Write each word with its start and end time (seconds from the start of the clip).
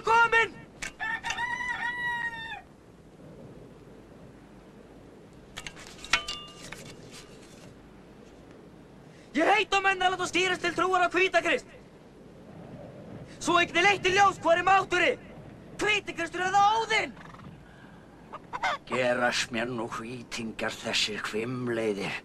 er 0.00 0.06
komin! 0.06 0.56
Ég 9.34 9.46
heit 9.46 9.72
á 9.72 9.78
menn 9.80 10.02
að 10.02 10.16
láta 10.16 10.26
stýrast 10.28 10.64
til 10.64 10.74
trúar 10.74 11.06
á 11.06 11.08
hvítakrist. 11.12 11.68
Svo 13.40 13.60
ekki 13.60 13.84
leitt 13.84 14.06
í 14.08 14.14
ljós 14.16 14.40
hvað 14.42 14.58
er 14.58 14.66
máturi. 14.66 15.10
Hvítakristur 15.80 16.42
eða 16.48 16.64
óðinn. 16.80 17.14
Gerast 18.90 19.54
mér 19.54 19.70
nú 19.70 19.86
hvítingar 19.94 20.74
þessir 20.74 21.22
hvimleiðir 21.30 22.16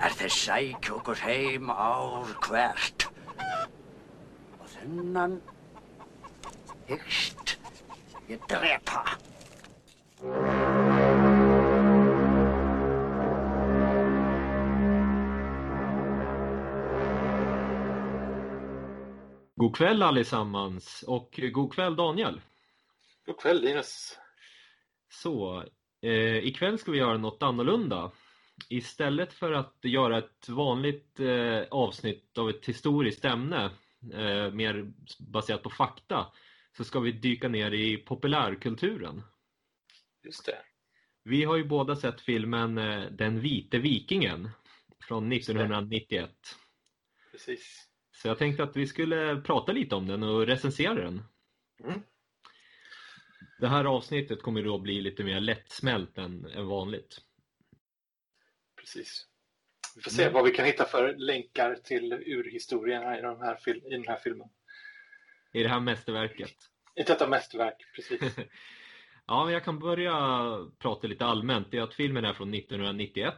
er 0.00 0.16
þeir 0.18 0.34
sækja 0.34 0.96
okkur 0.98 1.22
heim 1.22 1.70
ár 1.70 2.34
hvert. 2.42 3.06
Og 4.58 4.66
þennan 4.74 5.38
hyggst 6.90 7.58
ég 8.26 8.38
drepa. 8.48 9.08
God 19.56 19.76
kväll 19.76 20.02
allesammans 20.02 21.04
och 21.06 21.40
god 21.52 21.72
kväll 21.74 21.96
Daniel. 21.96 22.40
God 23.26 23.40
kväll 23.40 23.60
Linus. 23.60 24.18
Så, 25.08 25.64
eh, 26.02 26.36
ikväll 26.36 26.78
ska 26.78 26.92
vi 26.92 26.98
göra 26.98 27.18
något 27.18 27.42
annorlunda. 27.42 28.10
Istället 28.68 29.32
för 29.32 29.52
att 29.52 29.76
göra 29.82 30.18
ett 30.18 30.48
vanligt 30.48 31.20
eh, 31.20 31.62
avsnitt 31.70 32.38
av 32.38 32.50
ett 32.50 32.66
historiskt 32.66 33.24
ämne, 33.24 33.70
eh, 34.12 34.52
mer 34.52 34.92
baserat 35.18 35.62
på 35.62 35.70
fakta, 35.70 36.26
så 36.76 36.84
ska 36.84 37.00
vi 37.00 37.12
dyka 37.12 37.48
ner 37.48 37.70
i 37.74 37.96
populärkulturen. 37.96 39.22
Just 40.24 40.46
det. 40.46 40.58
Vi 41.24 41.44
har 41.44 41.56
ju 41.56 41.64
båda 41.64 41.96
sett 41.96 42.20
filmen 42.20 42.78
eh, 42.78 43.10
Den 43.10 43.40
vite 43.40 43.78
vikingen 43.78 44.50
från 45.08 45.32
1991. 45.32 46.30
Precis. 47.32 47.86
Så 48.12 48.28
jag 48.28 48.38
tänkte 48.38 48.62
att 48.62 48.76
vi 48.76 48.86
skulle 48.86 49.40
prata 49.40 49.72
lite 49.72 49.94
om 49.94 50.06
den 50.06 50.22
och 50.22 50.46
recensera 50.46 50.94
den. 50.94 51.22
Mm. 51.84 52.00
Det 53.60 53.68
här 53.68 53.84
avsnittet 53.84 54.42
kommer 54.42 54.62
då 54.62 54.78
bli 54.78 55.00
lite 55.00 55.24
mer 55.24 55.40
lättsmält 55.40 56.18
än, 56.18 56.44
än 56.44 56.66
vanligt. 56.66 57.20
Precis. 58.76 59.26
Vi 59.96 60.02
får 60.02 60.10
se 60.10 60.22
Mm. 60.22 60.34
vad 60.34 60.44
vi 60.44 60.50
kan 60.50 60.66
hitta 60.66 60.84
för 60.84 61.14
länkar 61.16 61.74
till 61.74 62.12
urhistorierna 62.12 63.18
i, 63.18 63.22
de 63.22 63.40
här 63.40 63.68
i 63.68 63.90
den 63.90 64.08
här 64.08 64.16
filmen. 64.16 64.48
I 65.52 65.62
det 65.62 65.68
här 65.68 65.80
mästerverket. 65.80 66.54
I 66.94 67.02
detta 67.02 67.28
mästerverk, 67.28 67.76
precis. 67.94 68.36
Ja, 69.26 69.44
men 69.44 69.54
jag 69.54 69.64
kan 69.64 69.78
börja 69.78 70.16
prata 70.78 71.06
lite 71.06 71.26
allmänt. 71.26 71.70
Det 71.70 71.78
är 71.78 71.82
att 71.82 71.94
filmen 71.94 72.24
är 72.24 72.32
från 72.32 72.54
1991. 72.54 73.34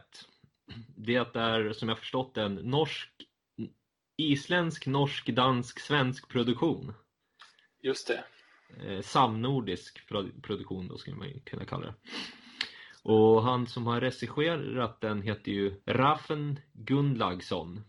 Det 0.97 1.35
är, 1.35 1.73
som 1.73 1.89
jag 1.89 1.99
förstått 1.99 2.37
en 2.37 2.55
norsk, 2.55 3.09
isländsk, 4.17 4.87
norsk, 4.87 5.29
dansk, 5.29 5.79
svensk 5.79 6.29
produktion. 6.29 6.93
Just 7.81 8.07
det. 8.07 8.23
Eh, 8.87 9.01
samnordisk 9.01 10.07
pro- 10.07 10.41
produktion 10.43 10.87
då 10.87 10.97
skulle 10.97 11.15
man 11.17 11.39
kunna 11.45 11.65
kalla 11.65 11.85
det. 11.85 11.93
Och 13.03 13.43
han 13.43 13.67
som 13.67 13.87
har 13.87 14.01
regisserat 14.01 15.01
den 15.01 15.21
heter 15.21 15.51
ju 15.51 15.81
Raffen 15.85 16.59
Gunlagsson. 16.73 17.81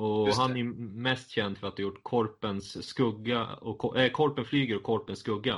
Och 0.00 0.26
Just 0.26 0.38
det. 0.38 0.42
han 0.42 0.56
är 0.56 0.64
mest 1.02 1.30
känd 1.30 1.58
för 1.58 1.68
att 1.68 1.78
ha 1.78 1.82
gjort 1.82 2.02
Korpens 2.02 2.88
skugga 2.88 3.46
och 3.46 3.98
eh, 3.98 4.10
Korpen 4.10 4.44
flyger 4.44 4.76
och 4.76 4.82
Korpens 4.82 5.18
skugga. 5.18 5.56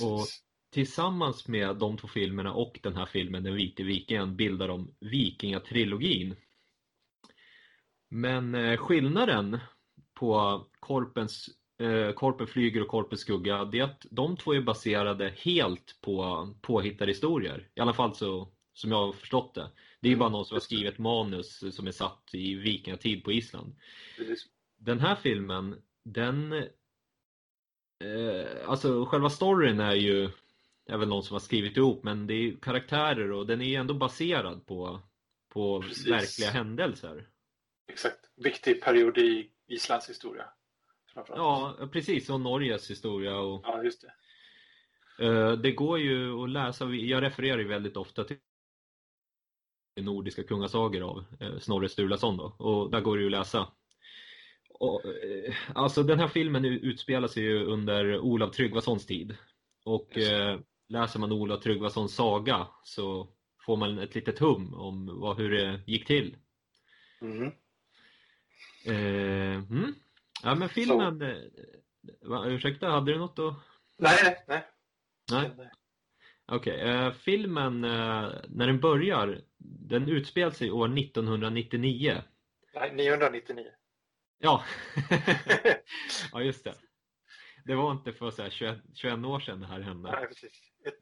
Och 0.00 0.18
Precis. 0.18 0.42
tillsammans 0.72 1.48
med 1.48 1.76
de 1.76 1.96
två 1.96 2.08
filmerna 2.08 2.52
och 2.52 2.80
den 2.82 2.96
här 2.96 3.06
filmen 3.06 3.42
Den 3.42 3.54
vite 3.54 3.82
vikingen 3.82 4.36
bildar 4.36 4.68
de 4.68 4.94
Vikingatrilogin. 5.00 6.36
Men 8.08 8.54
eh, 8.54 8.76
skillnaden 8.76 9.58
på 10.14 10.64
Korpens, 10.80 11.48
eh, 11.78 12.12
Korpen 12.12 12.46
flyger 12.46 12.82
och 12.82 12.88
Korpens 12.88 13.20
skugga 13.20 13.64
det 13.64 13.78
är 13.78 13.84
att 13.84 14.06
de 14.10 14.36
två 14.36 14.54
är 14.54 14.60
baserade 14.60 15.34
helt 15.36 15.98
på 16.00 16.48
påhittade 16.60 17.10
historier. 17.10 17.68
I 17.74 17.80
alla 17.80 17.94
fall 17.94 18.14
så 18.14 18.51
som 18.74 18.90
jag 18.90 19.06
har 19.06 19.12
förstått 19.12 19.54
det. 19.54 19.70
Det 20.00 20.08
är 20.08 20.10
ju 20.10 20.16
bara 20.16 20.28
någon 20.28 20.44
som 20.44 20.54
har 20.54 20.60
skrivit 20.60 20.98
manus 20.98 21.74
som 21.76 21.86
är 21.86 21.90
satt 21.92 22.30
i 22.32 22.54
vikingatid 22.54 23.24
på 23.24 23.32
Island. 23.32 23.74
Den 24.76 25.00
här 25.00 25.14
filmen, 25.14 25.82
den... 26.04 26.52
Eh, 26.52 28.46
alltså 28.66 29.04
själva 29.04 29.30
storyn 29.30 29.80
är 29.80 29.94
ju... 29.94 30.30
Det 30.86 30.92
är 30.92 30.96
väl 30.98 31.08
någon 31.08 31.22
som 31.22 31.34
har 31.34 31.40
skrivit 31.40 31.76
ihop, 31.76 32.02
men 32.04 32.26
det 32.26 32.34
är 32.34 32.40
ju 32.40 32.56
karaktärer 32.56 33.32
och 33.32 33.46
den 33.46 33.60
är 33.60 33.66
ju 33.66 33.74
ändå 33.74 33.94
baserad 33.94 34.66
på, 34.66 35.00
på 35.48 35.82
Precis. 35.82 36.08
verkliga 36.10 36.50
händelser. 36.50 37.28
Exakt. 37.88 38.18
Viktig 38.36 38.82
period 38.82 39.18
i 39.18 39.50
Islands 39.66 40.08
historia. 40.10 40.44
Ja, 41.14 41.76
precis. 41.92 42.30
Och 42.30 42.40
Norges 42.40 42.90
historia. 42.90 43.38
Och, 43.38 43.60
ja, 43.64 43.82
just 43.82 44.04
det. 45.18 45.26
eh, 45.26 45.52
det 45.52 45.72
går 45.72 45.98
ju 45.98 46.42
att 46.42 46.50
läsa, 46.50 46.84
jag 46.84 47.22
refererar 47.22 47.58
ju 47.58 47.68
väldigt 47.68 47.96
ofta 47.96 48.24
till 48.24 48.36
nordiska 49.96 50.42
kungasagor 50.42 51.02
av 51.02 51.24
eh, 51.40 51.58
Snorre 51.58 51.88
Sturlason 51.88 52.36
då. 52.36 52.44
Och 52.58 52.90
där 52.90 53.00
går 53.00 53.16
det 53.16 53.20
ju 53.20 53.26
att 53.26 53.32
läsa. 53.32 53.68
Och, 54.70 55.04
eh, 55.04 55.54
alltså 55.74 56.02
den 56.02 56.18
här 56.18 56.28
filmen 56.28 56.64
utspelar 56.64 57.28
sig 57.28 57.42
ju 57.42 57.64
under 57.64 58.18
Olav 58.18 58.50
Tryggvasons 58.50 59.06
tid. 59.06 59.36
Och 59.84 60.18
eh, 60.18 60.60
läser 60.88 61.18
man 61.18 61.32
Olav 61.32 61.56
Tryggvasons 61.56 62.14
saga 62.14 62.66
så 62.84 63.28
får 63.66 63.76
man 63.76 63.98
ett 63.98 64.14
litet 64.14 64.38
hum 64.38 64.74
om 64.74 65.20
vad, 65.20 65.36
hur 65.36 65.50
det 65.50 65.80
gick 65.86 66.06
till. 66.06 66.36
Mhm. 67.20 67.52
Eh, 68.86 69.56
mm. 69.56 69.94
Ja 70.42 70.54
men 70.54 70.68
filmen, 70.68 71.22
eh, 71.22 71.36
va, 72.22 72.46
ursäkta, 72.46 72.88
hade 72.88 73.12
du 73.12 73.18
något 73.18 73.38
att... 73.38 73.54
Nej, 73.98 74.18
nej, 74.22 74.64
nej. 75.30 75.50
Nej? 75.58 75.70
Okej, 76.54 76.80
eh, 76.80 77.12
filmen 77.12 77.84
eh, 77.84 78.30
när 78.48 78.66
den 78.66 78.80
börjar, 78.80 79.40
den 79.88 80.08
utspelar 80.08 80.50
sig 80.50 80.70
år 80.70 80.98
1999. 80.98 82.22
Nej, 82.74 82.94
999. 82.94 83.66
Ja, 84.38 84.64
ja 86.32 86.42
just 86.42 86.64
det. 86.64 86.74
Det 87.64 87.74
var 87.74 87.92
inte 87.92 88.12
för 88.12 88.30
så 88.30 88.42
här 88.42 88.50
21, 88.50 88.78
21 88.94 89.24
år 89.24 89.40
sedan 89.40 89.60
det 89.60 89.66
här 89.66 89.80
hände. 89.80 90.10
Nej, 90.10 90.26
precis. 90.26 90.52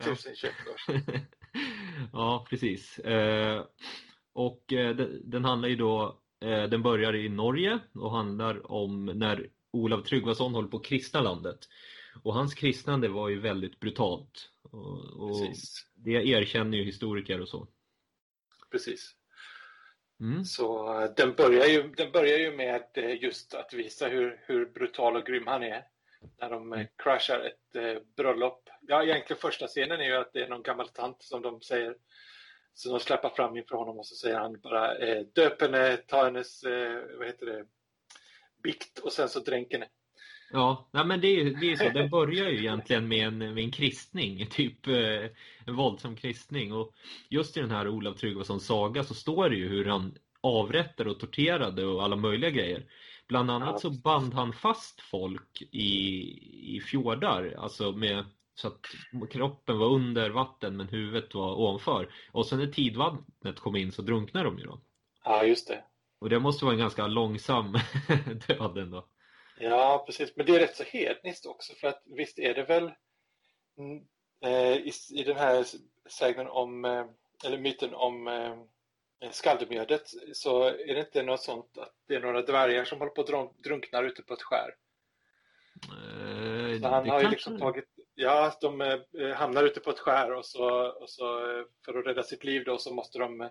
1021 0.01 0.53
år 0.73 0.79
sedan. 0.87 1.21
ja, 2.13 2.47
precis. 2.51 2.99
Eh, 2.99 3.65
och 4.33 4.65
den, 4.69 5.31
den 5.31 5.45
handlar 5.45 5.69
ju 5.69 5.77
då, 5.77 6.21
den 6.41 6.83
börjar 6.83 7.15
i 7.15 7.29
Norge 7.29 7.79
och 7.95 8.11
handlar 8.11 8.73
om 8.73 9.07
när 9.07 9.51
Olav 9.73 10.03
Tryggvason 10.03 10.55
håller 10.55 10.69
på 10.69 10.77
att 10.77 10.85
kristna 10.85 11.21
landet. 11.21 11.59
Och 12.23 12.35
hans 12.35 12.55
kristnande 12.55 13.09
var 13.09 13.29
ju 13.29 13.41
väldigt 13.41 13.81
brutalt. 13.81 14.50
Och, 14.71 15.31
och 15.31 15.55
det 15.95 16.13
erkänner 16.13 16.79
ju 16.79 16.85
historiker 16.85 17.41
och 17.41 17.49
så. 17.49 17.69
Precis. 18.71 19.15
Mm. 20.21 20.45
Så 20.45 21.01
eh, 21.03 21.11
den 21.17 21.35
börjar 21.35 21.67
ju, 21.67 21.83
den 21.83 22.13
börjar 22.13 22.39
ju 22.39 22.57
med 22.57 22.85
eh, 22.95 23.23
just 23.23 23.55
att 23.55 23.73
visa 23.73 24.09
hur, 24.09 24.41
hur 24.47 24.67
brutal 24.67 25.17
och 25.17 25.27
grym 25.27 25.47
han 25.47 25.63
är. 25.63 25.85
När 26.41 26.51
de 26.51 26.73
eh, 26.73 26.87
crashar 26.97 27.41
ett 27.41 27.77
eh, 27.77 28.03
bröllop. 28.17 28.69
Ja, 28.81 29.03
egentligen 29.03 29.41
första 29.41 29.67
scenen 29.67 30.01
är 30.01 30.05
ju 30.05 30.17
att 30.17 30.33
det 30.33 30.43
är 30.43 30.49
någon 30.49 30.63
gammal 30.63 30.89
tant 30.89 31.23
som 31.23 31.43
de 31.43 31.61
säger 31.61 31.97
som 32.75 32.93
de 32.93 33.01
släpper 33.01 33.29
fram 33.29 33.57
inför 33.57 33.77
honom 33.77 33.99
och 33.99 34.07
så 34.07 34.15
säger 34.15 34.39
han 34.39 34.61
bara 34.61 34.99
eh, 34.99 35.27
döp 35.35 35.61
henne, 35.61 35.97
ta 35.97 36.25
hennes, 36.25 36.63
eh, 36.63 37.03
vad 37.19 37.27
heter 37.27 37.47
det, 37.47 37.67
bikt 38.63 38.99
och 38.99 39.13
sen 39.13 39.29
så 39.29 39.41
dränk 39.41 39.73
henne. 39.73 39.89
Ja, 40.53 40.89
nej, 40.91 41.05
men 41.05 41.21
det 41.21 41.29
är 41.29 41.45
ju 41.45 41.55
det 41.55 41.73
är 41.73 41.77
så. 41.77 41.89
Den 41.89 42.11
börjar 42.11 42.49
ju 42.49 42.59
egentligen 42.59 43.09
med 43.09 43.27
en, 43.27 43.39
med 43.39 43.59
en 43.59 43.71
kristning, 43.71 44.47
typ 44.51 44.87
eh, 44.87 45.25
en 45.67 45.77
våldsam 45.77 46.17
kristning. 46.17 46.73
Och 46.73 46.95
just 47.29 47.57
i 47.57 47.61
den 47.61 47.71
här 47.71 47.89
Olav 47.89 48.15
Tryggvasons 48.15 48.67
saga 48.67 49.05
så 49.05 49.15
står 49.15 49.51
det 49.51 49.57
ju 49.57 49.69
hur 49.69 49.85
han 49.85 50.15
avrättade 50.41 51.11
och 51.11 51.21
torterade 51.21 51.87
och 51.87 52.05
alla 52.05 52.17
möjliga 52.17 52.51
grejer. 52.51 52.85
Bland 53.29 53.51
annat 53.51 53.81
så 53.81 53.91
band 53.91 54.35
han 54.35 54.53
fast 54.53 55.01
folk 55.01 55.63
i, 55.71 56.77
i 56.77 56.81
fjordar, 56.81 57.55
alltså 57.59 57.93
med 57.93 58.25
så 58.55 58.69
att 58.69 58.87
kroppen 59.31 59.79
var 59.79 59.87
under 59.87 60.31
vatten 60.31 60.77
men 60.77 60.89
huvudet 60.89 61.35
var 61.35 61.55
ovanför. 61.55 62.13
Och 62.33 62.47
sen 62.47 62.59
när 62.59 62.67
tidvattnet 62.67 63.61
kom 63.61 63.77
in 63.77 63.93
så 63.93 64.03
drunknade 64.03 64.45
de 64.45 64.59
ju 64.59 64.65
då. 64.65 64.81
Ja, 65.25 65.45
just 65.45 65.69
det. 65.69 65.85
Och 66.19 66.29
det 66.29 66.41
måste 66.41 66.65
vara 66.65 66.75
en 66.75 66.81
ganska 66.81 67.07
långsam 67.07 67.73
död 68.47 68.79
ändå. 68.79 69.07
Ja, 69.61 70.03
precis. 70.07 70.37
Men 70.37 70.47
det 70.47 70.57
är 70.57 70.61
rätt 70.61 70.77
så 70.77 70.85
hedniskt 70.85 71.47
också 71.47 71.75
för 71.75 71.89
att 71.89 72.03
visst 72.07 72.39
är 72.39 72.55
det 72.55 72.63
väl 72.65 72.93
mm, 73.79 74.05
eh, 74.45 74.77
i, 74.77 74.93
i 75.13 75.23
den 75.25 75.37
här 75.37 75.65
sägnen 76.11 76.47
om, 76.47 76.85
eh, 76.85 77.07
eller 77.45 77.59
myten 77.59 77.95
om 77.95 78.29
eh, 78.29 79.31
skaldemjödet 79.31 80.03
så 80.33 80.63
är 80.65 80.95
det 80.95 81.01
inte 81.01 81.23
något 81.23 81.43
sånt 81.43 81.79
att 81.79 81.95
det 82.09 82.15
är 82.15 82.21
några 82.21 82.43
dvärgar 82.43 82.85
som 82.85 82.99
håller 82.99 83.13
på 83.13 83.21
att 83.21 83.29
drunk- 83.29 83.63
drunknar 83.63 84.05
ute 84.05 84.23
på 84.23 84.35
ett 84.35 84.43
skär. 84.43 84.75
Eh, 85.89 86.81
Så 86.81 86.89
han 86.89 87.09
har 87.09 87.23
ju 87.23 87.29
liksom 87.29 87.59
tagit, 87.59 87.89
ja, 88.15 88.53
de 88.61 88.81
eh, 88.81 89.01
hamnar 89.35 89.65
ute 89.65 89.81
på 89.81 89.91
ett 89.91 89.99
skär 89.99 90.33
och 90.33 90.47
så, 90.47 90.89
och 90.89 91.11
så 91.11 91.51
eh, 91.59 91.65
för 91.85 91.99
att 91.99 92.07
rädda 92.07 92.23
sitt 92.23 92.45
liv 92.45 92.65
då 92.65 92.79
så 92.79 92.95
måste 92.95 93.19
de 93.19 93.51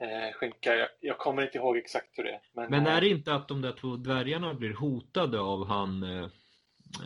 eh, 0.00 0.32
skänka, 0.34 0.74
jag, 0.76 0.88
jag 1.00 1.18
kommer 1.18 1.42
inte 1.42 1.58
ihåg 1.58 1.76
exakt 1.76 2.18
hur 2.18 2.24
det 2.24 2.30
är. 2.32 2.40
Men, 2.54 2.70
Men 2.70 2.86
är 2.86 2.94
eh, 2.94 3.00
det 3.00 3.08
inte 3.08 3.34
att 3.34 3.48
de 3.48 3.62
där 3.62 3.72
två 3.72 3.96
dvärgarna 3.96 4.54
blir 4.54 4.74
hotade 4.74 5.40
av 5.40 5.66
han... 5.66 6.02
Eh, 6.02 6.24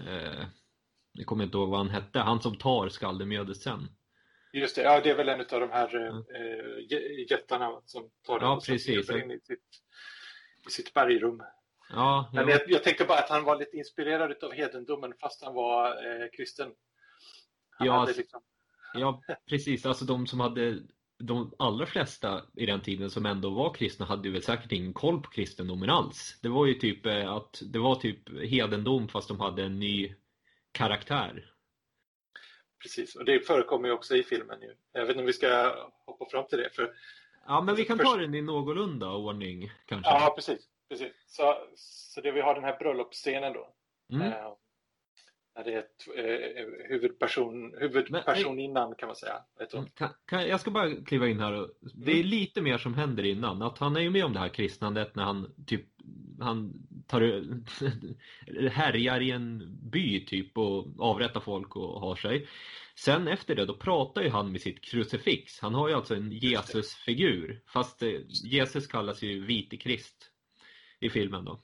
eh, 0.09 0.45
jag 1.13 1.27
kommer 1.27 1.45
inte 1.45 1.57
ihåg 1.57 1.69
vad 1.69 1.79
han 1.79 1.91
hette. 1.91 2.19
Han 2.19 2.41
som 2.43 2.59
tar 2.59 2.89
skaldemjödet 2.89 3.57
sen. 3.57 3.89
Just 4.53 4.77
det, 4.77 4.83
ja 4.83 5.01
det 5.01 5.11
är 5.11 5.17
väl 5.17 5.29
en 5.29 5.41
av 5.41 5.61
de 5.61 5.71
här 5.71 5.97
eh, 5.97 6.15
jä- 6.91 7.31
jättarna 7.31 7.81
som 7.85 8.11
tar 8.27 8.39
den 8.39 8.49
Ja, 8.49 8.57
och 8.57 8.65
precis. 8.67 9.11
in 9.11 9.31
i 9.31 9.41
sitt, 9.41 9.61
i 10.69 10.71
sitt 10.71 10.95
bergrum. 10.95 11.43
Ja, 11.93 12.31
Men 12.33 12.49
ja. 12.49 12.55
jag, 12.55 12.61
jag 12.71 12.85
tänkte 12.85 13.05
bara 13.05 13.19
att 13.19 13.29
han 13.31 13.45
var 13.45 13.57
lite 13.59 13.77
inspirerad 13.77 14.45
av 14.45 14.53
hedendomen 14.53 15.13
fast 15.21 15.45
han 15.45 15.55
var 15.55 15.87
eh, 15.91 16.29
kristen. 16.37 16.73
Han 17.71 17.87
Ja, 17.87 18.09
liksom, 18.17 18.41
Ja, 18.95 19.23
precis. 19.49 19.87
Alltså 19.87 20.05
de 20.05 20.27
som 20.27 20.41
hade 20.41 20.79
de 21.21 21.55
allra 21.59 21.87
flesta 21.87 22.43
i 22.57 22.67
den 22.67 22.81
tiden 22.81 23.11
som 23.11 23.27
ändå 23.27 23.51
var 23.51 23.75
kristna 23.75 24.07
hade 24.07 24.29
ju 24.29 24.33
väl 24.33 24.43
säkert 24.43 24.73
ingen 24.73 24.93
koll 24.93 25.23
på 25.23 25.31
kristendomen 25.31 25.91
alls. 25.91 26.39
Det 26.43 26.49
var 26.49 26.67
ju 26.67 26.75
typ 26.75 27.07
eh, 27.07 27.33
att 27.33 27.63
det 27.73 27.79
var 27.79 27.95
typ 27.95 28.43
hedendom 28.51 29.09
fast 29.09 29.29
de 29.29 29.41
hade 29.41 29.65
en 29.65 29.79
ny 29.79 30.15
karaktär. 30.73 31.53
precis, 32.83 33.17
och 33.17 33.25
det 33.25 33.47
förekommer 33.47 33.89
ju 33.89 33.95
också 33.95 34.17
i 34.17 34.23
filmen. 34.23 34.63
Ju. 34.63 34.75
Jag 34.93 35.01
vet 35.01 35.11
inte 35.11 35.21
om 35.21 35.27
vi 35.27 35.33
ska 35.33 35.75
hoppa 36.07 36.27
fram 36.31 36.47
till 36.47 36.59
det. 36.59 36.71
För, 36.71 36.95
Ja, 37.47 37.61
men 37.61 37.75
vi 37.75 37.85
kan 37.85 37.99
ta 37.99 38.17
den 38.17 38.35
i 38.35 38.43
någorlunda 38.43 39.11
ordning 39.11 39.71
kanske. 39.87 40.11
ja, 40.11 40.33
precis. 40.37 40.69
precis. 40.89 41.13
Så, 41.27 41.57
så 41.77 42.21
det 42.21 42.33
vi 42.33 42.41
har 42.41 42.55
den 42.55 42.65
här 42.65 42.79
bröllopsscenen 42.79 43.53
då. 43.53 43.73
Mm. 44.13 44.33
Eh, 44.33 44.53
när 45.57 45.65
det 45.65 45.73
är 45.75 45.79
ett, 45.79 46.07
eh, 46.17 46.89
huvudperson, 46.89 47.75
huvudpersoninnan 47.79 48.95
kan 48.99 49.07
man 49.07 49.17
säga. 49.17 49.43
Vet 49.59 49.71
du? 49.71 49.77
Mm, 49.79 49.91
Kan, 49.95 50.09
kan, 50.27 50.49
jag 50.49 50.61
ska 50.61 50.71
bara 50.71 50.95
kliva 51.05 51.29
in 51.29 51.41
här. 51.41 51.53
Och, 51.53 51.69
det 51.95 52.13
Mm. 52.13 52.25
är 52.25 52.29
lite 52.29 52.63
mer 52.63 52.79
som 52.79 52.95
händer 52.95 53.23
innan. 53.25 53.63
Att 53.63 53.79
han 53.79 53.97
är 53.97 54.01
ju 54.01 54.11
med 54.11 54.25
om 54.25 54.33
det 54.33 54.39
här 54.39 54.49
kristnandet 54.49 55.15
när 55.15 55.23
han 55.25 55.55
typ 55.67 55.87
han 56.41 56.73
tar, 57.07 57.21
härjar 58.71 59.21
i 59.21 59.31
en 59.31 59.79
by 59.91 60.27
typ 60.27 60.59
och 60.59 60.87
avrättar 60.99 61.41
folk 61.41 61.77
och 61.77 62.01
har 62.01 62.17
sig. 62.17 62.49
Sen 62.95 63.29
efter 63.29 63.55
det 63.55 63.67
då 63.67 63.77
pratar 63.77 64.23
ju 64.23 64.29
han 64.29 64.53
med 64.53 64.61
sitt 64.61 64.81
krucifix. 64.85 65.61
Han 65.61 65.75
har 65.75 65.89
ju 65.89 65.95
alltså 65.95 66.15
en 66.15 66.33
Jesusfigur. 66.33 67.63
Fast 67.67 68.03
eh, 68.03 68.11
Jesus 68.45 68.87
kallas 68.87 69.23
ju 69.23 69.45
vite 69.45 69.77
Krist 69.77 70.31
i 71.01 71.11
filmen 71.11 71.45
då. 71.45 71.61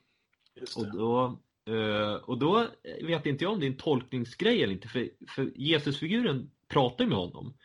Och 0.77 0.97
då, 0.97 1.39
eh, 1.67 2.13
och 2.13 2.37
då 2.39 2.67
vet 3.01 3.25
inte 3.25 3.43
jag 3.43 3.53
om 3.53 3.59
det 3.59 3.65
är 3.65 3.71
en 3.71 3.77
tolkningsgrej 3.77 4.63
eller 4.63 4.73
inte. 4.73 4.87
För, 4.87 5.09
för 5.35 5.51
Jesusfiguren 5.55 6.51
pratar 6.67 7.03
ju 7.03 7.09
med 7.09 7.17
honom. 7.19 7.57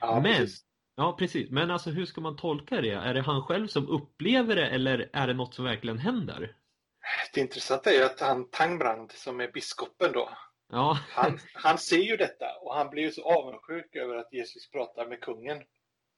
Ja, 0.00 0.20
men- 0.20 0.36
precis. 0.36 0.64
Ja, 0.96 1.16
precis. 1.18 1.50
Men 1.50 1.70
alltså 1.70 1.90
hur 1.90 2.06
ska 2.06 2.20
man 2.20 2.36
tolka 2.36 2.80
det? 2.80 2.90
Är 2.90 3.14
det 3.14 3.20
han 3.22 3.42
själv 3.42 3.66
som 3.66 3.88
upplever 3.88 4.56
det 4.56 4.66
eller 4.66 5.10
är 5.12 5.26
det 5.26 5.34
något 5.34 5.54
som 5.54 5.64
verkligen 5.64 5.98
händer? 5.98 6.54
Det 7.34 7.40
intressanta 7.40 7.90
är 7.90 7.94
ju 7.94 8.04
att 8.04 8.20
han 8.20 8.50
Tangbrand 8.50 9.12
som 9.12 9.40
är 9.40 9.48
biskopen 9.52 10.12
då, 10.12 10.28
Ja, 10.70 10.98
han, 11.10 11.38
han 11.54 11.78
ser 11.78 11.98
ju 12.02 12.16
detta 12.16 12.46
och 12.62 12.74
han 12.74 12.90
blir 12.90 13.02
ju 13.02 13.10
så 13.10 13.22
avundsjuk 13.38 13.96
över 13.96 14.16
att 14.16 14.32
Jesus 14.32 14.70
pratar 14.70 15.08
med 15.08 15.20
kungen. 15.20 15.62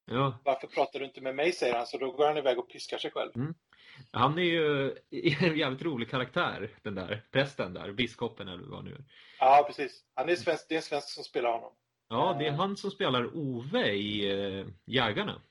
ja. 0.07 0.39
Varför 0.45 0.67
pratar 0.67 0.99
du 0.99 1.05
inte 1.07 1.21
med 1.21 1.35
mig, 1.37 1.53
säger 1.53 1.75
han, 1.75 1.87
så 1.87 1.99
då 1.99 2.13
går 2.13 2.27
han 2.27 2.37
iväg 2.37 2.59
och 2.59 2.69
piskar 2.71 2.99
sig 2.99 3.11
själv. 3.11 3.33
Han 4.13 4.39
är 4.39 4.43
ju 4.43 4.91
en 5.41 5.59
jävligt 5.59 5.83
rolig 5.83 6.11
karaktär, 6.11 6.71
den 6.83 6.95
där 6.95 7.27
prästen 7.31 7.75
där, 7.75 7.93
biskopen 7.93 8.49
eller 8.49 8.67
vad 8.67 8.85
nu 8.85 8.91
är. 8.91 9.05
Ja, 9.39 9.65
precis. 9.67 10.05
Han 10.15 10.29
är 10.29 10.37
svensk, 10.37 10.67
det 10.69 10.75
är 10.75 10.77
en 10.77 10.83
svensk 10.83 11.09
som 11.09 11.25
spelar 11.25 11.53
honom. 11.53 11.73
Ja, 12.09 12.37
det 12.39 12.47
är 12.47 12.53
han 12.53 12.77
som 12.77 12.91
spelar 12.91 13.37
Ove 13.37 13.93
i 13.93 14.31
eh, 14.31 14.67
Jägarna. 14.85 15.43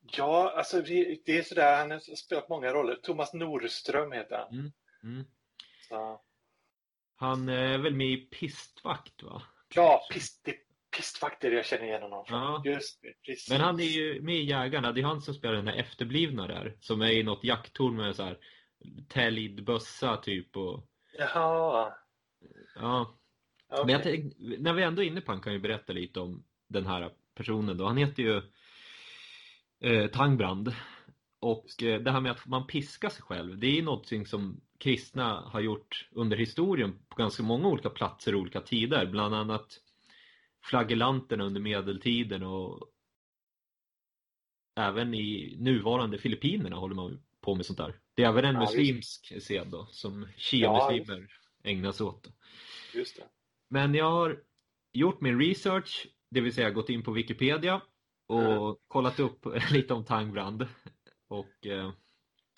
Ja, 0.00 0.52
alltså 0.56 0.82
det, 0.82 1.18
det 1.24 1.38
är 1.38 1.42
sådär, 1.42 1.78
han 1.78 1.90
har 1.90 2.16
spelat 2.16 2.48
många 2.48 2.72
roller. 2.72 2.94
Thomas 2.94 3.34
Norström 3.34 4.12
heter 4.12 4.36
han. 4.38 4.72
Mm. 5.02 5.24
Så. 5.88 6.20
Han 7.16 7.48
är 7.48 7.78
väl 7.78 7.94
med 7.94 8.06
i 8.06 8.16
Pistvakt 8.16 9.22
va? 9.22 9.42
Ja, 9.74 10.06
pist, 10.12 10.40
det 10.44 10.50
är 10.50 10.67
pistvakter 10.98 11.50
jag 11.50 11.66
känner 11.66 11.84
igen 11.84 12.02
honom 12.02 12.24
från. 12.26 12.38
Ja. 12.38 12.62
Just 12.64 13.02
det, 13.02 13.12
precis. 13.26 13.50
Men 13.50 13.60
han 13.60 13.80
är 13.80 13.84
ju 13.84 14.22
med 14.22 14.34
i 14.34 14.44
Jägarna, 14.44 14.92
det 14.92 15.00
är 15.00 15.04
han 15.04 15.20
som 15.20 15.34
spelar 15.34 15.54
den 15.54 15.64
där 15.64 15.76
efterblivna 15.76 16.46
där. 16.46 16.76
Som 16.80 17.02
är 17.02 17.10
i 17.10 17.22
något 17.22 17.44
jakttorn 17.44 17.96
med 17.96 18.16
så 18.16 18.22
här 18.22 18.38
täljd 19.08 19.64
bössa 19.64 20.16
typ 20.16 20.56
och 20.56 20.86
Jaha, 21.18 21.92
ja. 22.74 23.18
okej. 23.68 23.84
Men 23.84 23.92
jag 23.92 24.02
tänk, 24.02 24.34
när 24.38 24.72
vi 24.72 24.82
ändå 24.82 25.02
är 25.02 25.06
inne 25.06 25.20
på 25.20 25.32
han 25.32 25.40
kan 25.40 25.52
ju 25.52 25.58
berätta 25.58 25.92
lite 25.92 26.20
om 26.20 26.44
den 26.68 26.86
här 26.86 27.10
personen 27.34 27.76
då. 27.76 27.86
Han 27.86 27.96
heter 27.96 28.22
ju 28.22 28.42
eh, 29.80 30.10
Tangbrand. 30.10 30.74
Och 31.40 31.82
eh, 31.82 32.00
det 32.00 32.10
här 32.10 32.20
med 32.20 32.32
att 32.32 32.46
man 32.46 32.66
piskar 32.66 33.08
sig 33.08 33.22
själv, 33.22 33.58
det 33.58 33.78
är 33.78 33.82
någonting 33.82 34.26
som 34.26 34.60
kristna 34.78 35.40
har 35.40 35.60
gjort 35.60 36.08
under 36.12 36.36
historien 36.36 36.98
på 37.08 37.16
ganska 37.16 37.42
många 37.42 37.68
olika 37.68 37.90
platser 37.90 38.34
och 38.34 38.40
olika 38.40 38.60
tider. 38.60 39.06
Bland 39.06 39.34
annat 39.34 39.80
flagellanterna 40.64 41.44
under 41.44 41.60
medeltiden 41.60 42.42
och 42.42 42.90
även 44.80 45.14
i 45.14 45.56
nuvarande 45.60 46.18
Filippinerna 46.18 46.76
håller 46.76 46.94
man 46.94 47.22
på 47.40 47.54
med 47.54 47.66
sånt 47.66 47.78
där. 47.78 47.94
Det 48.14 48.22
är 48.24 48.28
även 48.28 48.44
en 48.44 48.54
Ja, 48.54 48.60
muslimsk 48.60 49.42
sed 49.42 49.66
då, 49.70 49.86
som 49.90 50.26
shia-muslimer 50.36 51.28
ägnar 51.62 51.92
sig 51.92 52.06
åt. 52.06 52.28
Just 52.94 53.16
det. 53.16 53.22
Men 53.70 53.94
jag 53.94 54.10
har 54.10 54.42
gjort 54.92 55.20
min 55.20 55.40
research, 55.40 56.06
det 56.30 56.40
vill 56.40 56.54
säga 56.54 56.70
gått 56.70 56.90
in 56.90 57.02
på 57.02 57.12
Wikipedia 57.12 57.80
och 58.26 58.42
Mm. 58.42 58.76
kollat 58.88 59.20
upp 59.20 59.46
lite 59.72 59.94
om 59.94 60.04
Tangbrand. 60.04 60.66
Och 61.28 61.66
eh, 61.66 61.92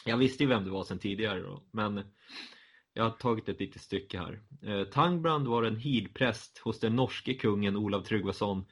jag 0.04 0.16
visste 0.16 0.42
ju 0.42 0.48
vem 0.48 0.64
det 0.64 0.70
var 0.70 0.84
sedan 0.84 0.98
tidigare 0.98 1.40
då, 1.40 1.62
men 1.72 2.04
jag 2.94 3.04
har 3.04 3.10
tagit 3.10 3.48
ett 3.48 3.60
litet 3.60 3.82
stycke 3.82 4.18
här. 4.18 4.40
Eh, 4.62 4.84
Tangbrand 4.84 5.48
var 5.48 5.62
en 5.62 5.76
hidpräst 5.76 6.58
hos 6.58 6.80
den 6.80 6.96
norske 6.96 7.34
kungen 7.34 7.76
Olav 7.76 8.02
Tryggvason 8.02 8.64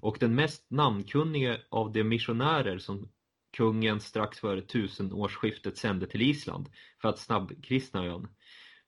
och 0.00 0.16
den 0.20 0.34
mest 0.34 0.70
namnkunnige 0.70 1.60
av 1.68 1.92
de 1.92 2.04
missionärer 2.04 2.78
som 2.78 3.08
kungen 3.56 4.00
strax 4.00 4.38
före 4.40 4.62
tusenårsskiftet 4.62 5.76
sände 5.76 6.06
till 6.06 6.22
Island 6.22 6.68
för 7.02 7.08
att 7.08 7.18
snabbkristna 7.18 8.04
ön. 8.06 8.28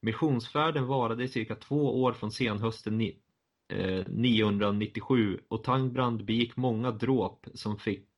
Missionsfärden 0.00 0.86
varade 0.86 1.24
i 1.24 1.28
cirka 1.28 1.54
två 1.54 2.02
år 2.02 2.12
från 2.12 2.30
senhösten 2.30 2.98
ni- 2.98 3.18
eh, 3.68 4.04
997 4.08 5.40
och 5.48 5.64
Tangbrand 5.64 6.24
begick 6.24 6.56
många 6.56 6.90
dråp 6.90 7.46
som 7.54 7.78
fick 7.78 8.08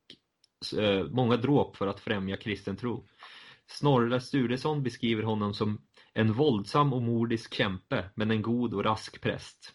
eh, 0.78 1.04
många 1.04 1.36
dråp 1.36 1.76
för 1.76 1.86
att 1.86 2.00
främja 2.00 2.36
kristen 2.36 2.76
tro. 2.76 3.06
Snorre 3.66 4.20
Sturesson 4.20 4.82
beskriver 4.82 5.22
honom 5.22 5.54
som 5.54 5.80
en 6.14 6.32
våldsam 6.32 6.92
och 6.92 7.02
mordisk 7.02 7.54
kämpe 7.54 8.10
men 8.14 8.30
en 8.30 8.42
god 8.42 8.74
och 8.74 8.84
rask 8.84 9.20
präst. 9.20 9.72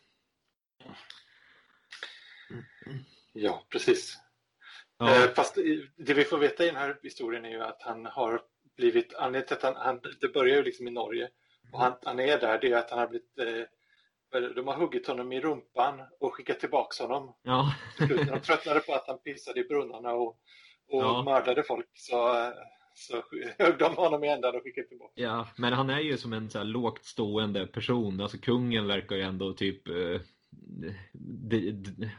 Ja, 3.34 3.66
precis. 3.70 4.18
Ja, 4.98 5.16
Eh, 5.26 5.32
Fast 5.34 5.56
det 5.98 6.14
vi 6.14 6.24
får 6.24 6.38
veta 6.38 6.64
i 6.64 6.68
den 6.68 6.76
här 6.76 7.00
historien 7.04 7.46
är 7.46 7.50
ju 7.50 7.62
att 7.64 7.82
han 7.82 8.06
har 8.06 8.42
blivit, 8.78 9.14
anledningen 9.14 9.48
till 9.48 9.58
att 9.58 9.64
han, 9.64 9.76
han, 9.76 10.02
det 10.22 10.28
börjar 10.34 10.56
ju 10.56 10.64
liksom 10.64 10.88
i 10.88 10.92
Norge 10.92 11.30
och 11.74 11.80
han, 11.80 11.94
han 12.04 12.20
är 12.20 12.40
där, 12.40 12.60
det 12.62 12.72
är 12.72 12.78
att 12.78 12.90
han 12.90 13.00
har 13.00 13.08
blivit, 13.08 13.40
eh, 13.40 14.42
de 14.56 14.68
har 14.68 14.76
huggit 14.76 15.08
honom 15.08 15.32
i 15.32 15.42
rumpan 15.42 16.02
och 16.20 16.34
skickat 16.34 16.60
tillbaks 16.60 17.00
honom. 17.00 17.36
ja. 17.44 17.74
De 18.00 18.40
tröttnade 18.40 18.80
på 18.80 18.94
att 18.94 19.08
han 19.08 19.20
pissade 19.22 19.60
i 19.60 19.64
brunnarna 19.64 20.14
och, 20.14 20.28
och 20.88 21.04
Ja. 21.04 21.24
mördade 21.24 21.64
folk 21.64 21.90
så, 21.94 22.38
eh, 22.38 22.52
så 23.00 23.24
högg 23.58 23.78
de 23.80 23.96
honom 23.96 24.24
i 24.24 24.28
ändan 24.28 24.56
och 24.56 24.64
skickade 24.64 24.88
tillbaka. 24.88 25.14
Ja, 25.16 25.48
men 25.58 25.74
han 25.74 25.90
är 25.90 26.00
ju 26.00 26.18
som 26.18 26.34
en 26.34 26.50
så 26.50 26.58
här 26.58 26.66
lågt 26.66 27.06
stående 27.06 27.68
person. 27.68 28.22
Alltså 28.22 28.38
kungen 28.38 28.88
verkar 28.88 29.16
ju 29.16 29.22
ändå 29.22 29.54
typ, 29.54 29.88
eh, 29.88 30.22
d- 31.14 31.72
d- 31.72 32.10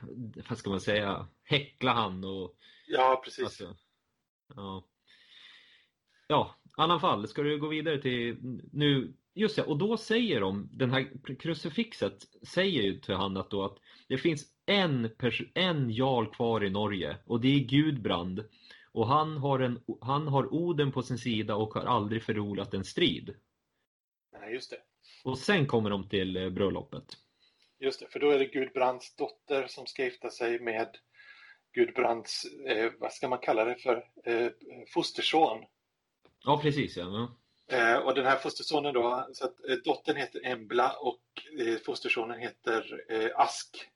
vad 0.49 0.59
ska 0.59 0.71
man 0.71 0.81
säga, 0.81 1.27
häckla 1.43 1.93
han 1.93 2.25
och 2.25 2.57
Ja, 2.87 3.21
precis. 3.25 3.45
alltså, 3.45 3.77
ja. 4.57 4.87
Ja, 6.29 6.55
alla 6.77 7.01
fall, 7.01 7.29
ska 7.29 7.43
du 7.43 7.59
gå 7.59 7.69
vidare 7.69 8.03
till 8.03 8.37
nu, 8.73 9.13
just 9.35 9.57
det, 9.57 9.63
och 9.63 9.79
då 9.79 9.97
säger 9.97 10.41
de, 10.41 10.69
den 10.73 10.91
här 10.91 11.35
krucifixet 11.39 12.19
säger 12.49 12.83
ju 12.83 13.01
till 13.01 13.15
han 13.15 13.37
att 13.37 13.51
då 13.51 13.65
att 13.65 13.79
det 14.09 14.19
finns 14.19 14.47
en, 14.67 15.11
en 15.55 15.91
jarl 15.91 16.27
kvar 16.27 16.65
i 16.65 16.71
Norge 16.71 17.17
och 17.25 17.41
det 17.41 17.49
är 17.49 17.59
Gudbrand 17.59 18.45
och 18.93 19.07
han 19.07 19.37
har, 19.37 19.59
en, 19.59 19.81
han 20.01 20.29
har 20.29 20.55
Oden 20.55 20.93
på 20.93 21.03
sin 21.03 21.19
sida 21.19 21.55
och 21.55 21.75
har 21.75 21.85
aldrig 21.85 22.23
förlorat 22.23 22.75
en 22.75 22.85
strid. 22.85 23.35
Nej, 24.33 24.53
just 24.55 24.71
det. 24.71 24.79
Och 25.25 25.39
sen 25.39 25.67
kommer 25.67 25.91
de 25.91 26.09
till 26.09 26.37
eh, 26.37 26.51
bröllopet. 26.51 27.17
Just 27.79 28.01
det, 28.01 28.07
för 28.09 28.21
då 28.21 28.31
är 28.31 28.39
det 28.39 28.45
Gudbrands 28.45 29.17
dotter 29.17 29.67
som 29.67 29.87
ska 29.87 30.05
gifta 30.05 30.31
sig 30.31 30.61
med 30.61 30.97
Gudbrands, 31.73 32.45
eh, 32.67 32.93
vad 32.99 33.13
ska 33.13 33.29
man 33.29 33.39
kalla 33.39 33.65
det 33.65 33.77
för, 33.77 34.05
eh, 34.25 34.51
fosterson. 34.95 35.65
Ja, 36.45 36.61
precis 36.63 36.97
ja. 36.97 37.37
Eh, 37.71 37.97
och 37.97 38.15
den 38.15 38.27
här 38.27 38.37
fostersonen 38.37 38.95
då, 38.95 39.29
så 39.33 39.45
att 39.45 39.65
eh, 39.69 39.77
dottern 39.85 40.17
heter 40.17 40.47
Embla 40.47 40.93
och 40.93 41.23
eh, 41.61 41.77
fostersonen 41.77 42.41
heter 42.41 43.05
eh, 43.09 43.31
Ask. 43.41 43.91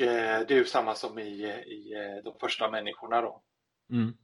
Eh, 0.00 0.46
det 0.46 0.50
är 0.50 0.58
ju 0.58 0.64
samma 0.64 0.94
som 0.94 1.18
i, 1.18 1.44
i 1.66 1.94
eh, 1.94 2.24
de 2.24 2.38
första 2.38 2.70
människorna 2.70 3.20
då. 3.20 3.42
Mm. 3.92 4.14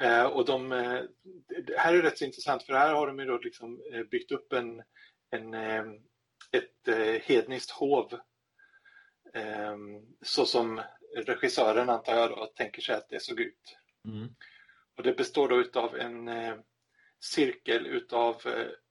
Eh, 0.00 0.26
och 0.26 0.44
de, 0.44 0.68
det 1.66 1.78
här 1.78 1.94
är 1.94 2.02
rätt 2.02 2.18
så 2.18 2.24
intressant 2.24 2.62
för 2.62 2.72
här 2.72 2.94
har 2.94 3.06
de 3.06 3.18
ju 3.18 3.24
då 3.24 3.38
liksom 3.38 3.80
byggt 4.10 4.32
upp 4.32 4.52
en, 4.52 4.82
en, 5.30 5.54
ett 6.52 7.22
hedniskt 7.22 7.70
hov. 7.70 8.12
Eh, 9.34 9.76
så 10.22 10.46
som 10.46 10.82
regissören 11.16 11.90
antar 11.90 12.16
jag 12.16 12.30
då 12.30 12.46
tänker 12.46 12.82
sig 12.82 12.94
att 12.94 13.08
det 13.08 13.22
såg 13.22 13.40
ut. 13.40 13.76
Mm. 14.04 14.28
Och 14.96 15.02
det 15.02 15.12
består 15.12 15.48
då 15.48 15.60
utav 15.60 15.96
en 15.96 16.30
cirkel 17.20 17.86
utav 17.86 18.42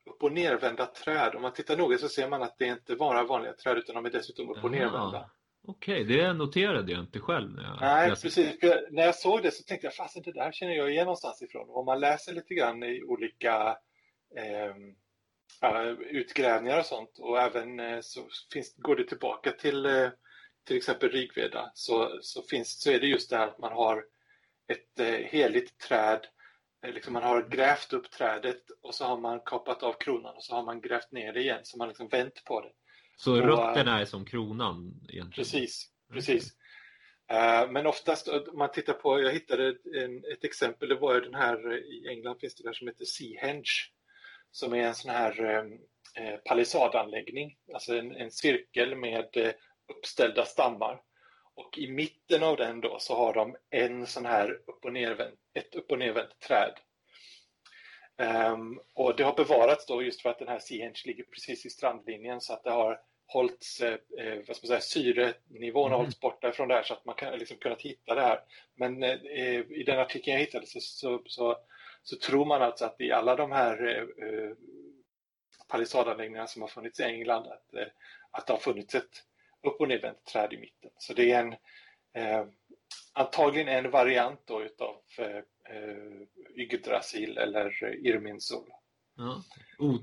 upp 0.06 0.24
och 0.24 0.32
nervända 0.32 0.86
träd. 0.86 1.36
Om 1.36 1.42
man 1.42 1.54
tittar 1.54 1.78
noga 1.78 1.98
så 1.98 2.10
ser 2.10 2.30
man 2.30 2.44
att 2.44 2.58
det 2.58 2.66
inte 2.66 2.96
bara 2.96 3.20
är 3.20 3.24
vanliga 3.24 3.54
träd 3.54 3.78
utan 3.78 3.96
de 3.96 4.06
är 4.06 4.10
dessutom 4.10 4.50
upp 4.50 4.64
och 4.64 4.72
nervända. 4.72 5.32
Okej, 5.68 6.04
det 6.04 6.34
noterade 6.34 6.92
jag 6.92 7.02
inte 7.02 7.20
själv 7.20 7.52
när 7.52 7.64
jag 7.64 7.78
Nej, 7.82 8.10
läste. 8.10 8.26
precis. 8.28 8.60
För 8.60 8.88
när 8.92 9.04
jag 9.04 9.16
såg 9.16 9.44
det 9.44 9.52
så 9.52 9.64
tänkte 9.64 9.88
jag, 9.88 9.94
fasen 9.94 10.24
det 10.26 10.32
där 10.32 10.52
känner 10.52 10.74
jag 10.74 10.92
igen 10.92 11.06
någonstans 11.06 11.42
ifrån. 11.42 11.70
Om 11.70 11.86
man 11.86 12.00
läser 12.00 12.34
lite 12.34 12.54
grann 12.54 12.84
i 12.84 13.04
olika 13.04 13.78
ja, 15.62 15.84
utgrävningar 16.10 16.80
och 16.80 16.86
sånt 16.86 17.20
och 17.20 17.42
även 17.42 17.80
eh, 17.80 18.00
så 18.02 18.28
finns, 18.54 18.76
går 18.78 18.96
det 18.96 19.04
tillbaka 19.04 19.52
till 19.52 19.86
eh, 19.86 20.10
till 20.68 20.78
exempel 20.78 21.10
Rigveda 21.10 21.72
så, 21.74 22.20
så, 22.22 22.42
finns, 22.42 22.82
så 22.82 22.92
är 22.92 23.00
det 23.00 23.08
just 23.08 23.30
det 23.30 23.38
här 23.38 23.48
att 23.48 23.60
man 23.60 23.72
har 23.72 24.06
ett 24.68 25.00
eh, 25.00 25.26
heligt 25.26 25.78
träd. 25.78 26.28
Eh, 26.86 26.94
liksom 26.94 27.14
man 27.14 27.24
har 27.24 27.50
grävt 27.50 27.94
upp 27.94 28.12
trädet 28.12 28.64
och 28.82 28.96
så 28.96 29.06
har 29.06 29.18
man 29.18 29.40
kapat 29.40 29.84
av 29.84 29.94
kronan 29.94 30.36
och 30.36 30.44
så 30.44 30.56
har 30.56 30.64
man 30.64 30.82
grävt 30.82 31.12
ner 31.12 31.34
det 31.34 31.42
igen 31.42 31.60
så 31.64 31.78
man 31.78 31.88
liksom 31.88 32.08
vänt 32.08 32.44
på 32.46 32.62
det. 32.62 32.72
Så 33.16 33.34
och, 33.34 33.48
rötterna 33.48 34.02
är 34.02 34.06
som 34.06 34.26
kronan 34.26 34.94
egentligen? 35.10 35.32
Precis, 35.32 35.90
precis. 36.14 36.54
Eh, 37.32 37.72
Men 37.72 37.88
oftast, 37.88 38.28
om 38.28 38.58
man 38.58 38.72
tittar 38.72 38.94
på, 38.94 39.22
jag 39.22 39.34
hittade 39.34 39.76
en, 40.04 40.18
ett 40.34 40.44
exempel, 40.44 40.90
det 40.90 40.96
var 40.96 41.22
den 41.22 41.36
här, 41.36 41.72
eh, 41.72 41.78
i 41.78 42.08
England 42.10 42.40
finns 42.40 42.56
det 42.56 42.64
där 42.64 42.74
som 42.74 42.88
heter 42.88 43.06
Seahenge, 43.06 43.72
som 44.52 44.74
är 44.74 44.88
en 44.88 44.96
sån 44.96 45.12
här 45.12 45.44
eh, 45.44 46.26
eh, 46.26 46.38
palissadanläggning, 46.38 47.58
alltså 47.74 47.98
en, 47.98 48.16
en 48.16 48.32
cirkel 48.32 48.96
med 48.96 49.38
eh, 49.38 49.52
uppställda 49.98 50.46
stammar. 50.46 51.02
Och 51.56 51.78
i 51.78 51.92
mitten 51.92 52.44
av 52.44 52.58
den 52.58 52.82
då 52.82 52.98
så 53.00 53.16
har 53.16 53.34
de 53.34 53.56
en 53.70 54.08
sån 54.08 54.26
här 54.26 54.52
upp 54.52 54.86
och 54.86 54.94
nervänt, 54.94 55.40
ett 55.54 55.76
upp 55.76 55.92
och 55.92 56.00
nervänt 56.00 56.40
träd. 56.40 56.74
Ehm, 58.18 58.80
och 58.94 59.16
det 59.16 59.24
har 59.24 59.34
bevarats 59.36 59.86
då 59.86 60.04
just 60.04 60.22
för 60.22 60.30
att 60.30 60.40
den 60.40 60.48
här 60.48 60.60
Seahenge 60.60 61.02
ligger 61.06 61.24
precis 61.24 61.66
i 61.66 61.70
strandlinjen 61.70 62.42
så 62.42 62.54
att 62.54 62.64
det 62.64 62.72
har 62.72 63.02
hållits, 63.28 63.82
eh, 63.82 63.98
eh, 64.20 64.36
vad 64.48 64.56
ska 64.56 64.68
man 64.68 64.82
säga, 64.82 64.82
syrenivån 64.82 65.82
har 65.84 65.90
Mm. 65.90 66.00
hållits 66.00 66.20
borta 66.20 66.50
ifrån 66.50 66.68
där 66.68 66.84
så 66.84 66.94
att 66.94 67.06
man 67.06 67.16
kan 67.16 67.40
liksom 67.40 67.58
kunnat 67.58 67.82
hitta 67.82 68.16
det 68.16 68.22
här. 68.22 68.40
Men 68.76 69.04
eh, 69.04 69.62
i 69.72 69.84
den 69.86 70.00
artikeln 70.00 70.34
jag 70.34 70.46
hittade 70.46 70.66
så, 70.68 70.80
så, 70.80 71.22
så, 71.26 71.58
så 72.04 72.16
tror 72.18 72.46
man 72.46 72.62
alltså 72.62 72.86
att 72.86 73.02
i 73.02 73.12
alla 73.12 73.36
de 73.36 73.52
här 73.52 73.86
eh, 73.88 74.28
eh, 74.28 74.52
palissadanläggningarna 75.68 76.48
som 76.48 76.62
har 76.62 76.70
funnits 76.70 77.00
i 77.00 77.04
England 77.04 77.48
att, 77.48 77.74
eh, 77.74 77.88
att 78.32 78.48
det 78.48 78.54
har 78.54 78.60
funnits 78.60 78.96
ett 78.96 79.24
upp 79.64 79.82
och 79.82 79.88
nervänt 79.88 80.26
träd 80.26 80.54
i 80.54 80.58
mitten. 80.58 80.92
Så 80.98 81.14
det 81.14 81.32
är 81.32 81.40
en 81.40 81.54
eh, 82.14 82.46
antagligen 83.14 83.68
en 83.68 83.92
variant 83.92 84.42
då 84.46 84.64
utav 84.64 85.02
eh, 85.70 86.28
Yggdrasil 86.56 87.38
eller 87.38 87.84
eh, 87.84 88.08
Irminsul. 88.10 88.70
Ja. 89.18 89.44
Oh, 89.78 89.98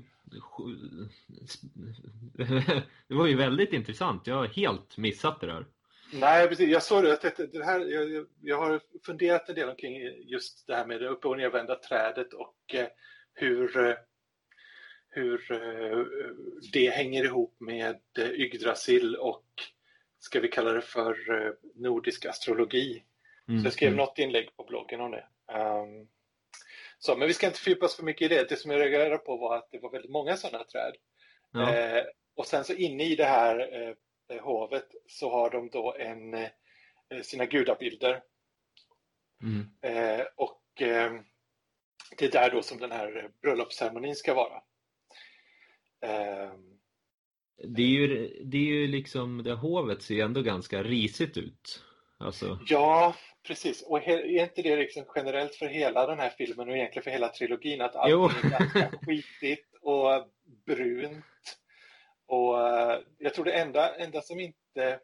det 3.07 3.15
var 3.15 3.27
ju 3.27 3.35
väldigt 3.35 3.73
intressant. 3.73 4.27
Jag 4.27 4.35
har 4.35 4.47
helt 4.47 4.97
missat 4.97 5.41
det 5.41 5.47
där. 5.47 5.65
Nej, 6.13 6.47
precis. 6.47 6.69
Jag 6.69 6.83
såg 6.83 7.03
det. 7.03 7.13
att 7.13 7.21
Det, 7.37 7.47
det 7.47 7.65
här, 7.65 7.79
jag, 7.79 8.11
jag- 8.11 8.27
jag 8.41 8.57
har 8.57 8.81
funderat 9.05 9.49
en 9.49 9.55
del 9.55 9.69
omkring 9.69 10.01
just 10.25 10.67
det 10.67 10.75
här 10.75 10.85
med 10.85 11.01
det 11.01 11.07
upp 11.07 11.25
och 11.25 11.37
nervända 11.37 11.75
trädet 11.75 12.33
och 12.33 12.55
eh, 12.73 12.87
hur, 13.33 13.77
eh, 13.77 13.95
hur 15.09 15.51
eh, 15.51 16.05
det 16.73 16.89
hänger 16.89 17.23
ihop 17.23 17.55
med 17.59 17.99
eh, 18.19 18.31
Yggdrasil 18.31 19.15
och 19.15 19.45
ska 20.19 20.39
vi 20.39 20.47
kalla 20.47 20.71
det 20.73 20.81
för 20.81 21.15
nordisk 21.75 22.25
astrologi. 22.25 23.03
Mm. 23.47 23.61
Så 23.61 23.65
jag 23.65 23.73
skrev 23.73 23.87
mm. 23.87 23.97
något 23.97 24.19
inlägg 24.19 24.55
på 24.55 24.63
bloggen 24.63 25.01
om 25.01 25.11
det. 25.11 25.25
Ehm, 25.51 26.07
så, 26.99 27.15
men 27.17 27.27
vi 27.27 27.33
ska 27.33 27.47
inte 27.47 27.59
fördjupa 27.59 27.85
oss 27.85 27.95
för 27.95 28.03
mycket 28.03 28.31
i 28.31 28.35
det. 28.35 28.49
Det 28.49 28.55
som 28.55 28.71
jag 28.71 28.79
reagerade 28.81 29.17
på 29.17 29.37
var 29.37 29.57
att 29.57 29.71
det 29.71 29.79
var 29.79 29.91
väldigt 29.91 30.11
många 30.11 30.37
sådana 30.37 30.63
träd. 30.63 30.93
Ja. 31.51 31.75
Eh, 31.75 32.03
och 32.35 32.45
sen 32.45 32.63
så 32.63 32.73
inne 32.73 33.03
i 33.03 33.15
det 33.15 33.25
här 33.25 33.59
eh, 34.29 34.43
hovet 34.43 34.87
så 35.07 35.31
har 35.31 35.49
de 35.49 35.69
då 35.69 35.95
en, 35.99 36.33
eh, 36.33 36.49
sina 37.23 37.45
gudabilder. 37.45 38.23
Mm. 39.43 39.69
Eh, 39.81 40.25
och 40.35 40.81
eh, 40.81 41.13
det 42.17 42.25
är 42.25 42.31
där 42.31 42.51
då 42.51 42.61
som 42.61 42.77
den 42.77 42.91
här 42.91 43.31
bröllopsceremonin 43.41 44.15
ska 44.15 44.33
vara. 44.33 44.61
Eh, 46.01 46.53
Det 47.67 47.81
är 47.81 47.87
ju, 47.87 48.07
det 48.43 48.57
är 48.57 48.61
ju 48.61 48.87
liksom, 48.87 49.43
det 49.43 49.53
hovet 49.53 50.01
ser 50.01 50.15
ju 50.15 50.21
ändå 50.21 50.41
ganska 50.41 50.83
risigt 50.83 51.37
ut. 51.37 51.83
Alltså, 52.23 52.59
ja, 52.67 53.15
precis. 53.47 53.81
Och 53.81 54.07
är 54.07 54.43
inte 54.43 54.61
det 54.61 54.75
liksom 54.75 55.05
generellt 55.15 55.55
för 55.55 55.65
hela 55.65 56.07
den 56.07 56.19
här 56.19 56.29
filmen 56.29 56.69
och 56.69 56.75
egentligen 56.75 57.03
för 57.03 57.11
hela 57.11 57.29
trilogin 57.29 57.81
att 57.81 57.95
allting 57.95 58.51
är 58.51 58.59
ganska 58.59 58.91
skitigt 59.05 59.75
och 59.81 60.27
brunt. 60.65 61.23
Och 62.25 62.67
eh, 62.67 62.99
jag 63.17 63.33
tror 63.33 63.45
det 63.45 63.53
enda, 63.53 63.95
enda 63.95 64.21
som 64.21 64.39
inte... 64.39 64.99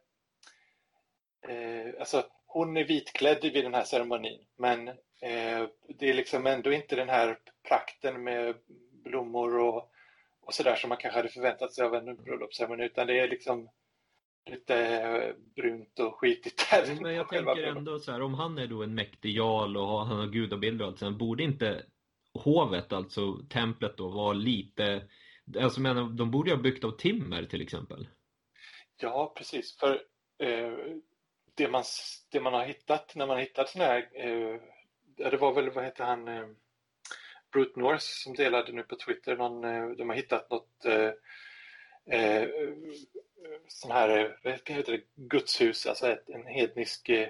Eh, 1.48 2.00
alltså, 2.00 2.26
hon 2.46 2.78
är 2.78 2.84
vitklädd 2.84 3.42
vid 3.42 3.64
den 3.66 3.74
här 3.74 3.84
ceremonin, 3.84 4.46
men 4.58 4.88
eh, 4.88 5.68
det 6.00 6.10
är 6.10 6.14
liksom 6.14 6.48
ändå 6.48 6.72
inte 6.74 6.96
den 6.96 7.10
här 7.10 7.38
prakten 7.68 8.24
med 8.24 8.56
blommor 9.04 9.60
och, 9.60 9.92
och 10.42 10.54
sådär 10.54 10.76
som 10.76 10.90
man 10.90 10.98
kanske 10.98 11.20
hade 11.20 11.30
förväntat 11.30 11.74
sig 11.74 11.86
av 11.86 11.96
en 11.96 12.16
bröllopsceremoni, 12.16 12.86
utan 12.86 13.08
det 13.08 13.20
är 13.20 13.28
liksom 13.28 13.70
lite 14.50 14.75
eh, 14.75 15.36
brunt 15.56 16.00
och 16.00 16.20
skitigt 16.20 16.70
där. 16.72 17.01
men 17.01 17.13
jag 17.13 17.29
tänker 17.29 17.63
ändå 17.63 18.00
så 18.00 18.12
här, 18.12 18.22
om 18.22 18.34
han 18.34 18.58
är 18.58 18.68
då 18.68 18.84
en 18.84 18.96
mäktig 18.96 19.36
jarl 19.36 19.77
och 19.77 20.06
han 20.06 20.20
har 20.20 20.27
gudabilder 20.27 20.86
och 20.86 20.91
allt 20.91 21.00
sånt, 21.00 21.18
borde 21.18 21.44
inte 21.44 21.84
hovet, 22.34 22.94
alltså 22.94 23.38
templet 23.50 23.98
då, 23.98 24.10
vara 24.10 24.34
lite, 24.34 25.01
alltså 25.60 25.82
men 25.82 26.15
de 26.15 26.32
borde 26.32 26.50
ju 26.50 26.56
ha 26.56 26.63
byggt 26.63 26.84
av 26.84 26.91
timmer 26.91 27.44
till 27.44 27.62
exempel. 27.62 28.08
Ja, 29.01 29.34
precis. 29.38 29.77
För 29.77 30.01
eh, 30.38 30.74
det, 31.56 31.68
man, 31.68 31.84
det 32.32 32.39
man 32.39 32.53
har 32.53 32.65
hittat 32.65 33.15
när 33.15 33.27
man 33.27 33.36
har 33.36 33.41
hittat 33.41 33.70
sådana 33.70 33.91
här, 33.91 34.10
eh, 34.13 34.60
det 35.32 35.38
var 35.38 35.53
väl, 35.53 35.70
vad 35.70 35.84
heter 35.84 36.03
han, 36.03 36.27
eh, 36.27 36.48
Brute 37.51 37.79
North 37.79 38.06
som 38.06 38.34
delade 38.34 38.72
nu 38.72 38.84
på 38.84 38.96
Twitter, 38.96 39.38
någon, 39.38 39.63
eh, 39.63 39.89
de 39.89 40.10
har 40.10 40.15
hittat 40.15 40.50
något 40.50 40.86
eh, 40.86 41.12
eh, 42.20 42.50
sån 43.67 43.91
här, 43.91 44.10
eh, 44.10 44.31
vad 44.43 44.53
heter 44.53 44.91
det, 44.91 45.03
gudshus, 45.15 45.86
alltså 45.86 46.08
ett, 46.08 46.29
en 46.29 46.46
hednisk 46.46 47.10
eh, 47.10 47.27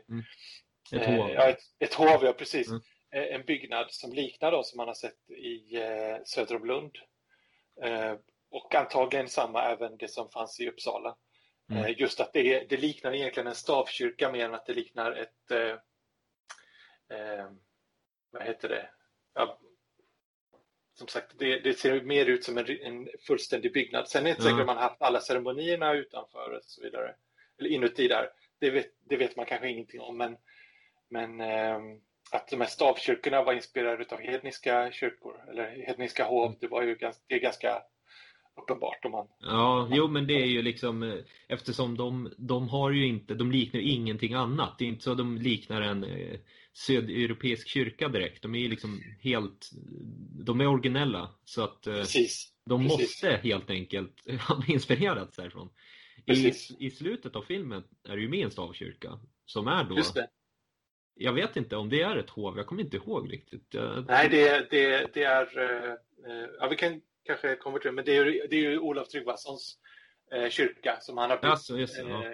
Ett 0.91 1.07
Eh, 1.07 1.15
hov. 1.15 1.29
Ja, 1.29 1.49
ett, 1.49 1.61
ett 1.79 1.93
hov, 1.93 2.23
ja 2.23 2.33
precis. 2.33 2.69
Mm. 2.69 2.81
En 3.11 3.45
byggnad 3.45 3.91
som 3.91 4.13
liknar 4.13 4.51
då 4.51 4.63
som 4.63 4.77
man 4.77 4.87
har 4.87 4.95
sett 4.95 5.29
i 5.29 5.75
eh, 5.75 6.17
söder 6.25 6.55
om 6.55 6.65
Lund. 6.65 6.97
Eh, 7.83 8.13
och 8.49 8.75
antagligen 8.75 9.27
samma 9.27 9.63
även 9.63 9.97
det 9.97 10.07
som 10.07 10.29
fanns 10.29 10.59
i 10.59 10.69
Uppsala. 10.69 11.15
Mm. 11.71 11.83
Eh, 11.83 11.99
just 11.99 12.19
att 12.19 12.33
det, 12.33 12.69
det 12.69 12.77
liknar 12.77 13.13
egentligen 13.13 13.47
en 13.47 13.55
stavkyrka 13.55 14.31
mer 14.31 14.45
än 14.45 14.53
att 14.53 14.65
det 14.65 14.73
liknar 14.73 15.11
ett... 15.11 15.79
Vad 18.31 18.43
heter 18.43 18.69
det? 18.69 18.89
Ja, 19.33 19.59
som 20.99 21.07
sagt, 21.07 21.31
det, 21.39 21.59
det 21.59 21.73
ser 21.73 22.01
mer 22.01 22.25
ut 22.25 22.43
som 22.43 22.57
en, 22.57 22.65
en 22.81 23.09
fullständig 23.27 23.73
byggnad. 23.73 24.07
Sen 24.07 24.21
är 24.21 24.23
det 24.23 24.29
inte 24.29 24.43
Ja. 24.43 24.49
säkert 24.49 24.65
man 24.65 24.77
haft 24.77 25.01
alla 25.01 25.21
ceremonierna 25.21 25.93
utanför 25.93 26.51
och 26.51 26.63
så 26.63 26.81
vidare. 26.81 27.15
Eller 27.59 27.69
inuti 27.69 28.07
där. 28.07 28.29
Det 28.59 28.69
vet, 28.69 28.91
det 29.09 29.17
vet 29.17 29.35
man 29.35 29.45
kanske 29.45 29.69
ingenting 29.69 30.01
om. 30.01 30.17
Men, 30.17 30.37
men 31.09 31.41
ehm, 31.41 32.01
att 32.31 32.47
de 32.47 32.61
här 32.61 32.67
stavkyrkorna 32.67 33.43
var 33.43 33.53
inspirerade 33.53 34.05
av 34.09 34.19
hedniska 34.19 34.91
kyrkor 34.91 35.45
eller 35.49 35.69
hedniska 35.87 36.23
hov, 36.23 36.55
det 36.59 36.67
var 36.67 36.81
ju 36.81 36.95
det 37.27 37.35
är 37.35 37.39
ganska 37.39 37.81
uppenbart 38.61 39.05
om 39.05 39.11
man... 39.11 39.27
Ja, 39.39 39.89
jo 39.91 40.07
men 40.07 40.27
det 40.27 40.41
är 40.41 40.45
ju 40.45 40.61
liksom 40.61 41.03
eh, 41.03 41.19
eftersom 41.47 41.97
de, 41.97 42.33
de 42.37 42.67
har 42.69 42.91
ju 42.91 43.07
inte, 43.07 43.33
de 43.33 43.51
liknar 43.51 43.79
ju 43.79 43.91
ingenting 43.91 44.33
annat. 44.33 44.75
Det 44.77 44.85
är 44.85 44.89
inte 44.89 45.03
så 45.03 45.11
att 45.11 45.17
de 45.17 45.37
liknar 45.37 45.81
en 45.81 46.03
eh, 46.03 46.39
södeuropeisk 46.73 47.67
kyrka 47.67 48.07
direkt. 48.09 48.41
De 48.41 48.55
är 48.55 48.59
ju 48.59 48.67
liksom 48.67 49.01
helt, 49.21 49.69
de 50.45 50.61
är 50.61 50.67
originella. 50.67 51.29
Så 51.43 51.63
att 51.63 51.87
eh, 51.87 51.93
Precis. 51.93 52.53
de 52.65 52.87
precis. 52.87 52.99
måste 52.99 53.39
helt 53.43 53.69
enkelt 53.69 54.13
ha 54.47 54.63
inspirerats 54.67 55.35
därifrån. 55.35 55.69
I. 56.25 56.53
I 56.79 56.91
slutet 56.91 57.35
av 57.35 57.41
filmen 57.41 57.83
är 58.09 58.15
det 58.15 58.21
ju 58.21 58.29
med 58.29 58.45
en 58.45 58.51
stavkyrka 58.51 59.19
som 59.45 59.67
är 59.67 59.83
då 59.83 59.95
jag 61.19 61.33
vet 61.33 61.57
inte 61.57 61.75
om 61.75 61.89
det 61.89 62.01
är 62.01 62.17
ett 62.17 62.29
hov, 62.29 62.57
jag 62.57 62.67
kommer 62.67 62.83
inte 62.83 62.97
ihåg 62.97 63.33
riktigt. 63.33 63.67
Jag... 63.69 64.05
Nej, 64.07 64.29
det, 64.29 64.69
det, 64.69 65.13
det 65.13 65.23
är... 65.23 65.59
Eh, 66.27 66.49
ja, 66.59 66.67
vi 66.69 66.75
kan 66.75 67.01
kanske 67.38 67.55
till 67.55 67.81
det, 67.83 67.91
men 67.91 68.05
det 68.05 68.17
är, 68.17 68.25
det 68.50 68.55
är 68.55 68.62
ju 68.71 68.79
Olof 68.79 69.07
Tryggvasons 69.07 69.77
eh, 70.33 70.50
kyrka 70.50 70.98
som 71.01 71.17
han 71.17 71.29
har 71.29 71.38
byggt 71.38 71.45
Alltså, 71.45 71.77
just 71.77 71.98
ja. 71.98 72.25
eh, 72.25 72.31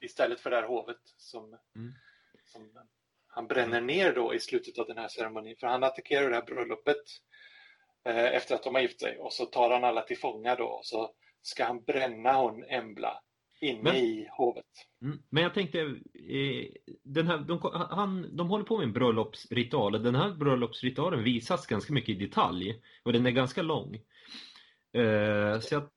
istället 0.00 0.40
för 0.40 0.50
det 0.50 0.56
här 0.56 0.66
hovet 0.68 1.00
som, 1.16 1.42
Mm. 1.76 1.92
som 2.46 2.70
han 3.26 3.46
bränner 3.46 3.80
ner 3.80 4.12
då 4.14 4.34
i 4.34 4.40
slutet 4.40 4.78
av 4.78 4.86
den 4.86 4.98
här 4.98 5.08
ceremonin. 5.08 5.56
För 5.60 5.66
han 5.66 5.84
attackerar 5.84 6.28
det 6.30 6.34
här 6.36 6.42
bröllopet 6.46 7.02
eh, 8.04 8.24
efter 8.24 8.54
att 8.54 8.62
de 8.62 8.74
har 8.74 8.82
gift 8.82 9.00
sig 9.00 9.18
och 9.18 9.32
så 9.32 9.46
tar 9.46 9.70
han 9.70 9.84
alla 9.84 10.02
till 10.02 10.18
fånga 10.18 10.54
då 10.54 10.64
och 10.64 10.86
så 10.86 11.10
ska 11.42 11.64
han 11.64 11.82
bränna 11.84 12.32
hon 12.32 12.64
Embla 12.64 13.20
inne 13.60 13.82
Men- 13.82 13.96
i 13.96 14.28
hovet. 14.30 14.66
Mm. 15.02 15.18
Men 15.30 15.42
jag 15.42 15.54
tänkte, 15.54 15.78
eh, 15.80 16.66
den 17.02 17.26
här, 17.26 17.38
de, 17.38 17.60
han, 17.90 18.36
de 18.36 18.48
håller 18.48 18.64
på 18.64 18.76
med 18.78 18.84
en 18.84 18.92
bröllopsritual 18.92 19.94
och 19.94 20.00
den 20.00 20.14
här 20.14 20.30
bröllopsritualen 20.30 21.24
visas 21.24 21.66
ganska 21.66 21.92
mycket 21.92 22.08
i 22.16 22.26
detalj 22.26 22.80
och 23.02 23.12
den 23.12 23.26
är 23.26 23.30
ganska 23.30 23.62
lång. 23.62 24.00
Eh, 24.94 25.60
så 25.60 25.74
jag, 25.74 25.88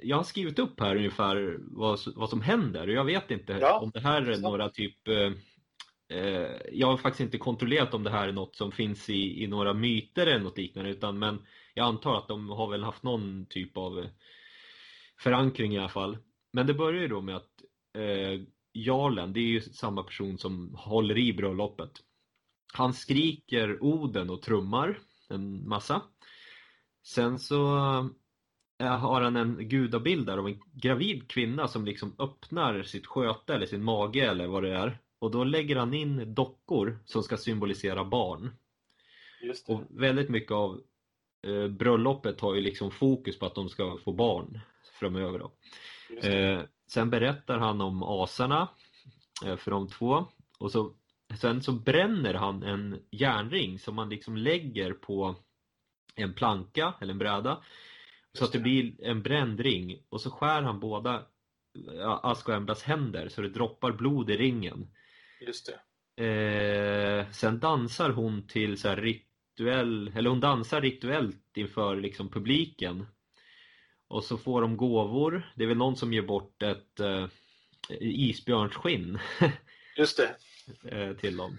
jag 0.00 0.16
har 0.16 0.24
skrivit 0.24 0.58
upp 0.58 0.80
här 0.80 0.96
ungefär 0.96 1.58
vad, 1.60 1.98
vad 2.16 2.30
som 2.30 2.40
händer 2.40 2.88
och 2.88 2.94
jag 2.94 3.04
vet 3.04 3.30
inte 3.30 3.52
Ja, 3.52 3.78
om 3.78 3.90
det 3.94 4.00
här 4.00 4.22
är 4.22 4.38
några 4.38 4.68
typ 4.68 5.08
eh, 5.08 5.32
eh, 6.18 6.56
jag 6.72 6.86
har 6.86 6.96
faktiskt 6.96 7.20
inte 7.20 7.38
kontrollerat 7.38 7.94
om 7.94 8.02
det 8.02 8.10
här 8.10 8.28
är 8.28 8.32
något 8.32 8.56
som 8.56 8.72
finns 8.72 9.10
i, 9.10 9.44
i 9.44 9.46
några 9.46 9.74
myter 9.74 10.26
eller 10.26 10.44
något 10.44 10.58
liknande 10.58 10.90
utan 10.90 11.18
men 11.18 11.46
jag 11.74 11.86
antar 11.86 12.18
att 12.18 12.28
de 12.28 12.48
har 12.48 12.70
väl 12.70 12.82
haft 12.82 13.02
någon 13.02 13.46
typ 13.46 13.76
av 13.76 13.98
eh, 13.98 14.10
förankring 15.18 15.74
i 15.74 15.78
alla 15.78 15.88
fall. 15.88 16.18
Men 16.52 16.66
det 16.66 16.74
börjar 16.74 17.02
ju 17.02 17.08
då 17.08 17.20
med 17.20 17.36
att 17.36 17.62
eh, 17.98 18.40
jarlen, 18.74 19.32
det 19.32 19.40
är 19.40 19.48
ju 19.48 19.60
samma 19.60 20.02
person 20.02 20.38
som 20.38 20.74
håller 20.74 21.18
i 21.18 21.32
bröllopet. 21.32 21.90
Han 22.72 22.94
skriker 22.94 23.82
oden 23.82 24.30
och 24.30 24.42
trummar 24.42 24.98
en 25.28 25.68
massa. 25.68 26.02
Sen 27.06 27.38
så 27.38 27.78
har 28.78 29.20
han 29.20 29.36
en 29.36 29.68
gudabild 29.68 30.26
där 30.26 30.38
av 30.38 30.46
en 30.46 30.60
gravid 30.72 31.28
kvinna 31.28 31.68
som 31.68 31.84
liksom 31.84 32.14
öppnar 32.18 32.82
sitt 32.82 33.06
sköte 33.06 33.54
eller 33.54 33.66
sin 33.66 33.84
mage 33.84 34.30
eller 34.30 34.46
vad 34.46 34.62
det 34.62 34.74
är. 34.74 34.98
Och 35.18 35.30
då 35.30 35.44
lägger 35.44 35.76
han 35.76 35.94
in 35.94 36.34
dockor 36.34 36.98
som 37.04 37.22
ska 37.22 37.36
symbolisera 37.36 38.04
barn. 38.04 38.50
Och 39.68 39.82
väldigt 39.88 40.28
mycket 40.28 40.52
av 40.52 40.80
eh, 41.46 41.68
bröllopet 41.68 42.40
har 42.40 42.54
ju 42.54 42.60
liksom 42.60 42.90
fokus 42.90 43.38
på 43.38 43.46
att 43.46 43.54
de 43.54 43.68
ska 43.68 43.98
få 44.04 44.12
barn 44.12 44.60
framöver 45.00 45.38
då. 45.38 45.52
Eh, 46.28 46.60
sen 46.86 47.10
berättar 47.10 47.58
han 47.58 47.80
om 47.80 48.02
asarna 48.02 48.68
eh, 49.44 49.56
för 49.56 49.70
de 49.70 49.88
två 49.88 50.26
och 50.58 50.72
så, 50.72 50.92
sen 51.40 51.62
så 51.62 51.72
bränner 51.72 52.34
han 52.34 52.62
en 52.62 53.02
järnring 53.10 53.78
som 53.78 53.94
man 53.94 54.08
liksom 54.08 54.36
lägger 54.36 54.92
på 54.92 55.36
en 56.14 56.34
planka 56.34 56.94
eller 57.00 57.12
en 57.12 57.18
bräda 57.18 57.62
så 58.36 58.44
att 58.44 58.52
det 58.52 58.58
blir 58.58 59.04
en 59.04 59.22
bränd 59.22 59.60
ring 59.60 60.02
och 60.08 60.20
så 60.20 60.30
skär 60.30 60.62
han 60.62 60.80
båda 60.80 61.26
Ask 62.22 62.48
och 62.48 62.54
Emblas 62.54 62.82
händer 62.82 63.28
så 63.28 63.42
det 63.42 63.48
droppar 63.48 63.92
blod 63.92 64.30
i 64.30 64.36
ringen. 64.36 64.90
Just 65.40 65.66
det. 65.66 66.24
Eh, 66.24 67.30
sen 67.30 67.60
dansar 67.60 68.10
hon 68.10 68.46
till 68.46 68.78
så 68.78 68.94
rituell, 68.94 70.12
eller 70.16 70.30
hon 70.30 70.40
dansar 70.40 70.80
rituellt 70.80 71.56
inför 71.56 71.96
liksom 71.96 72.28
publiken. 72.28 73.06
Och 74.08 74.24
så 74.24 74.38
får 74.38 74.60
de 74.62 74.76
gåvor. 74.76 75.52
Det 75.56 75.64
är 75.64 75.68
väl 75.68 75.76
någon 75.76 75.96
som 75.96 76.12
ger 76.12 76.22
bort 76.22 76.62
ett 76.62 77.00
eh, 77.00 77.26
isbjörnsskinn 78.00 79.18
Just 79.96 80.16
det. 80.16 80.36
eh, 80.90 81.16
till 81.16 81.36
dem. 81.36 81.58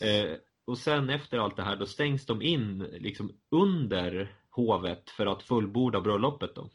Eh, 0.00 0.36
och 0.64 0.78
sen 0.78 1.10
efter 1.10 1.38
allt 1.38 1.56
det 1.56 1.62
här 1.62 1.76
då 1.76 1.86
stängs 1.86 2.26
de 2.26 2.42
in 2.42 2.78
liksom 2.78 3.32
under 3.50 4.34
hovet 4.54 5.10
för 5.10 5.26
att 5.26 5.42
fullborda 5.42 6.00
bröllopet 6.00 6.54
då. 6.54 6.70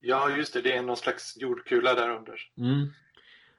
Ja, 0.00 0.36
just 0.36 0.52
det. 0.52 0.62
Det 0.62 0.72
är 0.72 0.82
någon 0.82 0.96
slags 0.96 1.36
jordkula 1.36 1.94
där 1.94 2.10
under. 2.10 2.40
Mm. 2.58 2.92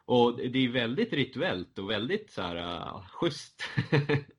Och 0.05 0.37
det 0.37 0.65
är 0.65 0.69
väldigt 0.69 1.13
rituellt 1.13 1.79
och 1.79 1.89
väldigt 1.89 2.31
så 2.31 2.41
här 2.41 2.55
uh, 2.55 3.07
schysst. 3.09 3.63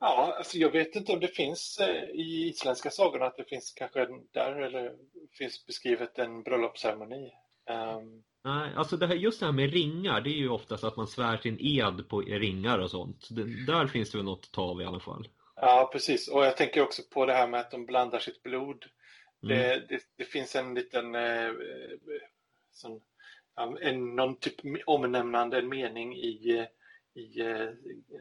Ja, 0.00 0.34
alltså 0.38 0.58
jag 0.58 0.70
vet 0.70 0.96
inte 0.96 1.12
om 1.12 1.20
det 1.20 1.28
finns 1.28 1.78
eh, 1.80 2.04
i 2.10 2.48
isländska 2.48 2.90
sagorna 2.90 3.26
att 3.26 3.36
det 3.36 3.44
finns 3.44 3.72
kanske 3.72 4.06
där 4.32 4.60
eller 4.60 4.92
finns 5.38 5.66
beskrivet 5.66 6.18
en 6.18 6.42
bröllopsceremoni. 6.42 7.32
Ehm, 7.70 8.22
Nej, 8.44 8.74
alltså 8.74 8.96
det 8.96 9.06
här, 9.06 9.14
just 9.14 9.40
det 9.40 9.46
här 9.46 9.52
med 9.52 9.72
ringar, 9.72 10.20
det 10.20 10.30
är 10.30 10.38
ju 10.38 10.48
oftast 10.48 10.84
att 10.84 10.96
man 10.96 11.06
svär 11.06 11.36
sin 11.36 11.58
ed 11.60 12.08
på 12.08 12.20
ringar 12.20 12.78
och 12.78 12.90
sånt. 12.90 13.22
Så 13.22 13.34
det, 13.34 13.66
där 13.66 13.86
finns 13.86 14.10
det 14.10 14.18
väl 14.18 14.24
något 14.24 14.44
att 14.44 14.52
ta 14.52 14.62
av 14.62 14.82
i 14.82 14.84
alla 14.84 15.00
fall. 15.00 15.28
Ja, 15.56 15.90
precis. 15.92 16.28
Och 16.28 16.44
jag 16.44 16.56
tänker 16.56 16.82
också 16.82 17.02
på 17.10 17.26
det 17.26 17.32
här 17.32 17.48
med 17.48 17.60
att 17.60 17.70
de 17.70 17.86
blandar 17.86 18.18
sitt 18.18 18.42
blod. 18.42 18.84
Mm. 19.42 19.58
Det, 19.58 19.86
det, 19.88 20.02
det 20.16 20.24
finns 20.24 20.56
en 20.56 20.74
liten 20.74 21.14
eh, 21.14 21.46
eh, 21.46 21.52
sån, 22.72 23.00
en, 23.80 24.16
någon 24.16 24.36
typ 24.36 24.54
omnämnande 24.86 25.62
mening 25.62 26.16
i, 26.16 26.58
eh, 26.58 26.66
i 27.22 27.40
eh, 27.40 27.68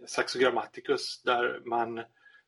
Saxo 0.08 0.40
Grammaticus 0.40 1.22
där, 1.24 1.62
man, 1.66 1.96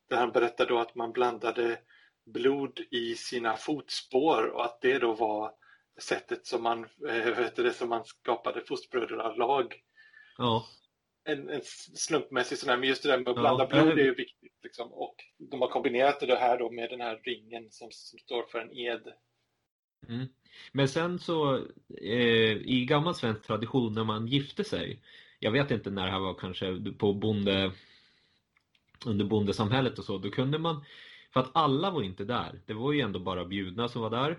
där 0.08 0.16
han 0.16 0.32
berättar 0.32 0.66
då 0.66 0.78
att 0.78 0.94
man 0.94 1.12
blandade 1.12 1.78
blod 2.24 2.80
i 2.90 3.14
sina 3.14 3.56
fotspår 3.56 4.46
och 4.46 4.64
att 4.64 4.80
det 4.80 4.98
då 4.98 5.12
var 5.12 5.52
sättet 5.98 6.46
som 6.46 6.62
man, 6.62 6.86
eh, 7.08 7.38
vet 7.38 7.56
det, 7.56 7.72
som 7.72 7.88
man 7.88 8.04
skapade 8.04 8.60
fosterbrödralag. 8.60 9.74
Ja, 10.38 10.66
En, 11.26 11.48
en 11.48 11.60
slumpmässig 11.94 12.58
sån 12.58 12.68
här, 12.70 12.76
men 12.76 12.88
just 12.88 13.02
det 13.02 13.08
där 13.08 13.18
med 13.18 13.28
att 13.28 13.36
Ja, 13.36 13.40
blanda 13.42 13.66
det 13.66 13.82
blod 13.84 13.98
är- 13.98 14.04
ju 14.04 14.14
viktigt. 14.14 14.52
Liksom. 14.62 14.92
Och 14.92 15.14
de 15.38 15.60
har 15.60 15.68
kombinerat 15.68 16.20
det 16.20 16.36
här 16.36 16.58
då 16.58 16.70
med 16.70 16.90
den 16.90 17.00
här 17.00 17.20
ringen 17.24 17.70
som, 17.70 17.88
som 17.92 18.18
står 18.18 18.42
för 18.42 18.58
en 18.58 18.72
ed. 18.72 19.12
mm. 20.08 20.26
Men 20.72 20.88
sen 20.88 21.18
så 21.18 21.56
eh, 22.00 22.52
i 22.56 22.86
gammal 22.88 23.14
svensk 23.14 23.42
tradition 23.42 23.92
när 23.94 24.04
man 24.04 24.26
gifte 24.26 24.64
sig. 24.64 25.02
Jag 25.38 25.50
vet 25.50 25.70
inte 25.70 25.90
när 25.90 26.04
det 26.06 26.12
här 26.12 26.18
var 26.20 26.34
kanske 26.34 26.80
på 26.98 27.12
bonde 27.12 27.72
under 29.06 29.24
bondesamhället 29.24 29.98
och 29.98 30.04
så. 30.04 30.18
Då 30.18 30.30
kunde 30.30 30.58
man 30.58 30.84
för 31.32 31.40
att 31.40 31.50
alla 31.56 31.90
var 31.90 32.02
inte 32.02 32.24
där. 32.24 32.60
Det 32.66 32.74
var 32.74 32.92
ju 32.92 33.00
ändå 33.00 33.18
bara 33.18 33.44
bjudna 33.44 33.88
som 33.88 34.02
var 34.02 34.10
där. 34.10 34.38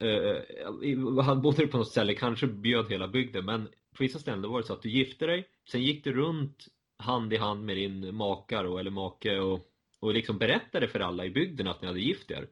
Eh, 0.00 1.22
han 1.24 1.42
bodde 1.42 1.66
på 1.66 1.78
något 1.78 1.88
ställe, 1.88 2.14
kanske 2.14 2.46
bjöd 2.46 2.90
hela 2.90 3.08
bygden 3.08 3.44
men 3.44 3.64
på 3.66 4.02
vissa 4.02 4.18
ställen 4.18 4.50
var 4.50 4.60
det 4.60 4.66
så 4.66 4.72
att 4.72 4.82
du 4.82 4.90
gifte 4.90 5.26
dig, 5.26 5.48
sen 5.70 5.82
gick 5.82 6.04
du 6.04 6.12
runt 6.12 6.66
hand 6.98 7.32
i 7.32 7.36
hand 7.36 7.64
med 7.64 7.76
din 7.76 8.14
makar 8.14 8.64
och, 8.64 8.80
eller 8.80 8.90
make 8.90 9.38
och, 9.40 9.60
och 10.00 10.14
liksom 10.14 10.38
berättade 10.38 10.88
för 10.88 11.00
alla 11.00 11.24
i 11.24 11.30
bygden 11.30 11.66
att 11.66 11.82
ni 11.82 11.86
hade 11.86 12.00
gift 12.00 12.30
er. 12.30 12.48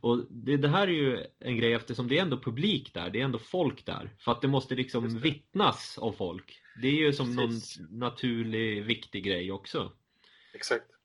Och 0.00 0.24
det, 0.30 0.56
det 0.56 0.68
här 0.68 0.88
är 0.88 0.92
ju 0.92 1.24
en 1.38 1.56
grej 1.56 1.72
eftersom 1.72 2.08
det 2.08 2.18
är 2.18 2.22
ändå 2.22 2.38
publik 2.38 2.94
där, 2.94 3.10
det 3.10 3.20
är 3.20 3.24
ändå 3.24 3.38
folk 3.38 3.86
där. 3.86 4.10
För 4.18 4.32
att 4.32 4.40
det 4.40 4.48
måste 4.48 4.74
liksom 4.74 5.14
det. 5.14 5.20
vittnas 5.20 5.98
av 5.98 6.12
folk. 6.12 6.62
Det 6.82 6.88
är 6.88 6.92
ju 6.92 7.12
som 7.12 7.36
Precis. 7.36 7.78
någon 7.78 7.98
naturlig, 7.98 8.84
viktig 8.84 9.24
grej 9.24 9.52
också. 9.52 9.92
Exakt. 10.54 10.97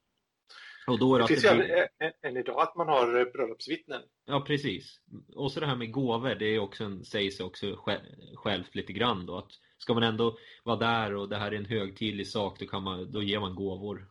Och 0.87 0.99
då 0.99 1.15
är 1.15 1.19
det 1.19 1.23
Det 1.23 1.27
finns 1.27 1.45
ju 1.45 1.55
blir... 1.57 1.87
än, 1.99 2.11
än 2.21 2.37
idag 2.37 2.61
att 2.61 2.75
man 2.75 2.87
har 2.87 3.19
eh, 3.19 3.25
bröllopsvittnen. 3.25 4.01
Ja, 4.25 4.41
precis. 4.47 4.99
Och 5.35 5.51
så 5.51 5.59
det 5.59 5.65
här 5.67 5.75
med 5.75 5.91
gåvor, 5.91 6.35
det 6.35 6.45
är 6.45 6.59
också 6.59 6.83
en, 6.83 7.05
sägs 7.05 7.39
också 7.39 7.65
sj- 7.65 8.35
självt 8.35 8.75
lite 8.75 8.93
grann 8.93 9.25
då. 9.25 9.37
Att 9.37 9.51
ska 9.77 9.93
man 9.93 10.03
ändå 10.03 10.37
vara 10.63 10.75
där 10.77 11.15
och 11.15 11.29
det 11.29 11.37
här 11.37 11.51
är 11.51 11.55
en 11.55 11.65
högtidlig 11.65 12.27
sak, 12.27 12.59
då, 12.59 12.65
kan 12.65 12.83
man, 12.83 13.11
då 13.11 13.23
ger 13.23 13.39
man 13.39 13.55
gåvor. 13.55 14.07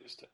Just 0.00 0.20
det. 0.20 0.26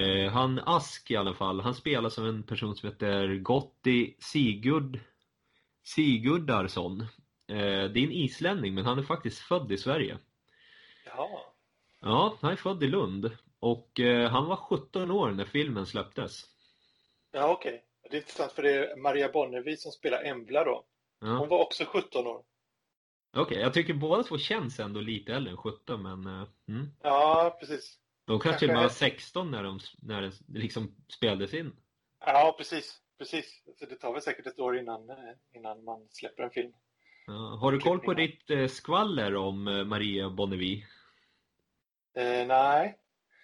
Eh, 0.00 0.32
han 0.32 0.58
Ask 0.66 1.10
i 1.10 1.16
alla 1.16 1.34
fall, 1.34 1.60
han 1.60 1.74
spelar 1.74 2.08
som 2.10 2.26
en 2.26 2.42
person 2.42 2.76
som 2.76 2.88
heter 2.88 3.34
Gotti 3.36 4.16
Sigurd 4.18 5.00
Sigurdarsson. 5.84 7.00
Eh, 7.48 7.56
det 7.56 8.00
är 8.00 8.04
en 8.04 8.12
islänning, 8.12 8.74
men 8.74 8.84
han 8.84 8.98
är 8.98 9.02
faktiskt 9.02 9.38
född 9.38 9.72
i 9.72 9.76
Sverige. 9.76 10.18
Jaha. 11.06 11.40
Ja, 12.00 12.36
han 12.40 12.52
är 12.52 12.56
född 12.56 12.82
i 12.82 12.86
Lund. 12.86 13.30
Och 13.62 14.00
eh, 14.00 14.30
han 14.30 14.46
var 14.46 14.56
17 14.56 15.10
år 15.10 15.30
när 15.30 15.44
filmen 15.44 15.86
släpptes. 15.86 16.44
Ja, 17.32 17.52
okej. 17.52 17.84
Det 18.10 18.16
är 18.16 18.20
intressant 18.20 18.52
för 18.52 18.62
det 18.62 18.70
är 18.70 18.96
Maria 18.96 19.28
Bonnevie 19.28 19.76
som 19.76 19.92
spelar 19.92 20.24
Embla 20.24 20.64
då. 20.64 20.84
Ja. 21.20 21.26
Hon 21.26 21.48
var 21.48 21.58
också 21.58 21.84
17 21.84 22.26
år. 22.26 22.44
Okej, 23.36 23.58
jag 23.58 23.74
tycker 23.74 23.94
båda 23.94 24.22
två 24.22 24.38
känns 24.38 24.80
ändå 24.80 25.00
lite 25.00 25.34
äldre 25.34 25.50
än 25.50 25.56
17 25.56 26.02
men 26.02 26.26
eh, 26.26 26.48
mm. 26.68 26.86
Ja, 27.02 27.56
precis. 27.60 27.98
De 28.24 28.40
kanske 28.40 28.58
till 28.58 28.68
och 28.68 28.74
med 28.74 28.82
var 28.82 28.88
Kanske- 28.88 29.10
16 29.10 29.50
när, 29.50 29.62
de, 29.62 29.78
när 30.02 30.22
det 30.22 30.32
liksom 30.58 30.94
spelades 31.08 31.54
in. 31.54 31.72
Ja, 32.26 32.54
precis. 32.58 32.98
Precis. 33.18 33.62
Så 33.78 33.86
det 33.86 33.96
tar 33.96 34.12
väl 34.12 34.22
säkert 34.22 34.46
ett 34.46 34.60
år 34.60 34.78
innan, 34.78 35.10
eh, 35.10 35.16
innan 35.52 35.84
man 35.84 36.08
släpper 36.10 36.42
en 36.42 36.50
film. 36.50 36.72
Ja, 37.26 37.32
har 37.60 37.72
du 37.72 37.78
koll 37.80 38.00
på 38.00 38.14
ditt 38.14 38.50
eh, 38.50 38.66
skvaller 38.66 39.36
om 39.36 39.64
Maria 39.64 40.30
Bonnevie? 40.30 40.86
Eh, 42.16 42.46
nej. 42.46 42.98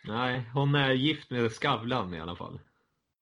Nej, 0.09 0.43
hon 0.55 0.75
är 0.75 0.93
gift 0.93 1.31
med 1.31 1.53
Skavlan 1.53 2.15
i 2.15 2.21
alla 2.21 2.37
fall. 2.37 2.61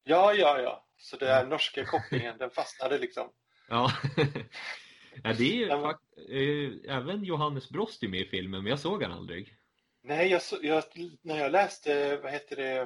Ja, 0.05 0.35
ja, 0.35 0.61
ja. 0.61 0.85
Så 0.99 1.17
den 1.17 1.29
här 1.29 1.47
norska 1.47 1.85
kopplingen, 1.85 2.39
den 2.39 2.51
fastnade 2.51 2.99
liksom. 2.99 3.29
Ja. 3.69 3.93
Ja, 5.25 5.33
det 5.33 5.45
är 5.45 5.55
ju 5.57 5.67
men- 5.67 5.83
fakt- 5.83 6.19
eh, 6.29 6.97
även 6.97 7.25
Johannes 7.25 7.69
Brost 7.71 8.03
är 8.03 8.09
med 8.09 8.21
i 8.21 8.25
filmen, 8.25 8.63
men 8.63 8.71
jag 8.71 8.79
såg 8.79 9.03
han 9.03 9.13
aldrig. 9.13 9.55
Nej, 10.03 10.29
jag, 10.31 10.43
så- 10.43 10.59
jag, 10.63 10.83
när 11.23 11.39
jag 11.39 11.53
läste, 11.53 12.17
vad 12.17 12.33
heter 12.33 12.57
det, 12.57 12.81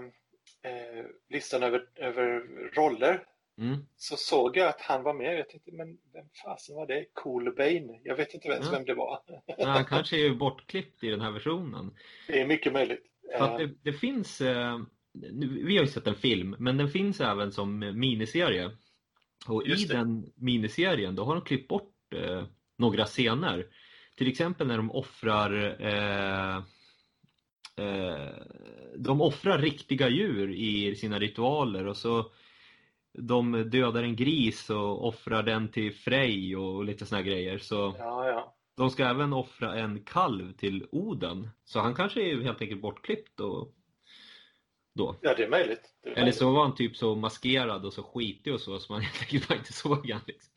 eh, 0.70 1.04
listan 1.28 1.62
över, 1.62 1.86
över 1.96 2.40
roller 2.74 3.24
Mm. 3.58 3.86
så 3.96 4.16
såg 4.16 4.56
jag 4.56 4.68
att 4.68 4.80
han 4.80 5.02
var 5.02 5.14
med. 5.14 5.38
Jag 5.38 5.48
tänkte, 5.48 5.72
men 5.72 5.98
vem 6.12 6.28
fasen 6.44 6.76
var 6.76 6.86
det? 6.86 7.04
Cool 7.14 7.54
Bane? 7.56 8.00
Jag 8.04 8.16
vet 8.16 8.34
inte 8.34 8.48
ens 8.48 8.66
Ja. 8.66 8.72
vem 8.72 8.84
det 8.84 8.94
var. 8.94 9.20
Ja, 9.58 9.66
han 9.66 9.84
kanske 9.88 10.16
är 10.26 10.30
bortklippt 10.30 11.04
i 11.04 11.08
den 11.10 11.20
här 11.20 11.30
versionen. 11.30 11.96
Det 12.26 12.40
är 12.40 12.46
mycket 12.46 12.72
möjligt. 12.72 13.06
För 13.38 13.44
att 13.44 13.58
det, 13.58 13.70
det 13.82 13.92
finns, 13.92 14.40
eh, 14.40 14.78
nu, 15.12 15.64
vi 15.64 15.76
har 15.76 15.84
ju 15.84 15.90
sett 15.90 16.06
en 16.06 16.14
film, 16.14 16.56
men 16.58 16.76
den 16.76 16.88
finns 16.88 17.20
även 17.20 17.52
som 17.52 17.78
miniserie. 17.78 18.70
Och 19.46 19.66
i 19.66 19.84
den 19.84 20.32
miniserien, 20.34 21.14
då 21.14 21.24
har 21.24 21.34
de 21.34 21.44
klippt 21.44 21.68
bort 21.68 22.14
eh, 22.14 22.44
några 22.78 23.04
scener. 23.04 23.66
Till 24.16 24.28
exempel 24.28 24.66
när 24.66 24.76
de 24.76 24.90
offrar 24.90 25.76
eh, 25.80 26.56
eh, 27.86 28.28
de 28.96 29.20
offrar 29.20 29.58
riktiga 29.58 30.08
djur 30.08 30.52
i 30.52 30.96
sina 30.96 31.18
ritualer 31.18 31.86
och 31.86 31.96
så 31.96 32.32
de 33.12 33.70
dödar 33.70 34.02
en 34.02 34.16
gris 34.16 34.70
och 34.70 35.06
offrar 35.06 35.42
den 35.42 35.68
till 35.68 35.94
Frej 35.94 36.56
och 36.56 36.84
lite 36.84 37.06
såna 37.06 37.22
grejer. 37.22 37.58
Så 37.58 37.94
Ja, 37.98 38.28
ja. 38.28 38.54
De 38.80 38.90
ska 38.90 39.04
även 39.04 39.32
offra 39.32 39.74
en 39.74 40.04
kalv 40.04 40.52
till 40.52 40.86
Oden. 40.92 41.50
Så 41.64 41.80
han 41.80 41.94
kanske 41.94 42.22
är 42.22 42.40
helt 42.40 42.60
enkelt 42.60 42.80
bortklippt 42.82 43.40
och 43.40 43.74
då. 44.94 45.16
ja, 45.20 45.34
det 45.36 45.44
är 45.44 45.48
möjligt. 45.48 45.94
Det 46.02 46.10
är 46.10 46.14
Eller 46.16 46.32
så 46.32 46.50
var 46.52 46.62
han 46.62 46.74
typ 46.74 46.96
så 46.96 47.14
maskerad 47.14 47.84
och 47.84 47.92
så 47.92 48.02
skitig 48.02 48.54
och 48.54 48.60
så, 48.60 48.78
så 48.78 48.92
man 48.92 49.00
helt 49.02 49.20
enkelt 49.20 49.48
bara 49.48 49.58
inte 49.58 49.72
såg 49.72 50.10
han 50.10 50.20
liksom. 50.26 50.52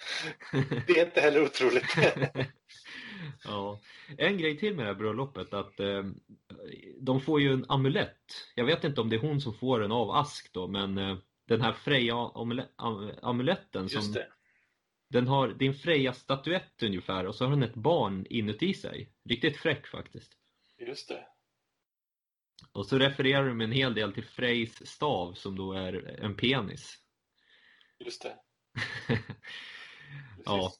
Det 0.87 0.99
är 0.99 1.05
inte 1.05 1.21
heller 1.21 1.43
otroligt. 1.43 1.85
ja. 3.43 3.79
En 4.17 4.37
grej 4.37 4.57
till 4.57 4.75
med 4.75 4.85
det 4.85 4.87
här 4.87 4.99
bröllopet 4.99 5.53
att 5.53 5.79
eh, 5.79 6.03
de 6.99 7.21
får 7.21 7.41
ju 7.41 7.53
en 7.53 7.65
amulett. 7.69 8.47
Jag 8.55 8.65
vet 8.65 8.83
inte 8.83 9.01
om 9.01 9.09
det 9.09 9.15
är 9.15 9.19
hon 9.19 9.41
som 9.41 9.53
får 9.53 9.79
den 9.79 9.91
av 9.91 10.11
Ask 10.11 10.53
då, 10.53 10.67
men 10.67 10.97
eh, 10.97 11.17
den 11.47 11.61
här 11.61 11.73
Freja 11.73 12.13
amule- 12.15 12.67
am- 12.75 13.11
amuletten 13.21 13.89
som. 13.89 14.15
Den 15.13 15.27
har, 15.27 15.47
det 15.47 15.65
är 15.65 15.69
en 15.69 15.75
Freja-statyett 15.75 16.83
ungefär 16.83 17.25
och 17.25 17.35
så 17.35 17.45
har 17.45 17.51
den 17.51 17.63
ett 17.63 17.75
barn 17.75 18.25
inuti 18.29 18.73
sig. 18.73 19.09
Riktigt 19.29 19.57
fräck 19.57 19.87
faktiskt. 19.87 20.33
Just 20.77 21.09
det. 21.09 21.27
Och 22.71 22.85
så 22.85 22.97
refererar 22.97 23.47
de 23.47 23.61
en 23.61 23.71
hel 23.71 23.93
del 23.93 24.13
till 24.13 24.25
Frejs 24.25 24.87
stav 24.87 25.33
som 25.33 25.55
då 25.55 25.73
är 25.73 26.19
en 26.19 26.35
penis. 26.35 26.97
Just 27.99 28.21
det. 28.21 28.35
ja. 30.45 30.71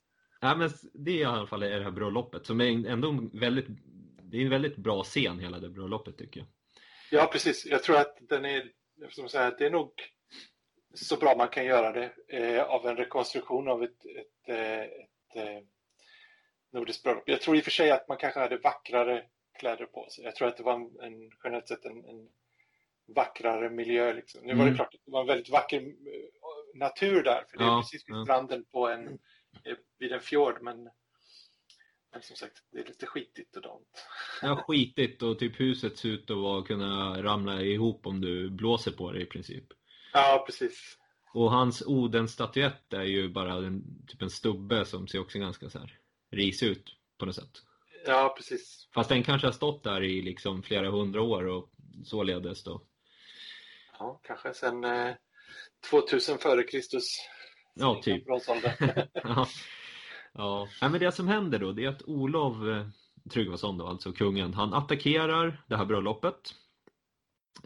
Nej, 0.41 0.57
men 0.57 0.69
det 0.93 1.11
är 1.11 1.17
i 1.17 1.23
alla 1.23 1.47
fall 1.47 1.59
det 1.59 1.83
här 1.83 1.91
bröllopet 1.91 2.45
som 2.45 2.61
är 2.61 2.87
ändå 2.87 3.29
väldigt, 3.33 3.67
det 4.21 4.37
är 4.37 4.41
en 4.41 4.49
väldigt 4.49 4.75
bra 4.75 5.03
scen 5.03 5.39
hela 5.39 5.59
det 5.59 5.69
bröllopet 5.69 6.17
tycker 6.17 6.39
jag. 6.39 6.47
Ja, 7.11 7.29
precis. 7.31 7.65
Jag 7.65 7.83
tror 7.83 7.97
att 7.97 8.17
den 8.29 8.45
är, 8.45 8.71
som 9.09 9.29
säga, 9.29 9.51
det 9.51 9.65
är 9.65 9.71
nog 9.71 9.91
så 10.93 11.17
bra 11.17 11.35
man 11.37 11.47
kan 11.47 11.65
göra 11.65 11.91
det 11.91 12.11
eh, 12.27 12.63
av 12.63 12.87
en 12.87 12.97
rekonstruktion 12.97 13.67
av 13.67 13.83
ett, 13.83 14.05
ett, 14.05 14.49
eh, 14.49 14.81
ett 14.81 15.35
eh, 15.35 15.63
nordiskt 16.73 17.03
bröllop. 17.03 17.23
Jag 17.25 17.41
tror 17.41 17.57
i 17.57 17.59
och 17.59 17.63
för 17.63 17.71
sig 17.71 17.91
att 17.91 18.07
man 18.07 18.17
kanske 18.17 18.39
hade 18.39 18.57
vackrare 18.57 19.25
kläder 19.59 19.85
på 19.85 20.07
sig. 20.09 20.23
Jag 20.23 20.35
tror 20.35 20.47
att 20.47 20.57
det 20.57 20.63
var 20.63 20.73
en, 20.73 20.99
en 21.01 21.31
generellt 21.43 21.67
sett 21.67 21.85
en, 21.85 22.05
en 22.05 22.29
vackrare 23.15 23.69
miljö. 23.69 24.13
Liksom. 24.13 24.41
Nu 24.45 24.53
var 24.53 24.59
det 24.63 24.69
Mm. 24.69 24.75
klart 24.75 24.93
att 24.93 25.01
det 25.05 25.11
var 25.11 25.21
en 25.21 25.27
väldigt 25.27 25.49
vacker 25.49 25.81
eh, 25.81 26.79
natur 26.79 27.23
där, 27.23 27.45
för 27.49 27.57
det 27.57 27.63
är 27.63 27.67
Ja, 27.67 27.81
precis 27.81 28.09
vid 28.09 28.15
ja. 28.15 28.23
stranden 28.23 28.65
på 28.71 28.87
en, 28.87 29.19
vid 29.99 30.11
en 30.11 30.19
fjord, 30.21 30.57
men, 30.61 30.89
men 32.11 32.21
som 32.21 32.35
sagt, 32.35 32.57
det 32.71 32.79
är 32.79 32.85
lite 32.85 33.05
skitigt 33.05 33.55
och 33.55 33.61
dant. 33.61 34.05
Jag 34.41 34.49
har 34.49 34.55
skitit 34.63 35.21
och 35.23 35.39
typ 35.39 35.59
huset 35.59 35.97
ser 35.97 36.09
ut 36.09 36.31
att 36.31 36.67
kunna 36.67 37.23
ramla 37.23 37.61
ihop 37.61 38.07
om 38.07 38.21
du 38.21 38.49
blåser 38.49 38.91
på 38.91 39.11
det 39.11 39.21
i 39.21 39.25
princip. 39.25 39.65
Ja, 40.13 40.43
precis. 40.45 40.97
Och 41.33 41.51
hans 41.51 41.81
Oden-statyett 41.81 42.93
är 42.93 43.03
ju 43.03 43.29
bara 43.29 43.53
en, 43.53 44.05
typ 44.07 44.21
en 44.21 44.29
stubbe 44.29 44.85
som 44.85 45.07
ser 45.07 45.19
också 45.19 45.39
ganska 45.39 45.69
så 45.69 45.79
här 45.79 45.97
ris 46.31 46.63
ut 46.63 46.95
på 47.19 47.25
något 47.25 47.35
sätt. 47.35 47.51
Ja, 48.05 48.33
precis. 48.37 48.87
Fast 48.93 49.09
den 49.09 49.23
kanske 49.23 49.47
har 49.47 49.51
stått 49.51 49.83
där 49.83 50.03
i 50.03 50.21
liksom 50.21 50.63
flera 50.63 50.89
hundra 50.89 51.21
år 51.21 51.47
och 51.47 51.69
således 52.05 52.63
då. 52.63 52.81
Ja, 53.99 54.19
kanske 54.23 54.53
sen 54.53 54.83
eh, 54.83 55.15
2000 55.89 56.37
före 56.37 56.63
Kristus. 56.63 57.17
Ja, 57.73 58.01
typ. 58.03 58.23
Ja. 59.13 59.47
ja. 60.33 60.67
Men 60.81 60.99
det 60.99 61.11
som 61.11 61.27
händer 61.27 61.59
då 61.59 61.71
det 61.71 61.83
är 61.83 61.89
att 61.89 62.01
Olof 62.01 62.55
eh, 62.67 62.87
Tryggvason 63.31 63.77
då, 63.77 63.87
alltså 63.87 64.11
kungen, 64.13 64.53
han 64.53 64.73
attackerar 64.73 65.63
det 65.67 65.77
här 65.77 65.85
bröllopet. 65.85 66.55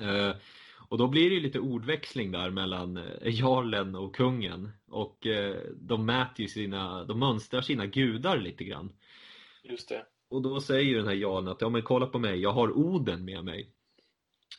Eh, 0.02 0.36
och 0.90 0.98
då 0.98 1.08
blir 1.08 1.30
det 1.30 1.40
lite 1.40 1.60
ordväxling 1.60 2.32
där 2.32 2.50
mellan 2.50 2.98
eh, 2.98 3.34
jarlen 3.34 3.96
och 3.96 4.16
kungen. 4.16 4.72
Och 4.88 5.28
eh, 5.28 5.56
de 5.76 6.06
mäter 6.06 6.42
ju 6.42 6.48
sina, 6.48 7.04
de 7.04 7.20
mönstrar 7.20 7.62
sina 7.62 7.86
gudar 7.86 8.38
lite 8.38 8.64
grann. 8.64 8.94
Just 9.64 9.90
det. 9.90 10.06
Och 10.30 10.42
då 10.42 10.62
säger 10.62 10.84
ju 10.84 10.98
den 10.98 11.08
här 11.08 11.16
jarlen 11.16 11.48
att 11.48 11.62
ja 11.62 11.70
men 11.70 11.82
kolla 11.82 12.06
på 12.06 12.20
mig, 12.20 12.40
jag 12.40 12.52
har 12.52 12.78
Oden 12.78 13.26
med 13.26 13.46
mig. 13.46 13.72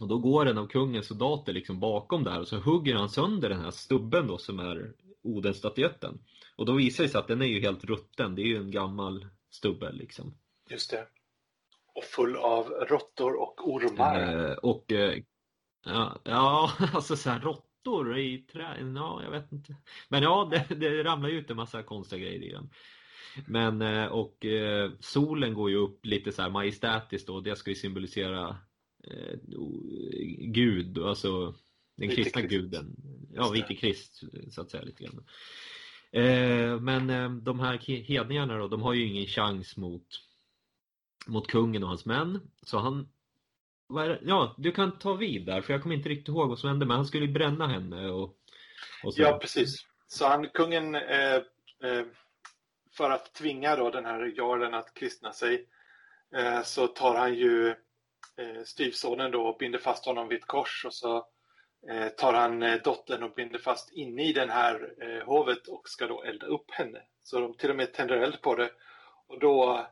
Och 0.00 0.08
då 0.08 0.18
går 0.18 0.46
en 0.46 0.58
av 0.58 0.66
kungens 0.66 1.06
soldater 1.06 1.52
liksom 1.52 1.80
bakom 1.80 2.24
där 2.24 2.40
och 2.40 2.48
så 2.48 2.56
hugger 2.56 2.94
han 2.94 3.08
sönder 3.08 3.48
den 3.48 3.60
här 3.60 3.70
stubben 3.70 4.26
då 4.26 4.38
som 4.38 4.58
är 4.58 4.92
Odenstatyetten. 5.22 6.18
Och 6.56 6.66
då 6.66 6.72
visar 6.72 7.04
det 7.04 7.10
sig 7.10 7.18
att 7.18 7.28
den 7.28 7.42
är 7.42 7.46
ju 7.46 7.60
helt 7.60 7.84
rutten, 7.84 8.34
det 8.34 8.42
är 8.42 8.46
ju 8.46 8.56
en 8.56 8.70
gammal 8.70 9.26
stubbe 9.50 9.92
liksom. 9.92 10.34
Just 10.70 10.90
det. 10.90 11.06
Och 11.94 12.04
full 12.04 12.36
av 12.36 12.66
råttor 12.68 13.34
och 13.34 13.68
ormar. 13.68 14.50
Eh, 14.50 14.52
och 14.52 14.92
eh, 14.92 15.22
ja, 15.84 16.20
ja, 16.24 16.72
alltså 16.92 17.16
så 17.16 17.30
här 17.30 17.40
råttor 17.40 18.18
i 18.18 18.38
trä, 18.38 18.92
ja 18.94 19.22
jag 19.22 19.30
vet 19.30 19.52
inte. 19.52 19.76
Men 20.08 20.22
ja, 20.22 20.48
det, 20.50 20.74
det 20.74 21.04
ramlar 21.04 21.28
ju 21.28 21.38
ut 21.38 21.50
en 21.50 21.56
massa 21.56 21.82
konstiga 21.82 22.20
grejer 22.20 22.42
i 22.42 22.52
den. 22.52 22.70
Men 23.46 23.82
eh, 23.82 24.06
och 24.06 24.44
eh, 24.44 24.90
solen 25.00 25.54
går 25.54 25.70
ju 25.70 25.76
upp 25.76 26.06
lite 26.06 26.32
så 26.32 26.42
här 26.42 26.50
majestätiskt 26.50 27.26
då, 27.26 27.40
det 27.40 27.56
ska 27.56 27.70
ju 27.70 27.76
symbolisera 27.76 28.56
eh, 29.04 29.38
Gud, 30.38 30.98
alltså 30.98 31.54
den 31.96 32.08
Vite 32.08 32.14
kristna 32.14 32.40
Krist. 32.40 32.52
guden. 32.52 32.96
Ja, 33.34 33.50
vite 33.50 33.74
Krist 33.74 34.22
så 34.50 34.60
att 34.60 34.70
säga 34.70 34.82
lite 34.82 35.04
grann. 35.04 35.24
Eh, 36.12 36.80
men 36.80 37.10
eh, 37.10 37.30
de 37.30 37.60
här 37.60 37.78
hedningarna 38.02 38.58
då, 38.58 38.68
de 38.68 38.82
har 38.82 38.94
ju 38.94 39.06
ingen 39.06 39.26
chans 39.26 39.76
mot 39.76 40.06
mot 41.26 41.46
kungen 41.46 41.82
och 41.82 41.88
hans 41.88 42.06
män. 42.06 42.40
Så 42.62 42.78
han? 42.78 43.08
Ja, 44.22 44.55
du 44.59 44.72
kan 44.72 44.98
ta 44.98 45.12
vid 45.12 45.46
där 45.46 45.61
för 45.61 45.72
jag 45.72 45.83
kommer 45.83 45.94
inte 45.94 46.09
riktigt 46.09 46.29
ihåg 46.29 46.48
vad 46.48 46.59
som 46.59 46.68
hände 46.68 46.87
men 46.87 46.96
han 46.96 47.07
skulle 47.07 47.27
ju 47.27 47.33
bränna 47.33 47.66
henne 47.66 48.09
och, 48.09 48.35
och 49.05 49.14
så. 49.14 49.22
Ja, 49.22 49.38
precis. 49.40 49.87
Så 50.07 50.27
han, 50.27 50.48
kungen, 50.48 50.94
eh, 50.94 51.35
eh, 51.35 52.07
för 52.96 53.11
att 53.11 53.35
tvinga 53.35 53.77
då 53.77 53.90
den 53.90 54.05
här 54.05 54.33
jarlen 54.37 54.74
att 54.74 54.94
kristna 54.94 55.33
sig, 55.33 55.66
eh, 56.37 56.62
så 56.62 56.87
tar 56.87 57.14
han 57.14 57.35
ju 57.35 57.68
eh, 58.37 58.62
styvsonen 58.64 59.31
då 59.31 59.42
och 59.42 59.59
binder 59.59 59.79
fast 59.79 60.07
honom 60.07 60.29
vid 60.29 60.38
ett 60.38 60.46
kors 60.46 60.85
och 60.85 60.94
så 60.94 61.16
eh, 61.90 62.09
tar 62.09 62.33
han 62.33 62.62
eh, 62.62 62.83
dottern 62.85 63.22
och 63.22 63.35
binder 63.35 63.59
fast 63.59 63.92
inne 63.92 64.29
i 64.29 64.33
den 64.33 64.51
här 64.51 64.94
eh, 65.03 65.27
hovet 65.27 65.68
och 65.68 65.88
ska 65.88 66.07
då 66.07 66.22
elda 66.22 66.46
upp 66.46 66.70
henne. 66.70 67.03
Så 67.22 67.40
de 67.40 67.55
till 67.55 67.70
och 67.70 67.77
med 67.77 67.92
tänder 67.92 68.16
eld 68.16 68.40
på 68.42 68.55
det 68.55 68.70
och 69.27 69.40
då 69.40 69.87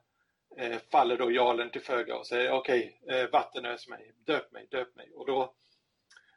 eh, 0.56 0.78
faller 0.90 1.18
då 1.18 1.30
jarlen 1.30 1.70
till 1.70 1.80
föga 1.80 2.16
och 2.16 2.26
säger 2.26 2.52
okej, 2.52 3.00
eh, 3.08 3.30
vatten 3.30 3.64
ös 3.64 3.88
mig, 3.88 4.12
döp 4.16 4.52
mig, 4.52 4.66
döp 4.70 4.96
mig. 4.96 5.12
Och 5.14 5.26
då, 5.26 5.54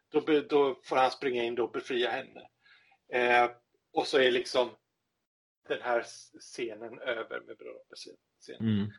då, 0.10 0.42
då 0.50 0.80
får 0.84 0.96
han 0.96 1.12
springa 1.12 1.44
in 1.44 1.60
och 1.60 1.72
befria 1.72 2.10
henne. 2.10 2.50
Eh, 3.14 3.52
och 3.94 4.08
så 4.08 4.20
är 4.20 4.32
liksom 4.32 4.76
den 5.68 5.82
här 5.82 6.06
scenen 6.40 7.00
över 7.00 7.40
med 7.40 7.58
bröllopsscenen. 7.58 8.20
Mm. 8.60 8.92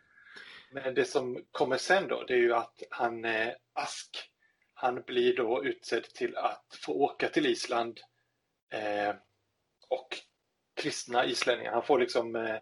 Men 0.72 0.94
det 0.94 1.04
som 1.04 1.44
kommer 1.50 1.76
sen 1.76 2.09
då, 2.09 2.24
det 2.24 2.35
är 2.35 2.38
ju 2.38 2.54
att 2.54 2.83
han, 2.90 3.24
eh, 3.24 3.52
Ask, 3.72 4.30
han 4.74 5.02
blir 5.02 5.37
då 5.37 5.64
utsedd 5.64 6.04
till 6.04 6.37
att 6.37 6.78
få 6.80 6.92
åka 6.92 7.28
till 7.28 7.46
Island 7.46 8.00
eh, 8.72 9.14
och 9.88 10.09
kristna 10.74 11.26
islänningar. 11.26 11.72
Han 11.72 11.83
får 11.83 11.98
liksom, 11.98 12.37
eh, 12.37 12.59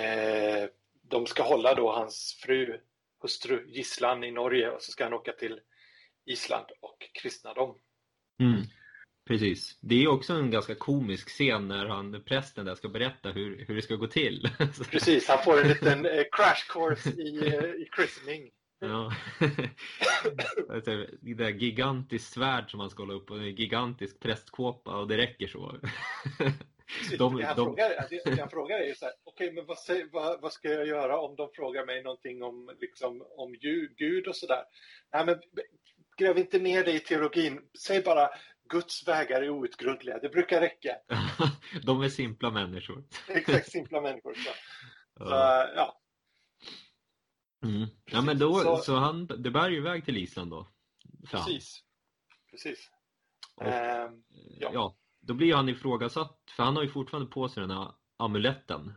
eh, 0.00 0.68
de 1.10 1.26
ska 1.26 1.42
hålla 1.42 1.74
då 1.74 1.92
hans 1.92 2.38
fru, 2.42 2.80
hustru, 3.22 3.66
gisslan 3.68 4.24
i 4.24 4.30
Norge 4.30 4.70
och 4.70 4.82
så 4.82 4.92
ska 4.92 5.04
han 5.04 5.12
åka 5.12 5.32
till 5.32 5.60
Island 6.26 6.66
och 6.80 6.98
kristna 7.22 7.54
dem. 7.54 7.78
Mm. 8.42 8.62
Precis. 9.26 9.78
Det 9.80 10.02
är 10.02 10.08
också 10.08 10.32
en 10.32 10.50
ganska 10.50 10.74
komisk 10.74 11.28
scen 11.28 11.68
när 11.68 11.86
han, 11.86 12.22
prästen 12.26 12.66
där 12.66 12.74
ska 12.74 12.88
berätta 12.88 13.30
hur, 13.30 13.64
hur 13.64 13.74
det 13.76 13.82
ska 13.82 13.96
gå 13.96 14.06
till. 14.06 14.48
Precis, 14.90 15.28
han 15.28 15.44
får 15.44 15.60
en 15.60 15.68
liten 15.68 16.06
eh, 16.06 16.22
crash 16.32 16.72
course 16.72 17.10
i, 17.10 17.38
eh, 17.46 17.64
i 17.64 17.88
christening. 17.96 18.50
Ja. 18.80 19.12
Alltså, 20.68 21.06
det 21.20 21.34
där 21.34 21.50
gigantiskt 21.50 22.32
svärd 22.32 22.70
som 22.70 22.78
man 22.78 22.90
ska 22.90 23.02
hålla 23.02 23.14
upp 23.14 23.30
och 23.30 23.38
en 23.38 23.54
gigantisk 23.54 24.20
prästkåpa 24.20 24.96
och 24.96 25.08
det 25.08 25.16
räcker 25.16 25.48
så. 25.48 25.76
De- 27.18 27.36
det, 27.36 27.44
han 27.46 27.56
de- 27.56 27.64
Frågar, 27.66 28.06
det, 28.10 28.22
det 28.24 28.40
han 28.40 28.50
frågar 28.50 28.78
är 28.78 28.86
ju 28.86 28.94
så 28.94 29.04
här, 29.04 29.14
okej, 29.24 29.52
men 29.52 29.66
vad, 29.66 29.76
vad, 30.12 30.40
vad 30.40 30.52
ska 30.52 30.68
jag 30.68 30.86
göra 30.86 31.20
om 31.20 31.36
de 31.36 31.50
frågar 31.54 31.86
mig 31.86 32.02
någonting 32.02 32.42
om, 32.42 32.76
liksom, 32.80 33.22
om 33.36 33.52
Gud 33.96 34.28
och 34.28 34.36
sådär? 34.36 34.64
Nej, 35.12 35.26
men 35.26 35.40
gräv 36.16 36.38
inte 36.38 36.58
ner 36.58 36.84
dig 36.84 36.96
i 36.96 37.00
teologin. 37.00 37.60
Säg 37.86 38.02
bara 38.02 38.28
Guds 38.68 39.08
vägar 39.08 39.42
är 39.42 39.50
outgrundliga. 39.50 40.18
Det 40.18 40.28
brukar 40.28 40.60
räcka. 40.60 40.96
De 41.82 42.02
är 42.02 42.08
simpla 42.08 42.50
människor. 42.50 43.04
Exakt 43.28 43.70
simpla 43.72 44.00
människor. 44.00 44.34
Så, 44.34 44.50
så 45.18 45.30
Ja. 45.76 45.96
Mm. 47.64 47.88
ja, 48.04 48.20
men 48.22 48.38
då, 48.38 48.54
Så- 48.60 48.76
så 48.76 48.96
han, 48.96 49.26
det 49.26 49.50
bär 49.50 49.68
ju 49.70 49.76
iväg 49.76 50.04
till 50.04 50.16
Island 50.16 50.50
då. 50.50 50.68
precis. 51.30 51.80
Precis. 52.50 52.90
Och, 53.56 53.66
Ehm, 53.66 54.22
ja. 54.58 54.70
ja. 54.74 54.96
Då 55.30 55.34
blir 55.34 55.54
han 55.54 55.68
ifrågasatt, 55.68 56.38
för 56.56 56.62
han 56.62 56.76
har 56.76 56.82
ju 56.82 56.88
fortfarande 56.88 57.30
på 57.30 57.48
sig 57.48 57.60
den 57.60 57.70
här 57.70 57.92
amuletten. 58.16 58.92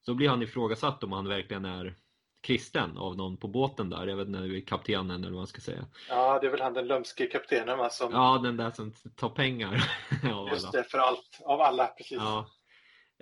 Så 0.00 0.14
blir 0.14 0.28
han 0.28 0.42
ifrågasatt 0.42 1.04
om 1.04 1.12
han 1.12 1.28
verkligen 1.28 1.64
är 1.64 1.96
kristen 2.42 2.98
av 2.98 3.16
någon 3.16 3.36
på 3.36 3.48
båten 3.48 3.90
där. 3.90 4.06
Jag 4.06 4.16
vet 4.16 4.28
inte, 4.28 4.60
kaptenen 4.60 5.10
eller 5.20 5.32
vad 5.32 5.40
man 5.40 5.46
ska 5.46 5.60
säga. 5.60 5.86
ja, 6.08 6.38
det 6.40 6.46
är 6.46 6.50
väl 6.50 6.60
han 6.60 6.74
den 6.74 6.86
lömske 6.86 7.26
kaptenen 7.26 7.78
va, 7.78 7.90
som 7.90 8.12
Ja, 8.12 8.40
den 8.42 8.56
där 8.56 8.70
som 8.70 8.92
tar 8.92 9.28
pengar 9.28 9.90
just 10.50 10.72
det, 10.72 10.84
för 10.84 10.98
allt, 10.98 11.40
av 11.44 11.60
alla, 11.60 11.86
precis. 11.86 12.18
Ja. 12.18 12.50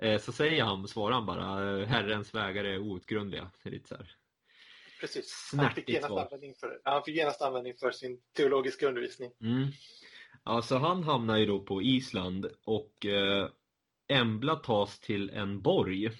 Eh, 0.01 0.19
Så 0.19 0.31
säger 0.31 0.63
han, 0.63 0.87
svarar 0.87 1.15
han 1.15 1.25
bara, 1.25 1.79
eh, 1.79 1.87
Herrens 1.87 2.35
vägar 2.35 2.63
är 2.63 2.79
outgrundliga. 2.79 3.51
Det 3.63 3.69
är 3.69 3.73
lite 3.73 3.87
så 3.87 3.95
här. 3.95 4.11
Precis. 4.99 5.53
Han 5.57 5.71
fick, 5.71 5.89
genast 5.89 6.11
användning 6.11 6.53
för, 6.59 6.81
han 6.83 7.03
fick 7.03 7.15
genast 7.15 7.41
användning 7.41 7.73
för 7.79 7.91
sin 7.91 8.21
teologiska 8.37 8.87
undervisning. 8.87 9.31
Mm. 9.41 9.67
Ja, 10.45 10.61
så 10.61 10.77
han 10.77 11.03
hamnar 11.03 11.37
ju 11.37 11.45
då 11.45 11.59
på 11.59 11.81
Island 11.81 12.51
och 12.65 13.05
eh, 13.05 13.49
Embla 14.07 14.55
tas 14.55 14.99
till 14.99 15.29
en 15.29 15.61
borg. 15.61 16.11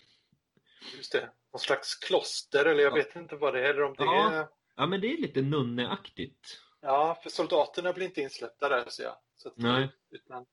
Just 0.98 1.12
det. 1.12 1.30
Någon 1.54 1.60
slags 1.60 1.96
kloster, 1.96 2.66
eller 2.66 2.84
jag 2.84 2.92
Ja. 2.92 2.96
vet 2.96 3.16
inte 3.16 3.36
vad 3.36 3.54
det 3.54 3.60
är. 3.60 3.70
Eller 3.70 3.84
om 3.84 3.94
det 3.98 4.04
Ja. 4.04 4.32
är... 4.32 4.48
Ja, 4.76 4.86
men 4.88 5.02
det 5.02 5.08
är 5.14 5.18
lite 5.22 5.42
nunneaktigt. 5.42 6.62
Ja, 6.82 7.20
för 7.24 7.30
soldaterna 7.30 7.94
blir 7.94 8.06
inte 8.06 8.22
insläppta 8.22 8.70
där, 8.70 8.86
så 8.88 9.04
jag. 9.04 9.16
Så 9.36 9.48
att, 9.50 9.58
Nej. 9.58 9.90
Utan, 10.12 10.46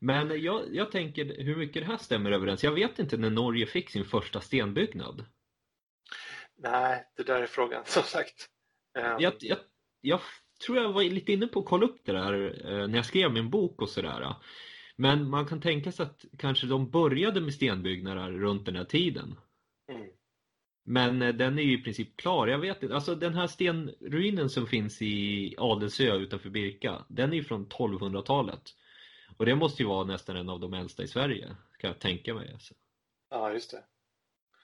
Men 0.00 0.42
jag, 0.42 0.62
jag 0.74 0.90
tänker 0.92 1.24
hur 1.42 1.56
mycket 1.56 1.82
det 1.82 1.86
här 1.86 1.96
stämmer 1.96 2.30
överens. 2.32 2.64
Jag 2.64 2.72
vet 2.72 2.98
inte 2.98 3.16
när 3.16 3.30
Norge 3.30 3.66
fick 3.66 3.90
sin 3.90 4.04
första 4.04 4.40
stenbyggnad. 4.40 5.24
nej, 6.56 7.04
det 7.16 7.22
där 7.22 7.42
är 7.42 7.46
frågan, 7.46 7.82
som 7.86 8.02
sagt. 8.02 8.48
Ehm, 8.98 9.16
Jag, 9.20 9.32
jag, 9.40 9.58
jag 10.00 10.20
tror 10.58 10.78
jag 10.78 10.92
var 10.92 11.02
lite 11.02 11.32
inne 11.32 11.46
på 11.46 11.60
att 11.60 11.66
kolla 11.66 11.86
upp 11.86 12.00
det 12.04 12.12
där 12.12 12.62
eh, 12.64 12.88
när 12.88 12.96
jag 12.96 13.06
skrev 13.06 13.32
min 13.32 13.50
bok 13.50 13.82
och 13.82 13.88
sådär. 13.88 14.34
Men 14.96 15.30
man 15.30 15.46
kan 15.46 15.60
tänka 15.60 15.92
sig 15.92 16.06
att 16.06 16.24
kanske 16.38 16.66
de 16.66 16.90
började 16.90 17.40
med 17.40 17.54
stenbyggnader 17.54 18.32
runt 18.32 18.66
den 18.66 18.76
här 18.76 18.84
tiden. 18.84 19.38
mm. 19.92 20.08
Men 20.88 21.22
eh, 21.22 21.34
den 21.34 21.58
är 21.58 21.62
ju 21.62 21.78
i 21.78 21.82
princip 21.82 22.16
klar. 22.16 22.46
Jag 22.46 22.58
vet 22.58 22.82
inte. 22.82 22.94
Alltså 22.94 23.14
den 23.14 23.34
här 23.34 23.46
stenruinen 23.46 24.50
som 24.50 24.66
finns 24.66 25.02
i 25.02 25.54
Adelsö 25.58 26.16
utanför 26.16 26.50
Birka. 26.50 27.04
Den 27.08 27.32
är 27.32 27.36
ju 27.36 27.44
från 27.44 27.66
1200-talet. 27.66 28.62
Och 29.36 29.46
det 29.46 29.54
måste 29.54 29.82
ju 29.82 29.88
vara 29.88 30.04
nästan 30.04 30.36
en 30.36 30.48
av 30.48 30.60
de 30.60 30.74
äldsta 30.74 31.02
i 31.02 31.08
Sverige. 31.08 31.46
Kan 31.78 31.88
jag 31.88 31.98
tänka 31.98 32.34
mig. 32.34 32.52
Alltså. 32.52 32.74
Ja, 33.30 33.52
just 33.52 33.70
det. 33.70 33.84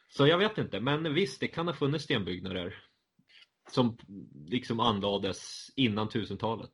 Så 0.08 0.26
jag 0.26 0.38
vet 0.38 0.58
inte. 0.58 0.80
Men 0.80 1.14
visst, 1.14 1.40
det 1.40 1.48
kan 1.48 1.66
ha 1.66 1.74
funnits 1.74 2.04
stenbyggnader. 2.04 2.84
Som 3.72 3.96
liksom 4.48 4.80
anlades 4.80 5.70
innan 5.76 6.08
1000-talet. 6.08 6.70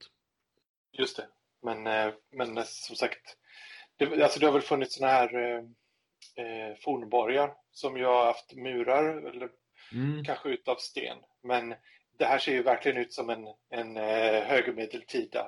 Just 0.98 1.16
det. 1.16 1.26
Men, 1.62 1.86
eh, 1.86 2.14
men 2.32 2.58
eh, 2.58 2.64
som 2.66 2.96
sagt, 2.96 3.36
det, 3.96 4.22
alltså 4.22 4.40
det 4.40 4.46
har 4.46 4.52
väl 4.52 4.62
funnits 4.62 4.94
sådana 4.94 5.12
här 5.12 5.34
eh, 5.34 5.58
eh, 6.44 6.76
fornborgar 6.84 7.50
som 7.70 7.96
ju 7.96 8.04
har 8.04 8.24
haft 8.26 8.56
murar, 8.56 9.28
eller 9.28 9.48
Mm. 9.92 10.24
kanske 10.24 10.48
utav 10.48 10.76
sten. 10.76 11.18
Men 11.42 11.74
det 12.18 12.24
här 12.24 12.38
ser 12.38 12.52
ju 12.52 12.62
verkligen 12.62 12.98
ut 12.98 13.12
som 13.12 13.30
en, 13.30 13.44
en 13.70 13.96
högmedeltida 14.46 15.44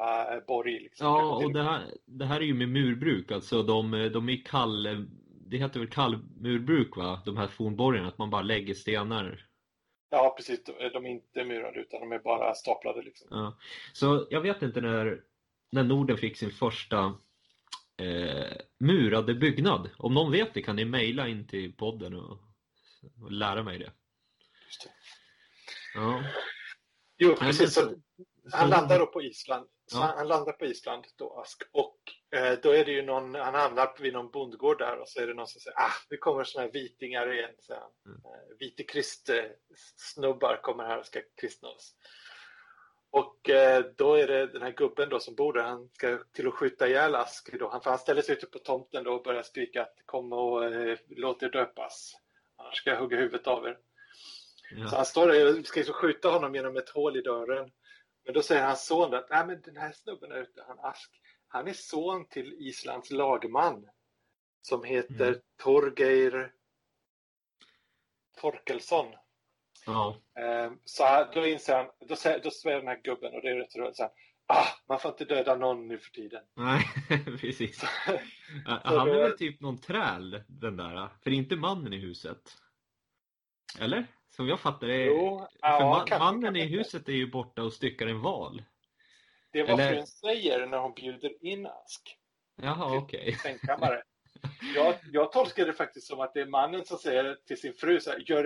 borg. 0.46 0.80
Liksom. 0.80 1.06
Ja, 1.06 1.44
och 1.44 1.52
det 1.52 1.62
här, 1.62 1.82
det 2.06 2.24
här 2.24 2.40
är 2.40 2.44
ju 2.44 2.54
med 2.54 2.68
murbruk. 2.68 3.32
Alltså 3.32 3.62
de, 3.62 4.10
de 4.12 4.28
är 4.28 4.44
kall... 4.44 5.06
Det 5.46 5.56
heter 5.56 5.80
väl 5.80 5.88
kallmurbruk 5.88 6.96
va? 6.96 7.22
De 7.24 7.36
här 7.36 7.46
fornborgarna. 7.46 8.08
Att 8.08 8.18
man 8.18 8.30
bara 8.30 8.42
lägger 8.42 8.74
stenar 8.74 9.46
Ja, 10.10 10.34
precis. 10.36 10.64
De 10.64 11.06
är 11.06 11.10
inte 11.10 11.44
murade 11.44 11.80
utan 11.80 12.00
de 12.00 12.12
är 12.12 12.18
bara 12.18 12.54
staplade. 12.54 13.02
Liksom. 13.02 13.28
Ja. 13.30 13.58
Så 13.92 14.26
jag 14.30 14.40
vet 14.40 14.62
inte 14.62 14.80
när, 14.80 15.22
när 15.72 15.84
Norden 15.84 16.16
fick 16.16 16.36
sin 16.36 16.50
första 16.50 17.14
eh, 17.96 18.56
murade 18.78 19.34
byggnad. 19.34 19.90
Om 19.96 20.14
någon 20.14 20.32
vet 20.32 20.54
det 20.54 20.62
kan 20.62 20.76
ni 20.76 20.84
mejla 20.84 21.28
in 21.28 21.46
till 21.46 21.72
podden 21.72 22.14
och, 22.14 22.38
och 23.22 23.32
lära 23.32 23.62
mig 23.62 23.78
det. 23.78 23.92
Just 24.66 24.84
det. 24.84 24.90
Ja. 25.94 26.22
Jo, 27.22 27.34
precis. 27.34 27.74
så- 27.74 27.94
han 28.52 28.70
landar 28.70 28.98
då 28.98 29.06
på 29.06 29.22
Island. 29.22 29.68
Ja. 29.92 30.14
han, 30.16 30.28
landar 30.28 30.52
på 30.52 30.64
Island 30.64 31.04
då, 31.16 31.40
Ask. 31.40 31.62
Och 31.72 31.98
eh, 32.38 32.58
då 32.62 32.70
är 32.70 32.84
det 32.84 32.92
ju 32.92 33.02
någon, 33.02 33.34
han 33.34 33.54
hamnar 33.54 33.94
vid 33.98 34.12
någon 34.12 34.30
bondgård 34.30 34.78
där 34.78 34.98
och 34.98 35.08
så 35.08 35.20
är 35.20 35.26
det 35.26 35.34
någon 35.34 35.46
som 35.46 35.60
säger 35.60 35.78
ah, 35.78 35.92
det 36.08 36.16
kommer 36.16 36.44
såna 36.44 36.64
här 36.64 36.72
vitingar 36.72 37.32
igen. 37.32 37.50
Så 37.58 37.74
han. 37.74 37.90
Mm. 38.06 38.20
Eh, 38.24 38.56
Vite 38.58 38.82
Krist-snubbar 38.82 40.60
kommer 40.62 40.84
här 40.84 40.98
och 40.98 41.06
ska 41.06 41.20
kristna 41.40 41.68
oss. 41.68 41.94
Och 43.10 43.50
eh, 43.50 43.84
då 43.96 44.14
är 44.14 44.26
det 44.26 44.46
den 44.46 44.62
här 44.62 44.72
gubben 44.72 45.08
då 45.08 45.20
som 45.20 45.34
bor 45.34 45.52
där, 45.52 45.62
han 45.62 45.88
ska 45.92 46.18
till 46.32 46.48
att 46.48 46.54
skjuta 46.54 46.88
ihjäl 46.88 47.14
Ask. 47.14 47.58
Då. 47.58 47.68
Han, 47.68 47.82
för 47.82 47.90
han 47.90 47.98
ställer 47.98 48.22
sig 48.22 48.36
ute 48.36 48.46
på 48.46 48.58
tomten 48.58 49.04
då 49.04 49.12
och 49.12 49.22
börjar 49.22 49.42
skrika 49.42 49.82
att 49.82 49.94
kom 50.06 50.32
och 50.32 50.64
eh, 50.64 50.98
låt 51.08 51.42
er 51.42 51.48
döpas. 51.50 52.12
Annars 52.56 52.76
ska 52.76 52.90
jag 52.90 53.00
hugga 53.00 53.16
huvudet 53.16 53.46
av 53.46 53.66
er. 53.66 53.78
Så 54.70 54.76
Ja. 54.76 54.88
han 54.96 55.06
står 55.06 55.28
där 55.28 55.58
och 55.58 55.66
ska 55.66 55.80
liksom 55.80 55.94
skjuta 55.94 56.28
honom 56.28 56.54
genom 56.54 56.76
ett 56.76 56.88
hål 56.90 57.16
i 57.16 57.20
dörren. 57.22 57.70
Men 58.24 58.34
då 58.34 58.42
säger 58.42 58.66
hans 58.66 58.86
son 58.86 59.14
att 59.14 59.30
Nej, 59.30 59.46
men 59.46 59.60
den 59.60 59.76
här 59.76 59.92
snubben 59.92 60.30
där 60.30 60.42
ute, 60.42 60.64
han 60.68 60.78
Ask, 60.78 61.10
han 61.48 61.68
är 61.68 61.72
son 61.72 62.28
till 62.28 62.52
Islands 62.58 63.10
lagman. 63.10 63.88
Som 64.62 64.84
heter 64.84 65.26
Mm. 65.28 65.40
Torgeir 65.62 66.52
Torkelsson. 68.40 69.06
Ja. 69.86 70.16
Eh, 70.38 70.72
Så 70.84 71.28
då 71.34 71.46
inser 71.46 71.76
han, 71.76 71.86
då 72.08 72.16
säger, 72.16 72.40
då 72.42 72.50
säger 72.50 72.76
den 72.78 72.86
här 72.88 73.00
gubben, 73.04 73.34
och 73.34 73.42
det 73.42 73.48
är 73.48 73.56
rätt 73.56 73.76
roligt, 73.76 73.96
så 73.96 74.02
här, 74.02 74.12
ah, 74.46 74.66
man 74.88 75.00
får 75.00 75.10
inte 75.10 75.24
döda 75.24 75.54
någon 75.56 75.88
nu 75.88 75.98
för 75.98 76.10
tiden. 76.10 76.44
Nej, 76.56 76.84
precis. 77.40 77.80
Så 77.80 77.86
Han 78.64 79.08
är 79.08 79.14
väl 79.22 79.38
typ 79.38 79.60
någon 79.60 79.78
träl, 79.80 80.42
den 80.48 80.76
där. 80.76 80.94
För 81.22 81.30
det 81.30 81.36
är 81.36 81.38
inte 81.38 81.56
mannen 81.56 81.92
i 81.92 81.98
huset. 81.98 82.56
Eller? 83.80 84.06
Som 84.40 84.48
jag 84.48 84.60
fattar 84.60 84.86
det. 84.86 85.04
Jo, 85.04 85.38
för 85.38 85.68
ja, 85.68 85.80
ma- 85.80 86.08
kanske, 86.08 86.18
mannen 86.18 86.42
kanske 86.42 86.60
i 86.60 86.66
huset 86.66 87.08
är 87.08 87.12
ju 87.12 87.30
borta 87.30 87.62
och 87.62 87.72
styckar 87.72 88.06
en 88.06 88.20
val. 88.20 88.62
Det 89.52 89.60
är 89.60 89.66
vad 89.66 89.80
Eller- 89.80 89.92
frun 89.94 90.06
säger 90.06 90.66
när 90.66 90.78
hon 90.78 90.94
bjuder 90.94 91.44
in 91.46 91.66
Ask 91.66 92.16
Jaha, 92.62 92.96
okej. 92.98 93.32
sängkammare. 93.42 94.02
Jag, 94.74 94.94
jag 95.12 95.32
tolkar 95.32 95.66
det 95.66 95.72
faktiskt 95.72 96.06
som 96.06 96.20
att 96.20 96.34
det 96.34 96.40
är 96.40 96.46
mannen 96.46 96.84
som 96.84 96.98
säger 96.98 97.36
till 97.46 97.60
sin 97.60 97.72
fru 97.74 98.00
så 98.00 98.10
här, 98.10 98.22
gör, 98.26 98.44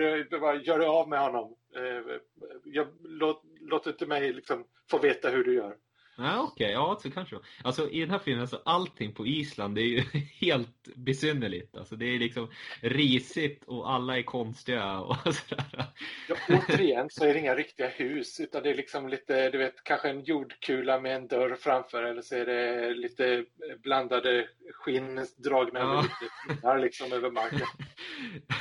gör 0.67 0.79
det 0.79 0.87
av 0.89 1.09
med 1.09 1.19
honom. 1.19 1.55
Eh, 1.75 2.17
Jag, 2.65 2.87
låt, 3.03 3.41
låt 3.61 3.87
inte 3.87 4.05
mig 4.05 4.33
liksom 4.33 4.65
få 4.91 4.97
veta 4.97 5.29
hur 5.29 5.43
du 5.43 5.53
gör. 5.55 5.75
Ja, 6.17 6.41
okej, 6.41 6.71
ja 6.71 6.99
så 7.01 7.11
kanske. 7.11 7.35
Alltså 7.63 7.89
i 7.89 7.99
den 7.99 8.09
här 8.09 8.19
filmen, 8.19 8.41
alltså, 8.41 8.61
allting 8.65 9.13
på 9.13 9.25
Island 9.27 9.75
det 9.75 9.81
är 9.81 9.87
ju 9.87 9.99
helt 10.41 10.74
besynnerligt. 10.95 11.75
Alltså 11.77 11.95
det 11.95 12.05
är 12.05 12.19
liksom 12.19 12.51
risigt 12.81 13.63
och 13.67 13.91
alla 13.91 14.17
är 14.17 14.23
konstiga 14.23 14.99
och 14.99 15.15
sådär. 15.33 15.65
Ja, 16.29 16.35
återigen 16.49 17.07
så 17.09 17.25
är 17.25 17.33
det 17.33 17.39
inga 17.39 17.55
riktiga 17.55 17.87
hus 17.87 18.39
utan 18.39 18.63
det 18.63 18.69
är 18.69 18.75
liksom 18.75 19.09
lite, 19.09 19.49
du 19.49 19.57
vet, 19.57 19.83
kanske 19.83 20.09
en 20.09 20.23
jordkula 20.23 20.99
med 20.99 21.15
en 21.15 21.27
dörr 21.27 21.55
framför 21.59 22.03
eller 22.03 22.21
så 22.21 22.35
är 22.35 22.45
det 22.45 22.93
lite 22.93 23.45
blandade 23.83 24.47
skinn 24.73 25.25
dragna 25.37 25.79
Ja. 25.79 26.01
lite 26.01 26.15
pinnar 26.61 26.79
liksom 26.79 27.13
över 27.13 27.31
marken. 27.31 27.59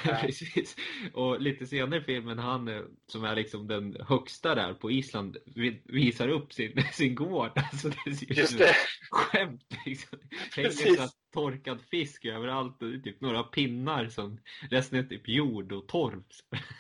Ja. 0.04 0.18
Precis. 0.20 0.76
Och 1.12 1.40
lite 1.40 1.66
senare 1.66 2.00
i 2.00 2.04
filmen, 2.04 2.38
han 2.38 2.68
eh, 2.68 2.82
som 3.06 3.24
är 3.24 3.37
liksom 3.37 3.66
den 3.66 3.96
högsta 4.08 4.54
där 4.54 4.74
på 4.74 4.90
Island 4.90 5.37
vi- 5.54 5.82
visar 5.84 6.28
upp 6.28 6.52
sin, 6.52 6.82
sin 6.92 7.14
gård. 7.14 7.50
Alltså 7.54 7.88
det 7.88 8.10
ut 8.10 8.37
Just 8.38 8.58
det. 8.58 8.74
skämt 9.10 9.62
liksom. 9.87 10.18
Precis. 10.54 10.98
Torkad 11.35 11.83
fisk 11.90 12.25
överallt 12.25 12.83
och 12.83 13.05
typ 13.05 13.20
några 13.20 13.42
pinnar 13.42 14.09
som 14.09 14.40
resten 14.70 14.99
är 14.99 15.03
typ 15.03 15.29
jord 15.29 15.73
och 15.73 15.88
torv. 15.88 16.23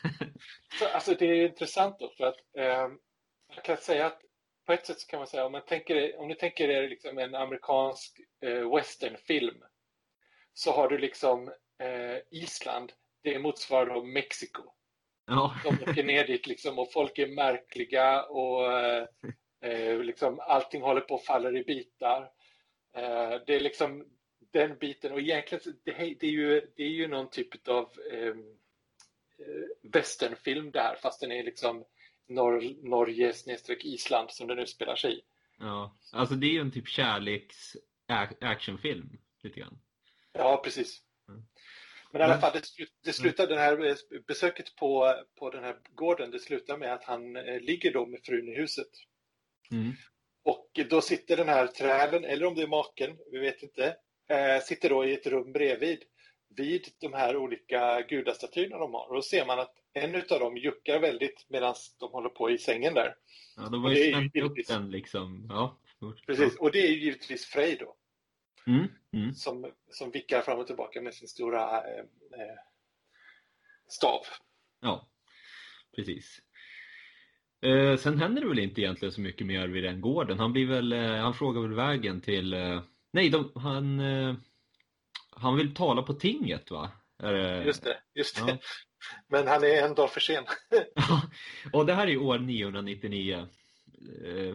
Så, 0.78 0.88
alltså 0.88 1.14
det 1.18 1.26
är 1.26 1.48
intressant 1.48 1.96
då 1.98 2.12
för 2.16 2.24
att 2.24 2.36
eh, 2.58 2.88
jag 3.54 3.64
kan 3.64 3.76
säga 3.76 4.06
att 4.06 4.20
på 4.66 4.72
ett 4.72 4.86
sätt 4.86 5.00
så 5.00 5.06
kan 5.06 5.18
man 5.18 5.26
säga 5.26 5.46
om, 5.46 5.52
man 5.52 5.64
tänker, 5.64 5.96
er- 5.96 6.18
om 6.20 6.28
ni 6.28 6.34
tänker 6.34 6.68
er 6.68 6.88
liksom 6.88 7.18
en 7.18 7.34
amerikansk 7.34 8.20
eh, 8.44 8.74
westernfilm 8.76 9.62
så 10.54 10.72
har 10.72 10.88
du 10.88 10.98
liksom 10.98 11.48
eh, 11.82 12.18
Island, 12.30 12.92
det 13.22 13.38
motsvarar 13.38 13.94
då 13.94 14.04
Mexiko. 14.04 14.62
Ja, 15.26 15.54
De 15.64 15.90
åker 15.90 16.04
ner 16.04 16.26
dit 16.26 16.46
liksom 16.46 16.78
och 16.78 16.92
folk 16.92 17.18
är 17.18 17.26
märkliga 17.26 18.22
och 18.22 18.72
eh, 18.72 19.06
eh, 19.64 19.98
liksom 19.98 20.40
allting 20.40 20.82
håller 20.82 21.00
på 21.00 21.14
att 21.14 21.24
falla 21.24 21.50
i 21.50 21.64
bitar. 21.64 22.22
Eh, 22.96 23.40
det 23.46 23.54
är 23.54 23.60
liksom 23.60 24.06
den 24.54 24.78
biten. 24.78 25.12
Och 25.12 25.20
egentligen, 25.20 25.76
det, 25.84 25.92
det, 26.20 26.26
är, 26.26 26.30
ju, 26.30 26.60
det 26.76 26.82
är 26.82 26.88
ju 26.88 27.08
någon 27.08 27.30
typ 27.30 27.68
av 27.68 27.92
ehm, 28.12 28.38
eh, 29.38 29.90
westernfilm 29.92 30.70
där, 30.70 30.96
fast 31.02 31.20
den 31.20 31.32
är 31.32 31.44
liksom 31.44 31.84
Nor 32.26 32.88
Norge 32.88 33.32
snedstreck 33.32 33.84
Island 33.84 34.30
som 34.30 34.46
den 34.46 34.58
utspelar 34.58 34.96
sig 34.96 35.18
i. 35.18 35.20
Ja, 35.58 35.96
alltså 36.12 36.34
det 36.34 36.46
är 36.46 36.52
ju 36.52 36.60
en 36.60 36.72
typ 36.72 36.88
kärleks 36.88 37.76
actionfilm 38.40 39.18
lite 39.42 39.60
grann. 39.60 39.78
Ja, 40.32 40.60
precis. 40.64 41.02
Mm. 41.28 41.44
Men 42.10 42.20
i 42.20 42.24
alla 42.24 42.38
fall, 42.38 42.52
det, 42.52 42.86
det 43.04 43.12
slutar, 43.12 43.46
det 43.46 43.58
här 43.58 43.84
eh, 43.86 43.96
besöket 44.26 44.76
på, 44.76 45.14
på 45.38 45.50
den 45.50 45.64
här 45.64 45.76
gården, 45.94 46.30
det 46.30 46.38
slutar 46.38 46.78
med 46.78 46.92
att 46.92 47.04
han 47.04 47.36
eh, 47.36 47.60
ligger 47.60 47.92
då 47.92 48.06
med 48.06 48.20
frun 48.24 48.48
i 48.48 48.56
huset. 48.56 48.90
Mm. 49.70 49.92
Och 50.42 50.80
då 50.90 51.00
sitter 51.00 51.36
den 51.36 51.48
här 51.48 51.66
trälen, 51.66 52.24
eller 52.24 52.46
om 52.46 52.54
det 52.54 52.62
är 52.62 52.66
maken, 52.66 53.18
vi 53.32 53.38
vet 53.38 53.62
inte, 53.62 53.96
eh, 54.28 54.62
sitter 54.62 54.88
då 54.88 55.04
i 55.04 55.14
ett 55.14 55.26
rum 55.26 55.52
bredvid 55.52 55.98
vid 56.56 56.88
de 57.00 57.12
här 57.12 57.36
olika 57.36 58.02
gudastatyerna 58.08 58.78
de 58.78 58.94
har. 58.94 59.08
Och 59.08 59.14
då 59.14 59.22
ser 59.22 59.46
man 59.46 59.58
att 59.58 59.74
en 59.92 60.14
av 60.14 60.40
dem 60.40 60.56
juckar 60.56 60.98
väldigt 61.00 61.46
medan 61.48 61.74
de 62.00 62.12
håller 62.12 62.28
på 62.28 62.50
i 62.50 62.58
sängen 62.58 62.94
där. 62.94 63.14
Ja, 63.56 63.62
de 63.62 63.84
har 63.84 63.90
ju 63.90 64.10
spänt 64.10 64.36
upp 64.36 64.66
den 64.68 64.90
liksom. 64.90 65.46
Ja. 65.48 65.78
Precis, 66.26 66.56
och 66.56 66.72
det 66.72 66.78
är 66.78 66.88
ju 66.88 67.00
givetvis 67.00 67.46
Frej 67.46 67.76
då. 67.80 67.96
Mm, 68.66 68.86
mm. 69.12 69.34
Som, 69.34 69.72
som 69.90 70.10
vickar 70.10 70.40
fram 70.40 70.58
och 70.58 70.66
tillbaka 70.66 71.00
med 71.00 71.14
sin 71.14 71.28
stora 71.28 71.78
eh, 71.78 71.98
eh, 72.40 72.58
stav. 73.88 74.20
Ja, 74.80 75.08
precis. 75.96 76.40
Eh, 77.62 77.96
sen 77.96 78.18
händer 78.18 78.42
det 78.42 78.48
väl 78.48 78.58
inte 78.58 78.80
egentligen 78.80 79.12
så 79.12 79.20
mycket 79.20 79.46
mer 79.46 79.68
vid 79.68 79.84
den 79.84 80.00
gården. 80.00 80.38
Han, 80.38 80.52
blir 80.52 80.66
väl, 80.66 80.92
eh, 80.92 81.16
han 81.16 81.34
frågar 81.34 81.60
väl 81.60 81.74
vägen 81.74 82.20
till... 82.20 82.54
Eh, 83.14 83.20
nej, 83.20 83.30
de, 83.30 83.52
han, 83.54 84.00
eh, 84.00 84.34
han 85.30 85.56
vill 85.56 85.74
tala 85.74 86.02
på 86.02 86.14
tinget 86.14 86.70
va? 86.70 86.90
Just 87.64 87.84
det, 87.84 88.00
just 88.14 88.36
det. 88.36 88.52
Ja. 88.52 88.58
Men 89.28 89.46
han 89.46 89.64
är 89.64 89.82
en 89.82 89.94
dag 89.94 90.10
för 90.10 90.20
sen. 90.20 90.44
och 91.72 91.86
det 91.86 91.94
här 91.94 92.06
är 92.06 92.16
år 92.16 92.38
999. 92.38 93.48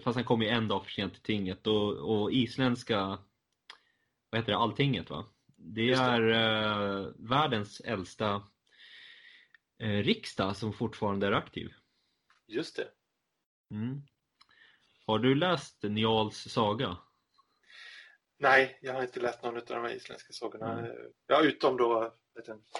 Fast 0.03 0.15
han 0.15 0.23
kommer 0.23 0.45
en 0.45 0.67
dag 0.67 0.85
för 0.85 0.91
sent 0.91 1.13
till 1.13 1.21
tinget. 1.21 1.67
Och, 1.67 1.93
och 1.93 2.31
isländska, 2.31 2.97
vad 4.29 4.41
heter 4.41 4.51
det, 4.51 4.57
alltinget 4.57 5.09
va? 5.09 5.25
Det 5.55 5.91
är 5.91 6.21
det. 6.21 7.13
världens 7.17 7.79
äldsta 7.79 8.43
riksdag 9.79 10.55
som 10.55 10.73
fortfarande 10.73 11.27
är 11.27 11.31
aktiv. 11.31 11.73
Just 12.47 12.75
det. 12.75 12.87
Mm. 13.71 14.01
Har 15.05 15.19
du 15.19 15.35
läst 15.35 15.83
Njals 15.83 16.37
saga? 16.37 16.97
Nej, 18.39 18.79
jag 18.81 18.93
har 18.93 19.01
inte 19.01 19.19
läst 19.19 19.43
någon 19.43 19.57
av 19.57 19.63
de 19.67 19.83
här 19.83 19.95
isländska 19.95 20.33
sagorna. 20.33 20.79
Mm. 20.79 20.91
Ja, 21.27 21.43
utom 21.43 21.77
då 21.77 22.13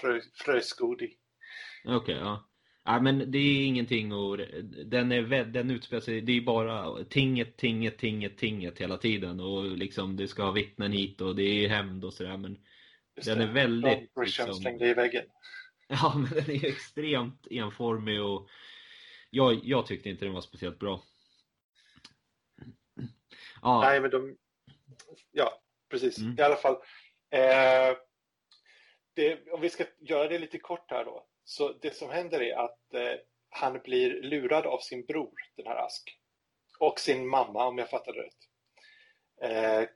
Frö, 0.00 0.20
Fröskodi. 0.34 1.16
Okej, 1.84 1.96
okay, 1.96 2.14
ja. 2.14 2.50
Ja, 2.84 3.00
men 3.00 3.30
det 3.30 3.38
är 3.38 3.66
ingenting 3.66 4.12
och 4.12 4.36
den, 4.86 5.12
är, 5.12 5.44
den 5.44 5.70
utspelar 5.70 6.00
sig, 6.00 6.20
det 6.20 6.32
är 6.32 6.40
bara 6.40 7.04
tinget, 7.04 7.56
tinget, 7.56 7.98
tinget, 7.98 8.38
tinget 8.38 8.78
hela 8.78 8.96
tiden 8.96 9.40
och 9.40 9.64
liksom 9.64 10.16
det 10.16 10.28
ska 10.28 10.42
ha 10.42 10.50
vittnen 10.50 10.92
hit 10.92 11.20
och 11.20 11.36
det 11.36 11.64
är 11.64 11.68
hämnd 11.68 12.04
och 12.04 12.14
sådär 12.14 12.36
men 12.36 12.58
Just 13.16 13.28
den 13.28 13.38
det. 13.38 13.44
är 13.44 13.52
väldigt... 13.52 14.10
Liksom, 14.20 14.54
slängde 14.54 14.88
i 14.88 14.94
väggen. 14.94 15.24
Ja, 15.92 16.14
men 16.16 16.30
den 16.30 16.50
är 16.50 16.64
extremt 16.64 17.46
enformig 17.50 18.22
och 18.22 18.48
jag, 19.30 19.60
jag 19.64 19.86
tyckte 19.86 20.10
inte 20.10 20.24
den 20.24 20.34
var 20.34 20.40
speciellt 20.40 20.78
bra. 20.78 21.02
Ja. 23.62 23.80
Nej, 23.80 24.00
men 24.00 24.10
de... 24.10 24.36
Ja, 25.30 25.60
precis. 25.90 26.18
Mm. 26.18 26.36
I 26.38 26.42
alla 26.42 26.56
fall. 26.56 26.74
Eh, 27.30 27.96
det, 29.14 29.48
om 29.52 29.60
vi 29.60 29.70
ska 29.70 29.84
göra 29.98 30.28
det 30.28 30.38
lite 30.38 30.58
kort 30.58 30.90
här 30.90 31.04
då. 31.04 31.26
Så 31.44 31.72
det 31.72 31.94
som 31.94 32.10
händer 32.10 32.42
är 32.42 32.56
att 32.56 32.94
eh, 32.94 33.18
han 33.50 33.80
blir 33.84 34.22
lurad 34.22 34.66
av 34.66 34.78
sin 34.78 35.06
bror, 35.06 35.34
den 35.56 35.66
här 35.66 35.76
Ask. 35.76 36.18
Och 36.78 37.00
sin 37.00 37.28
mamma, 37.28 37.66
om 37.66 37.78
jag 37.78 37.90
fattar 37.90 38.12
det 38.12 38.22
rätt. 38.22 38.50
Eh, 39.42 39.88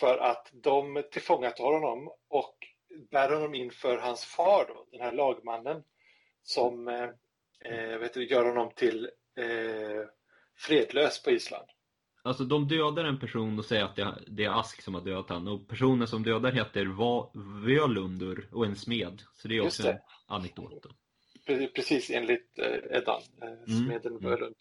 för 0.00 0.18
att 0.18 0.50
de 0.52 1.02
tillfångatar 1.12 1.64
honom 1.64 2.12
och 2.28 2.56
bär 3.10 3.30
honom 3.30 3.54
inför 3.54 3.98
hans 3.98 4.24
far, 4.24 4.64
då, 4.68 4.86
den 4.90 5.00
här 5.00 5.12
lagmannen, 5.12 5.84
som 6.42 6.88
eh, 6.88 7.10
eh, 7.64 7.98
vet 7.98 8.14
du, 8.14 8.26
gör 8.26 8.44
honom 8.44 8.72
till 8.76 9.10
eh, 9.36 10.08
fredlös 10.56 11.22
på 11.22 11.30
Island. 11.30 11.68
Alltså 12.26 12.44
de 12.44 12.68
dödar 12.68 13.04
en 13.04 13.18
person 13.18 13.58
och 13.58 13.64
säger 13.64 13.84
att 13.84 13.96
det 14.26 14.44
är 14.44 14.60
Ask 14.60 14.82
som 14.82 14.94
har 14.94 15.00
dödat 15.00 15.28
han 15.28 15.48
och 15.48 15.68
personen 15.68 16.08
som 16.08 16.22
dödar 16.22 16.52
heter 16.52 16.84
Völundur 17.66 18.48
och 18.52 18.66
en 18.66 18.76
smed. 18.76 19.22
Så 19.32 19.48
det 19.48 19.56
är 19.56 19.66
också 19.66 19.82
det. 19.82 19.90
en 19.90 19.98
anekdot. 20.26 20.86
Precis 21.74 22.10
enligt 22.10 22.58
eh, 22.58 22.96
Eddan, 22.96 23.22
eh, 23.42 23.48
mm. 23.48 23.66
smeden 23.66 24.12
mm. 24.12 24.30
Völund. 24.30 24.56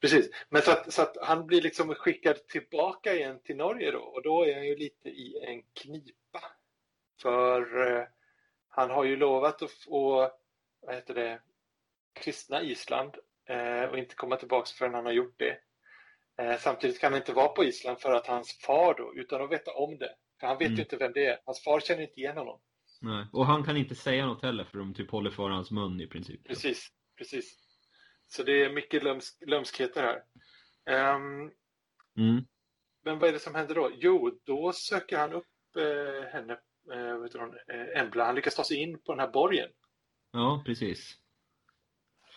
Precis, 0.00 0.30
men 0.48 0.62
så 0.62 0.70
att, 0.70 0.92
så 0.92 1.02
att, 1.02 1.16
han 1.22 1.46
blir 1.46 1.62
liksom 1.62 1.94
skickad 1.94 2.48
tillbaka 2.48 3.14
igen 3.14 3.40
till 3.44 3.56
Norge 3.56 3.90
då 3.90 3.98
och 3.98 4.22
då 4.22 4.44
är 4.44 4.54
han 4.54 4.66
ju 4.66 4.76
lite 4.76 5.08
i 5.08 5.44
en 5.46 5.62
knipa. 5.62 6.42
För 7.22 7.86
eh, 7.86 8.04
han 8.68 8.90
har 8.90 9.04
ju 9.04 9.16
lovat 9.16 9.62
att 9.62 9.70
få, 9.70 10.30
vad 10.80 10.94
heter 10.94 11.14
det, 11.14 11.40
kristna 12.12 12.62
Island 12.62 13.14
eh, 13.44 13.82
och 13.82 13.98
inte 13.98 14.14
komma 14.14 14.36
tillbaka 14.36 14.70
förrän 14.78 14.94
han 14.94 15.06
har 15.06 15.12
gjort 15.12 15.38
det. 15.38 15.58
Eh, 16.38 16.58
samtidigt 16.58 17.00
kan 17.00 17.12
han 17.12 17.20
inte 17.20 17.32
vara 17.32 17.48
på 17.48 17.64
Island 17.64 18.00
för 18.00 18.12
att 18.12 18.26
hans 18.26 18.58
far 18.66 18.94
då, 18.94 19.14
utan 19.14 19.42
att 19.42 19.50
veta 19.50 19.70
om 19.70 19.98
det, 19.98 20.14
för 20.40 20.46
han 20.46 20.58
vet 20.58 20.66
mm. 20.66 20.76
ju 20.76 20.82
inte 20.82 20.96
vem 20.96 21.12
det 21.12 21.26
är. 21.26 21.38
Hans 21.44 21.64
far 21.64 21.80
känner 21.80 22.02
inte 22.02 22.20
igen 22.20 22.36
honom. 22.36 22.60
Nej. 23.00 23.26
Och 23.32 23.46
han 23.46 23.64
kan 23.64 23.76
inte 23.76 23.94
säga 23.94 24.26
något 24.26 24.42
heller 24.42 24.64
för 24.64 24.78
de 24.78 24.94
typ 24.94 25.10
håller 25.10 25.30
för 25.30 25.48
hans 25.48 25.70
mun 25.70 26.00
i 26.00 26.06
princip. 26.06 26.44
Precis, 26.44 26.88
precis. 27.18 27.58
Så 28.28 28.42
det 28.42 28.64
är 28.64 28.72
mycket 28.72 29.02
lömsk, 29.02 29.42
lömskheter 29.46 30.02
här. 30.02 30.22
Um, 31.14 31.52
mm. 32.16 32.46
Men 33.04 33.18
vad 33.18 33.28
är 33.28 33.32
det 33.32 33.38
som 33.38 33.54
händer 33.54 33.74
då? 33.74 33.90
Jo, 33.94 34.40
då 34.44 34.72
söker 34.72 35.18
han 35.18 35.32
upp 35.32 35.76
eh, 35.76 36.28
henne, 36.32 36.52
eh, 36.92 37.16
vet 37.18 37.32
du, 37.32 37.38
eh, 37.68 38.00
Embla. 38.00 38.24
Han 38.24 38.34
lyckas 38.34 38.54
ta 38.54 38.64
sig 38.64 38.76
in 38.76 38.98
på 38.98 39.12
den 39.12 39.20
här 39.20 39.28
borgen. 39.28 39.70
Ja, 40.32 40.62
precis. 40.66 41.16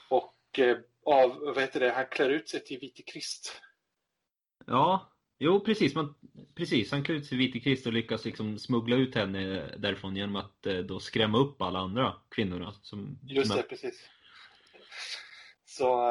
Och 0.09 0.59
eh, 0.59 0.77
av, 1.05 1.39
vad 1.39 1.59
heter 1.59 1.79
det, 1.79 1.91
han 1.91 2.05
klär 2.05 2.29
ut 2.29 2.49
sig 2.49 2.63
till 2.63 2.79
Vite 2.79 3.03
Krist. 3.03 3.61
Ja, 4.69 5.11
jo 5.39 5.59
precis. 5.59 5.95
Man, 5.95 6.15
precis. 6.55 6.91
Han 6.91 7.03
klär 7.03 7.15
ut 7.15 7.25
sig 7.25 7.29
till 7.29 7.37
Vite 7.37 7.59
Krist 7.59 7.87
och 7.87 7.93
lyckas 7.93 8.25
liksom 8.25 8.59
smuggla 8.59 8.95
ut 8.95 9.15
henne 9.15 9.71
därifrån 9.77 10.15
genom 10.15 10.35
att 10.35 10.65
eh, 10.65 10.77
då 10.77 10.99
skrämma 10.99 11.37
upp 11.37 11.61
alla 11.61 11.79
andra 11.79 12.15
kvinnorna. 12.29 12.73
Som, 12.81 13.19
Just 13.23 13.53
det, 13.53 13.59
är... 13.59 13.63
precis. 13.63 14.09
Så, 15.65 16.09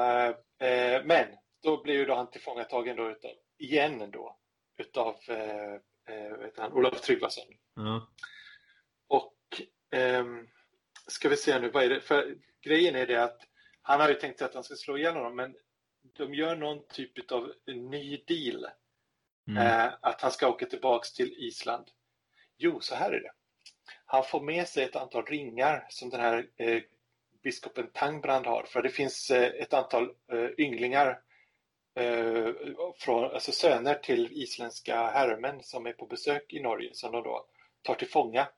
eh, 0.59 1.05
men 1.05 1.27
då 1.63 1.83
blir 1.83 1.95
ju 1.95 2.05
då 2.05 2.15
han 2.15 2.31
tillfångatagen 2.31 2.97
då 2.97 3.11
utav, 3.11 3.31
igen 3.59 4.11
då, 4.11 4.39
utav 4.79 5.17
eh, 5.29 5.75
eh 6.15 6.51
han, 6.57 6.73
Olof 6.73 7.01
Tryggvason. 7.01 7.45
Ja. 7.75 8.09
Och 9.09 9.37
eh, 9.99 10.25
ska 11.07 11.29
vi 11.29 11.37
se 11.37 11.59
nu, 11.59 11.71
vad 11.71 11.85
är 11.85 11.89
det? 11.89 12.01
För 12.01 12.37
grejen 12.63 12.95
är 12.95 13.07
det 13.07 13.25
att 13.25 13.41
han 13.83 14.01
har 14.01 14.09
ju 14.09 14.15
tänkt 14.15 14.39
sig 14.39 14.45
att 14.45 14.55
han 14.55 14.65
ska 14.65 14.75
slå 14.75 14.99
ihjäl 14.99 15.15
honom 15.15 15.37
men 15.37 15.55
de 16.17 16.35
gör 16.35 16.57
någon 16.57 16.87
typ 16.93 17.33
av 17.33 17.53
ny 17.67 18.17
deal. 18.27 18.67
Mm. 19.49 19.67
Eh, 19.67 19.93
att 20.01 20.21
han 20.21 20.31
ska 20.31 20.49
åka 20.49 20.67
tillbaks 20.67 21.13
till 21.13 21.35
Island. 21.39 21.85
Jo, 22.59 22.81
så 22.81 22.95
här 22.95 23.13
är 23.13 23.21
det. 23.21 23.33
Han 24.07 24.25
får 24.25 24.41
med 24.41 24.69
sig 24.69 24.85
ett 24.85 24.97
antal 24.97 25.25
ringar 25.25 25.87
som 25.89 26.11
den 26.11 26.21
här 26.21 26.47
eh, 26.57 26.83
biskopen 27.43 27.87
Tangbrand 27.93 28.47
har. 28.47 28.65
För 28.69 28.83
det 28.83 28.89
finns 28.89 29.31
eh, 29.31 29.63
ett 29.63 29.75
antal 29.75 30.05
eh, 30.05 30.49
ynglingar, 30.59 31.21
eh, 31.95 32.49
från, 32.99 33.25
alltså 33.25 33.53
söner 33.53 33.95
till 33.95 34.29
isländska 34.33 35.07
herremän 35.07 35.63
som 35.63 35.87
är 35.87 35.93
på 35.93 36.07
besök 36.07 36.53
i 36.53 36.61
Norge 36.61 36.91
som 36.93 37.13
de 37.13 37.23
då 37.23 37.47
tar 37.83 37.95
till 37.95 38.09
fånga. 38.09 38.49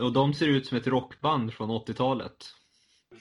Och 0.00 0.12
de 0.12 0.34
ser 0.34 0.48
ut 0.48 0.66
som 0.66 0.78
ett 0.78 0.86
rockband 0.86 1.54
från 1.54 1.70
80-talet. 1.70 2.46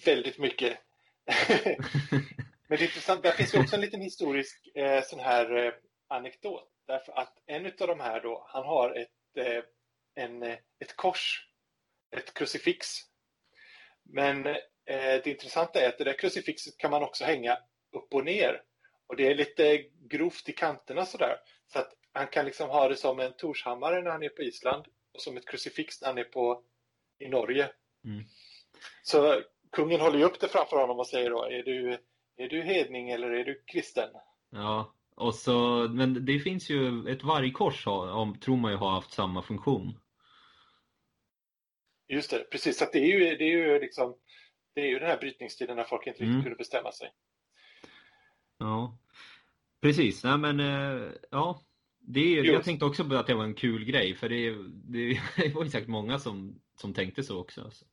Väldigt 0.06 0.38
mycket. 0.38 0.78
Men 2.68 2.78
det 2.78 2.84
är 2.84 2.88
intressant, 2.88 3.24
där 3.24 3.32
finns 3.32 3.56
ju 3.56 3.60
också 3.60 3.76
en 3.76 3.82
liten 3.82 4.02
historisk 4.02 4.68
eh, 4.76 5.04
sån 5.04 5.20
här 5.20 5.66
eh, 5.66 5.74
anekdot. 6.08 6.70
Därför 6.88 7.12
att 7.12 7.38
en 7.46 7.66
av 7.66 7.88
de 7.88 8.00
här 8.00 8.22
då, 8.22 8.48
han 8.50 8.66
har 8.66 8.96
ett, 8.96 9.38
eh, 9.38 9.64
en, 10.16 10.44
eh, 10.44 10.58
ett 10.80 10.96
kors, 10.96 11.48
ett 12.12 12.34
krucifix. 12.34 12.88
Men 14.04 14.46
eh, 14.46 14.56
det 15.24 15.28
intressanta 15.28 15.82
är 15.82 15.90
att 15.90 15.98
det 15.98 16.04
där 16.04 16.20
krucifixet 16.20 16.78
kan 16.78 16.92
man 16.92 17.04
också 17.04 17.24
hänga 17.24 17.58
upp 17.92 18.14
och 18.14 18.26
ner. 18.26 18.64
Och 19.08 19.16
det 19.16 19.28
är 19.28 19.36
lite 19.36 19.78
grovt 20.10 20.50
i 20.50 20.54
kanterna 20.54 21.06
sådär. 21.06 21.38
Så 21.68 21.80
att 21.80 21.94
han 22.14 22.28
kan 22.28 22.46
liksom 22.46 22.70
ha 22.70 22.88
det 22.88 22.96
som 22.96 23.20
en 23.20 23.34
torshammare 23.34 24.02
när 24.02 24.12
han 24.12 24.24
är 24.24 24.30
på 24.30 24.42
Island 24.42 24.86
och 25.14 25.22
som 25.22 25.38
ett 25.38 25.48
krucifix 25.48 26.02
när 26.02 26.08
han 26.08 26.18
är 26.18 26.24
på, 26.24 26.64
i 27.20 27.28
Norge. 27.28 27.70
Mm. 28.06 28.24
Så 29.04 29.42
kungen 29.72 30.02
håller 30.02 30.20
ju 30.20 30.26
upp 30.26 30.40
det 30.40 30.48
framför 30.48 30.78
honom 30.78 31.00
och 31.00 31.08
säger 31.08 31.30
då, 31.30 31.44
är 31.44 31.64
du, 31.64 31.98
är 32.38 32.50
du 32.50 32.62
hedning 32.62 33.10
eller 33.10 33.32
är 33.32 33.44
du 33.44 33.64
kristen? 33.68 34.10
Ja, 34.50 34.94
Och 35.16 35.36
så, 35.36 35.88
men 35.92 36.26
det 36.26 36.40
finns 36.40 36.70
ju, 36.70 37.10
ett 37.10 37.24
vargkors 37.24 37.86
har, 37.86 38.12
om, 38.12 38.40
tror 38.40 38.58
man 38.58 38.72
ju 38.72 38.78
har 38.78 38.92
haft 38.92 39.12
samma 39.14 39.42
funktion. 39.42 40.00
Just 42.08 42.32
det, 42.32 42.50
precis. 42.52 42.78
Så 42.78 42.84
att 42.84 42.94
det 42.94 43.00
är 43.00 43.20
ju, 43.20 43.20
det 43.20 43.44
är 43.44 43.58
ju 43.58 43.80
liksom 43.80 44.16
det 44.78 44.82
är 44.82 44.88
ju 44.88 45.00
den 45.00 45.10
här 45.10 45.18
brytningstiden 45.18 45.76
när 45.76 45.84
folk 45.84 46.08
inte 46.08 46.20
riktigt 46.20 46.30
Mm. 46.34 46.44
kunde 46.44 46.56
bestämma 46.56 46.92
sig. 46.92 47.12
Ja, 48.58 48.98
precis. 49.82 50.24
Nej, 50.24 50.38
men 50.38 50.60
eh, 50.60 51.12
ja, 51.32 51.62
det 52.00 52.20
är, 52.20 52.44
jag 52.44 52.64
tänkte 52.64 52.86
också 52.86 53.10
på 53.10 53.16
att 53.16 53.28
det 53.28 53.34
var 53.34 53.44
en 53.44 53.54
kul 53.54 53.86
grej, 53.86 54.16
för 54.16 54.30
det, 54.30 54.56
det, 54.68 55.22
det 55.38 55.56
var 55.56 55.64
ju 55.64 55.70
säkert 55.70 55.88
många 55.88 56.20
som, 56.20 56.62
som 56.76 56.94
tänkte 56.94 57.24
så 57.24 57.40
också. 57.40 57.62
Alltså. 57.62 57.86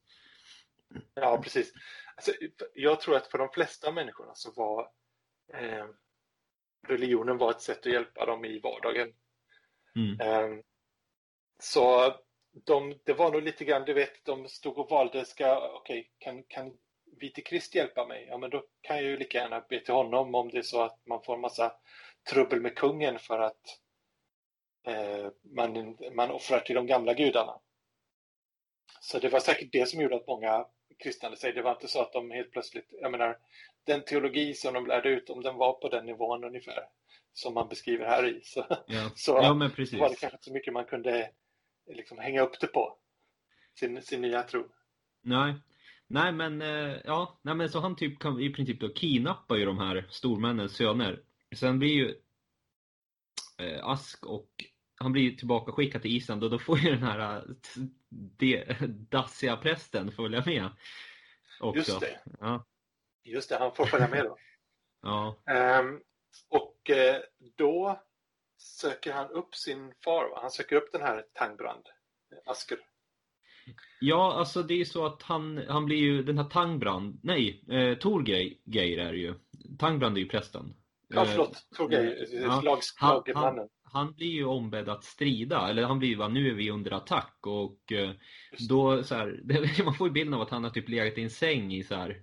Ja, 1.14 1.40
precis. 1.42 1.72
Alltså, 2.16 2.32
jag 2.74 3.00
tror 3.00 3.16
att 3.16 3.26
för 3.26 3.38
de 3.38 3.48
flesta 3.48 3.92
människorna 3.92 4.34
så 4.34 4.52
var 4.52 4.90
eh, 5.54 5.86
religionen 6.86 7.38
var 7.38 7.50
ett 7.50 7.62
sätt 7.62 7.86
att 7.86 7.92
hjälpa 7.92 8.26
dem 8.26 8.44
i 8.44 8.58
vardagen. 8.58 9.12
Mm. 9.96 10.20
Eh, 10.20 10.60
så 11.58 12.14
de, 12.64 13.00
det 13.04 13.12
var 13.12 13.32
nog 13.32 13.42
lite 13.42 13.64
grann, 13.64 13.84
du 13.84 13.92
vet, 13.92 14.24
de 14.24 14.48
stod 14.48 14.78
och 14.78 14.90
valde, 14.90 15.24
ska, 15.24 15.74
okej, 15.74 16.10
kan, 16.18 16.42
kan 16.42 16.76
vite 17.20 17.40
Krist 17.40 17.74
hjälpa 17.74 18.06
mig? 18.06 18.26
Ja, 18.28 18.38
men 18.38 18.50
då 18.50 18.66
kan 18.80 18.96
jag 18.96 19.04
ju 19.04 19.16
lika 19.16 19.38
gärna 19.38 19.60
be 19.60 19.80
till 19.80 19.94
honom 19.94 20.34
om 20.34 20.50
det 20.50 20.58
är 20.58 20.62
så 20.62 20.82
att 20.82 21.06
man 21.06 21.22
får 21.22 21.34
en 21.34 21.40
massa 21.40 21.72
trubbel 22.30 22.60
med 22.60 22.76
kungen 22.76 23.18
för 23.18 23.38
att 23.38 23.80
eh, 24.86 25.28
man, 25.54 25.96
man 26.12 26.30
offrar 26.30 26.60
till 26.60 26.74
de 26.74 26.86
gamla 26.86 27.14
gudarna. 27.14 27.60
Så 29.00 29.18
det 29.18 29.28
var 29.28 29.40
säkert 29.40 29.72
det 29.72 29.88
som 29.88 30.00
gjorde 30.00 30.16
att 30.16 30.26
många 30.26 30.66
kristnade 30.99 31.36
sig. 31.36 31.53
Det 31.53 31.62
var 31.62 31.72
inte 31.72 31.88
så 31.88 32.03
att 32.03 32.12
de 32.12 32.30
helt 32.30 32.51
plötsligt, 32.51 32.88
jag 33.01 33.11
menar, 33.11 33.38
den 33.86 34.05
teologi 34.05 34.55
som 34.55 34.74
de 34.74 34.86
lärde 34.86 35.09
ut, 35.09 35.30
om 35.30 35.42
den 35.42 35.57
var 35.57 35.72
på 35.72 35.88
den 35.88 36.07
nivån 36.07 36.45
ungefär 36.45 36.84
som 37.32 37.55
man 37.55 37.68
beskriver 37.68 38.07
här 38.07 38.26
i, 38.26 38.40
så, 38.45 38.66
Ja. 38.86 39.11
så 39.14 39.30
ja, 39.30 39.55
var 39.55 40.09
det 40.09 40.16
kanske 40.16 40.26
inte 40.26 40.45
så 40.45 40.53
mycket 40.53 40.72
man 40.72 40.84
kunde 40.84 41.30
liksom 41.86 42.18
hänga 42.18 42.42
upp 42.42 42.61
det 42.61 42.66
på, 42.66 42.97
sin, 43.78 44.03
sin 44.03 44.20
nya 44.20 44.42
tro. 44.42 44.68
Nej. 45.22 45.55
Nej 46.07 46.32
men, 46.32 46.62
eh, 46.62 46.97
ja, 47.05 47.38
nej 47.42 47.55
men 47.55 47.68
så 47.68 47.80
han 47.80 47.97
typ 47.97 48.18
kan 48.18 48.40
i 48.40 48.51
princip 48.51 48.80
då 48.80 48.88
kidnappa 48.88 49.57
ju 49.57 49.64
de 49.64 49.78
här 49.78 50.07
stormännens 50.11 50.76
söner. 50.76 51.22
Sen 51.57 51.78
blir 51.78 51.92
ju 51.92 52.14
eh, 53.59 53.86
Ask 53.86 54.26
och 54.26 54.64
han 55.05 55.12
blir 55.12 55.22
ju 55.22 55.30
tillbaka 55.36 55.72
skickad 55.72 56.02
till 56.02 56.16
Island 56.16 56.44
och 56.44 56.50
då 56.50 56.59
får 56.59 56.78
ju 56.78 56.90
den 56.90 57.02
här 57.02 57.36
eh, 57.36 57.42
de, 58.11 58.64
dassiga 58.88 59.57
prästen 59.57 60.12
följa 60.12 60.42
med. 60.46 60.70
Också. 61.61 61.78
Just 61.78 62.00
det. 62.00 62.20
Ja, 62.40 62.64
Just 63.24 63.48
det, 63.48 63.57
han 63.59 63.74
får 63.74 63.86
följa 63.86 64.09
med 64.09 64.24
då. 64.24 64.36
ja, 65.02 65.36
Ehm, 65.46 66.00
och 66.48 66.90
eh, 66.90 67.16
då 67.57 68.02
söker 68.59 69.12
han 69.12 69.30
upp 69.30 69.55
sin 69.55 69.94
far, 70.05 70.30
va? 70.30 70.38
han 70.40 70.50
söker 70.50 70.76
upp 70.76 70.92
den 70.92 71.02
här 71.02 71.24
Tangbrand, 71.32 71.86
eh, 72.32 72.50
Asker. 72.52 72.78
ja, 74.00 74.32
alltså 74.34 74.62
det 74.62 74.74
är 74.74 74.78
ju 74.78 74.84
så 74.84 75.07
att 75.07 75.22
han, 75.22 75.64
han 75.68 75.84
blir 75.84 75.96
ju 75.98 76.22
den 76.22 76.38
här 76.38 76.44
Tangbrand, 76.44 77.20
nej, 77.22 77.64
eh, 77.70 77.98
Torgeir 77.98 78.98
är 78.98 79.12
ju. 79.12 79.34
Tangbrand 79.78 80.16
är 80.16 80.20
ju 80.20 80.28
prästen. 80.28 80.74
Ja, 81.09 81.24
förlåt, 81.24 81.66
Torgeir, 81.76 82.34
eh, 82.34 82.38
eh, 82.40 82.44
ja. 82.44 82.61
lags- 82.64 82.94
Han-. 82.96 83.68
Han 83.95 84.12
blir 84.12 84.30
ju 84.30 84.45
ombedd 84.45 84.88
att 84.88 85.05
strida, 85.05 85.68
eller 85.70 85.82
han 85.82 85.99
blir 85.99 86.09
ju 86.09 86.16
bara, 86.16 86.28
nu 86.28 86.49
är 86.49 86.55
vi 86.55 86.70
under 86.70 86.90
attack. 86.90 87.36
Och 87.40 87.92
eh, 87.92 88.11
då 88.68 89.03
så 89.03 89.14
här, 89.14 89.40
det, 89.45 89.84
man 89.84 89.95
får 89.95 90.09
ju 90.09 90.12
bilden 90.12 90.34
av 90.34 90.40
att 90.40 90.51
han 90.51 90.64
har 90.64 90.70
typ 90.70 90.88
legat 90.88 91.18
i 91.18 91.22
en 91.22 91.30
säng 91.30 91.74
i 91.74 91.82
så 91.82 91.95
här 91.95 92.22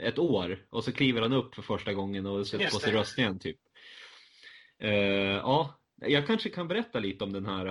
ett 0.00 0.18
år. 0.18 0.66
Och 0.70 0.84
så 0.84 0.92
kliver 0.92 1.22
han 1.22 1.32
upp 1.32 1.54
för 1.54 1.62
första 1.62 1.92
gången 1.92 2.26
och 2.26 2.46
sätter 2.46 2.70
på 2.70 2.78
sig 2.78 2.92
röstningen 2.92 3.38
typ. 3.38 3.58
Eh, 4.78 4.90
ja, 5.36 5.80
jag 5.96 6.26
kanske 6.26 6.48
kan 6.48 6.68
berätta 6.68 6.98
lite 6.98 7.24
om 7.24 7.32
den 7.32 7.46
här, 7.46 7.66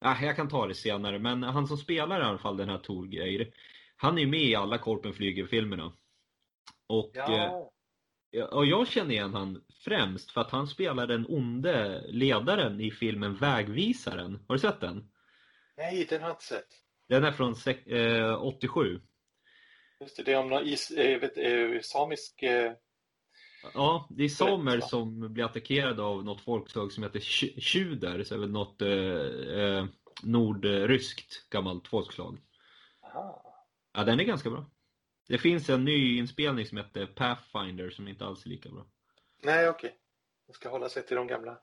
ah, 0.00 0.22
jag 0.22 0.36
kan 0.36 0.48
ta 0.48 0.66
det 0.66 0.74
senare, 0.74 1.18
men 1.18 1.42
han 1.42 1.66
som 1.66 1.76
spelar 1.76 2.20
i 2.20 2.24
alla 2.24 2.38
fall 2.38 2.56
den 2.56 2.68
här 2.68 2.78
Torgeir, 2.78 3.52
han 3.96 4.18
är 4.18 4.22
ju 4.22 4.28
med 4.28 4.42
i 4.42 4.54
alla 4.54 4.78
Korpen 4.78 5.12
flyger-filmerna. 5.12 5.92
Och 6.86 7.10
Ja, 7.14 7.70
Och 8.50 8.66
jag 8.66 8.88
känner 8.88 9.10
igen 9.10 9.34
han 9.34 9.64
främst 9.84 10.30
för 10.30 10.40
att 10.40 10.50
han 10.50 10.66
spelar 10.66 11.06
den 11.06 11.26
onde 11.28 12.04
ledaren 12.08 12.80
i 12.80 12.90
filmen 12.90 13.34
Vägvisaren. 13.36 14.44
Har 14.48 14.54
du 14.54 14.58
sett 14.58 14.80
den? 14.80 15.10
nej, 15.76 16.06
den 16.08 16.20
har 16.20 16.28
jag 16.28 16.34
inte 16.34 16.44
sett. 16.44 16.66
Den 17.08 17.24
är 17.24 17.32
från 17.32 17.54
eh, 17.86 18.42
87. 18.42 19.00
Just 20.00 20.16
det, 20.16 20.22
det 20.22 20.32
är 20.32 20.38
om 20.38 20.48
någon 20.48 20.66
is, 20.66 20.90
eh, 20.90 21.20
vet, 21.20 21.36
eh, 21.38 21.80
samisk... 21.82 22.42
Eh, 22.42 22.72
Ja, 23.74 24.06
det 24.10 24.24
är 24.24 24.28
samer 24.28 24.78
va? 24.78 24.86
som 24.86 25.32
blir 25.32 25.44
attackerade 25.44 26.02
av 26.02 26.24
något 26.24 26.40
folkslag 26.40 26.92
som 26.92 27.02
heter 27.02 27.20
Tju- 27.20 27.60
Tjuder, 27.60 28.24
så 28.24 28.34
är 28.34 28.38
väl 28.38 28.50
något 28.50 28.82
eh, 28.82 29.60
eh, 29.60 29.84
nordryskt 30.22 31.50
gammalt 31.50 31.88
folkslag. 31.88 32.38
aha. 33.04 33.54
Ja, 33.92 34.04
den 34.04 34.20
är 34.20 34.24
ganska 34.24 34.50
bra. 34.50 34.64
Det 35.30 35.38
finns 35.38 35.70
en 35.70 35.84
ny 35.84 36.18
inspelning 36.18 36.66
som 36.66 36.78
heter 36.78 37.06
Pathfinder 37.06 37.90
som 37.90 38.08
inte 38.08 38.24
alls 38.24 38.44
är 38.46 38.48
lika 38.48 38.68
bra. 38.68 38.86
Nej, 39.42 39.68
okej. 39.68 39.94
Man 40.46 40.54
ska 40.54 40.68
hålla 40.68 40.88
sig 40.88 41.06
till 41.06 41.16
de 41.16 41.26
gamla. 41.26 41.58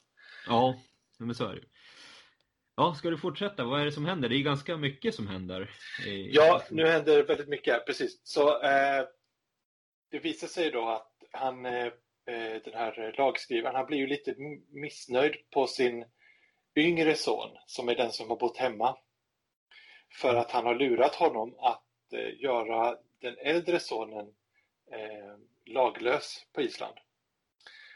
Ja, 0.47 0.79
men 1.19 1.35
så 1.35 1.45
är 1.47 1.55
det. 1.55 1.61
Ja, 2.75 2.93
ska 2.93 3.09
du 3.09 3.17
fortsätta? 3.17 3.63
Vad 3.63 3.81
är 3.81 3.85
det 3.85 3.91
som 3.91 4.05
händer? 4.05 4.29
Det 4.29 4.35
är 4.35 4.41
ganska 4.41 4.77
mycket 4.77 5.15
som 5.15 5.27
händer. 5.27 5.69
i- 6.07 6.29
Ja, 6.35 6.61
nu 6.71 6.87
händer 6.87 7.23
väldigt 7.23 7.47
mycket 7.47 7.85
precis. 7.85 8.21
Så 8.23 8.61
eh, 8.63 9.05
det 10.11 10.19
visar 10.19 10.47
sig 10.47 10.71
då 10.71 10.87
att 10.89 11.11
han, 11.31 11.65
eh, 11.65 11.85
eh, 12.25 12.61
den 12.63 12.73
här 12.73 13.15
lagskrivaren, 13.17 13.75
han 13.75 13.85
blir 13.85 13.97
ju 13.97 14.07
lite 14.07 14.35
missnöjd 14.69 15.35
på 15.53 15.67
sin 15.67 16.05
yngre 16.75 17.15
son, 17.15 17.49
som 17.65 17.89
är 17.89 17.95
den 17.95 18.11
som 18.11 18.29
har 18.29 18.37
bott 18.37 18.57
hemma. 18.57 18.97
För 20.21 20.35
att 20.35 20.51
han 20.51 20.65
har 20.65 20.75
lurat 20.75 21.15
honom 21.15 21.55
att 21.59 21.83
eh, 22.13 22.41
göra 22.43 22.97
den 23.21 23.37
äldre 23.37 23.79
sonen 23.79 24.27
eh, 24.91 25.35
laglös 25.65 26.45
på 26.53 26.61
Island. 26.61 26.97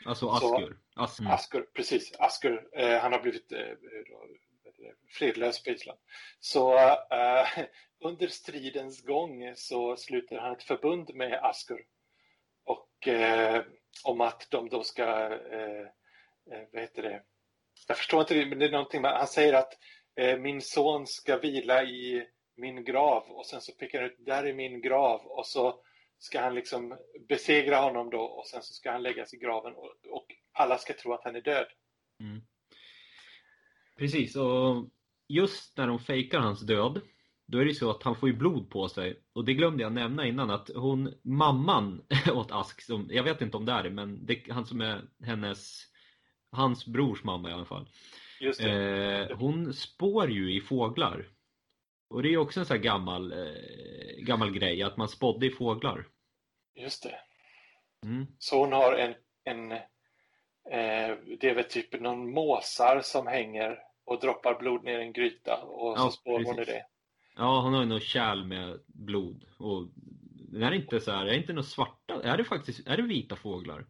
Alltså 0.05 0.36
Så- 0.36 0.55
Askur. 0.55 0.78
As 0.95 1.19
mm. 1.19 1.32
Asker, 1.32 1.61
precis. 1.61 2.13
Asker, 2.19 2.67
eh, 2.74 2.99
han 2.99 3.11
har 3.11 3.19
blivit 3.19 3.51
eh, 3.51 3.74
fredlös 5.09 5.63
på 5.63 5.69
Island. 5.69 5.99
Så 6.39 6.78
eh, 6.78 7.47
under 7.99 8.28
stridens 8.28 9.01
gång 9.05 9.55
så 9.55 9.97
sluter 9.97 10.38
han 10.38 10.51
ett 10.51 10.63
förbund 10.63 11.15
med 11.15 11.39
Asker. 11.43 11.86
Och 12.63 13.07
eh, 13.07 13.63
om 14.03 14.22
att 14.22 14.47
de 14.51 14.69
då 14.69 14.84
ska, 14.84 15.03
eh, 15.34 15.82
eh, 16.51 16.67
vad 16.72 16.82
heter 16.82 17.01
det? 17.01 17.24
Jag 17.88 17.97
förstår 17.97 18.22
inte 18.22 18.45
men 18.45 18.59
det 18.59 18.65
är 18.65 18.72
någonting 18.72 19.03
han 19.03 19.28
säger 19.28 19.53
att 19.53 19.74
eh, 20.15 20.38
min 20.38 20.61
son 20.61 21.07
ska 21.07 21.38
vila 21.38 21.84
i 21.84 22.28
min 22.62 22.84
grav 22.84 23.24
och 23.28 23.45
sen 23.45 23.62
så 23.62 23.72
pekar 23.72 24.01
han 24.01 24.09
ut, 24.09 24.26
där 24.26 24.43
är 24.43 24.53
min 24.53 24.82
grav 24.82 25.22
och 25.26 25.45
så 25.45 25.82
ska 26.20 26.41
han 26.41 26.55
liksom 26.55 26.97
besegra 27.28 27.78
honom 27.78 28.09
då 28.09 28.22
och 28.22 28.47
sen 28.47 28.62
så 28.62 28.74
ska 28.74 28.91
han 28.91 29.03
läggas 29.03 29.34
i 29.34 29.38
graven 29.38 29.74
och, 29.74 29.95
och 30.12 30.26
alla 30.53 30.78
ska 30.78 30.93
tro 30.93 31.14
att 31.14 31.24
han 31.24 31.36
är 31.36 31.41
död. 31.41 31.68
Mm. 32.20 32.41
Precis, 33.97 34.36
och 34.36 34.89
just 35.28 35.78
när 35.78 35.88
de 35.88 35.99
fejkar 35.99 36.39
hans 36.39 36.62
död, 36.62 37.01
då 37.47 37.57
är 37.57 37.66
det 37.66 37.70
ju 37.70 37.76
så 37.76 37.89
att 37.89 38.03
han 38.03 38.16
får 38.16 38.30
ju 38.30 38.36
blod 38.36 38.70
på 38.70 38.89
sig. 38.89 39.20
Och 39.34 39.45
det 39.45 39.53
glömde 39.53 39.84
jag 39.84 39.91
nämna 39.93 40.28
innan, 40.28 40.49
att 40.49 40.70
hon, 40.76 41.14
mamman 41.24 42.01
åt 42.34 42.51
Ask, 42.51 42.82
som, 42.82 43.07
jag 43.12 43.24
vet 43.24 43.41
inte 43.41 43.57
om 43.57 43.66
det 43.66 43.72
är 43.72 43.84
det, 43.84 43.89
men 43.89 44.26
det, 44.26 44.43
han 44.49 44.66
som 44.66 44.82
är 44.82 45.01
hennes, 45.26 45.84
hans 46.51 46.86
brors 46.86 47.24
mamma 47.24 47.49
i 47.49 47.53
alla 47.53 47.66
fall. 47.66 47.89
Eh, 48.59 49.38
hon 49.38 49.74
spår 49.74 50.32
ju 50.32 50.55
i 50.55 50.62
fåglar. 50.62 51.28
Och 52.12 52.24
det 52.24 52.34
är 52.34 52.38
också 52.38 52.59
en 52.59 52.66
sån 52.66 52.78
här 52.78 52.84
gammal, 52.84 53.32
eh, 53.32 54.24
gammal 54.24 54.51
grej, 54.51 54.84
att 54.84 54.97
man 54.97 55.07
spådde 55.07 55.45
i 55.45 55.51
fåglar. 55.51 56.07
Just 56.76 57.03
det. 57.03 57.20
Mm. 58.05 58.28
Så 58.38 58.59
hon 58.59 58.74
har 58.74 58.93
en, 58.93 59.16
en 59.43 59.72
eh, 59.72 61.18
det 61.39 61.49
är 61.49 61.55
väl 61.55 61.64
typ 61.64 62.01
någon 62.01 62.34
måsar 62.34 63.01
som 63.03 63.28
hänger 63.28 63.80
och 64.05 64.20
droppar 64.20 64.59
blod 64.59 64.84
ner 64.84 64.99
i 64.99 65.03
en 65.03 65.14
gryta 65.14 65.64
och 65.64 65.97
så 65.97 66.03
Ja, 66.05 66.12
spår 66.12 66.43
hon 66.43 66.53
i 66.53 66.57
precis. 66.57 66.74
det. 66.74 66.86
Ja, 67.36 67.62
hon 67.62 67.74
har 67.74 67.82
ju 67.82 67.88
något 67.88 68.03
kärl 68.03 68.43
med 68.43 68.80
blod. 68.88 69.43
Och 69.59 69.88
det 70.51 70.66
är 70.66 70.72
inte 70.72 70.99
så 70.99 71.12
här, 71.12 71.26
är 71.26 71.34
inte 71.34 71.53
något 71.53 71.68
svarta? 71.68 72.24
Är 72.24 72.38
det 72.38 72.43
faktiskt, 72.43 72.88
är 72.88 72.97
det 72.97 73.03
vita 73.03 73.36
fåglar? 73.36 73.86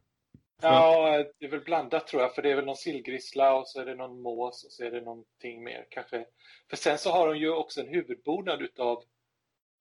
Ja, 0.61 1.23
det 1.39 1.45
är 1.45 1.49
väl 1.49 1.63
blandat 1.63 2.07
tror 2.07 2.21
jag, 2.21 2.35
för 2.35 2.41
det 2.41 2.51
är 2.51 2.55
väl 2.55 2.65
någon 2.65 2.75
sillgrissla 2.75 3.53
och 3.55 3.67
så 3.67 3.81
är 3.81 3.85
det 3.85 3.95
någon 3.95 4.21
mås 4.21 4.63
och 4.65 4.71
så 4.71 4.83
är 4.83 4.91
det 4.91 5.01
någonting 5.01 5.63
mer 5.63 5.87
kanske. 5.89 6.25
För 6.69 6.77
sen 6.77 6.97
så 6.97 7.11
har 7.11 7.27
hon 7.27 7.39
ju 7.39 7.49
också 7.49 7.81
en 7.81 7.87
huvudbonad 7.87 8.61
utav 8.61 9.03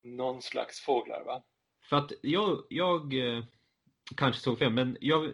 någon 0.03 0.41
slags 0.41 0.79
fåglar, 0.79 1.23
va? 1.25 1.43
För 1.89 1.97
att 1.97 2.11
jag, 2.21 2.63
jag 2.69 3.13
eh, 3.13 3.43
kanske 4.15 4.41
såg 4.41 4.59
fel, 4.59 4.73
men 4.73 4.97
jag, 5.01 5.25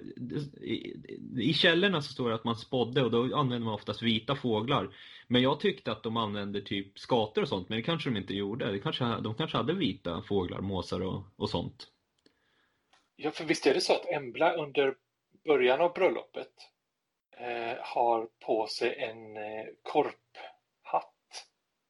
i, 0.62 0.96
i 1.40 1.54
källorna 1.54 2.02
så 2.02 2.14
står 2.14 2.30
det 2.30 2.36
att 2.36 2.44
man 2.44 2.56
spådde 2.56 3.04
och 3.04 3.12
då 3.12 3.38
använder 3.38 3.66
man 3.66 3.74
oftast 3.74 4.02
vita 4.02 4.36
fåglar. 4.36 4.96
Men 5.28 5.42
jag 5.42 5.60
tyckte 5.60 5.92
att 5.92 6.04
de 6.04 6.18
använde 6.18 6.62
typ 6.62 7.00
skator 7.00 7.42
och 7.42 7.48
sånt, 7.48 7.70
men 7.70 7.78
det 7.78 7.84
kanske 7.84 8.10
de 8.10 8.18
inte 8.18 8.34
gjorde. 8.34 8.72
Det 8.72 8.80
kanske, 8.80 9.06
de 9.06 9.36
kanske 9.36 9.58
hade 9.58 9.74
vita 9.74 10.22
fåglar, 10.22 10.62
måsar 10.62 11.02
och, 11.02 11.24
och 11.36 11.50
sånt. 11.50 11.88
Ja, 13.16 13.32
för 13.32 13.46
visst 13.46 13.66
är 13.66 13.74
det 13.74 13.82
så 13.82 13.94
att 13.94 14.06
Embla 14.06 14.54
under 14.54 14.96
början 15.48 15.82
av 15.82 15.94
bröllopet 15.94 16.52
eh, 17.38 17.78
har 17.82 18.28
på 18.46 18.68
sig 18.68 18.96
en 19.04 19.38
eh, 19.38 19.66
korphatt. 19.84 21.14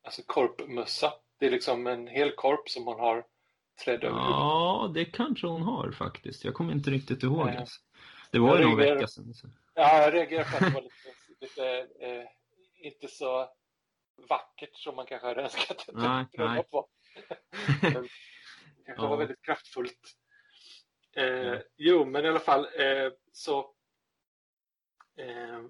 Alltså 0.04 0.22
korpmössa. 0.26 1.14
Det 1.40 1.46
är 1.46 1.52
liksom 1.52 1.88
en 1.88 2.08
hel 2.08 2.32
korp 2.32 2.70
som 2.70 2.86
hon 2.88 3.00
har 3.00 3.26
trädd 3.86 4.04
över. 4.04 4.18
Ja, 4.18 4.92
det 4.94 5.06
kanske 5.06 5.48
hon 5.48 5.62
har 5.62 5.92
faktiskt. 5.92 6.44
Jag 6.46 6.54
kommer 6.54 6.72
inte 6.74 6.90
riktigt 6.90 7.24
ihåg. 7.24 7.50
Alltså. 7.50 7.82
Det 8.32 8.40
var 8.40 8.58
ju 8.60 8.64
någon 8.66 8.78
reagerar- 8.78 8.96
vecka 8.96 9.08
sedan. 9.08 9.34
Så. 9.34 9.48
Ja, 9.74 10.02
jag 10.04 10.14
reagerar 10.14 10.44
på 10.44 10.56
att 10.58 10.62
det 10.64 10.70
var 10.76 10.82
lite, 10.82 10.96
lite 11.42 11.88
eh, 12.06 12.26
inte 12.88 13.08
så 13.08 13.50
vackert 14.30 14.76
som 14.78 14.96
man 14.96 15.06
kanske 15.06 15.28
hade 15.28 15.42
önskat 15.42 15.86
att 15.90 15.96
Nej, 15.96 16.22
ett 16.24 16.32
bröllop 16.32 16.68
var. 16.72 16.86
Det 17.82 17.92
kanske 17.92 18.14
Ja. 18.98 19.08
var 19.08 19.18
väldigt 19.18 19.42
kraftfullt. 19.42 20.00
Eh. 21.16 21.60
Jo, 21.78 22.06
men 22.06 22.26
i 22.26 22.28
alla 22.28 22.40
fall 22.40 22.66
eh, 22.66 23.12
så 23.38 23.60
eh, 25.18 25.62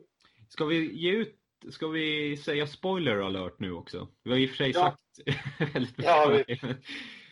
Ska 0.50 0.66
vi 0.66 0.94
ge 0.96 1.12
ut 1.12 1.40
Ska 1.70 1.88
vi 1.88 2.38
säga 2.38 2.68
spoiler 2.68 3.18
alert 3.18 3.60
nu 3.60 3.72
också? 3.72 4.08
Vi 4.24 4.32
har 4.32 4.38
i 4.38 4.46
och 4.46 4.50
för 4.50 4.58
sig 4.58 4.72
Ja. 4.72 4.82
sagt 4.82 5.20
väldigt 5.74 5.98
mycket. 5.98 6.06
Ja, 6.12 6.44
vi- 6.48 6.76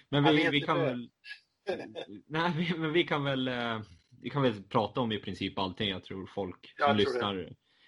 Men 0.10 0.24
vi, 0.24 0.50
vi 0.50 0.62
kan 0.62 0.80
väl 0.80 1.10
Nej, 2.28 2.74
men 2.78 2.94
vi 2.94 3.04
kan 3.04 3.24
väl 3.24 3.48
eh, 3.48 3.82
Vi 4.22 4.30
kan 4.30 4.42
väl 4.42 4.64
prata 4.64 5.02
om 5.02 5.12
i 5.12 5.20
princip 5.20 5.60
allting. 5.60 5.90
Jag 5.90 6.04
tror 6.04 6.26
folk 6.28 6.68
som 6.68 6.76
tror 6.78 6.88
det. 6.88 6.94
lyssnar 6.94 7.36
Vi 7.36 7.44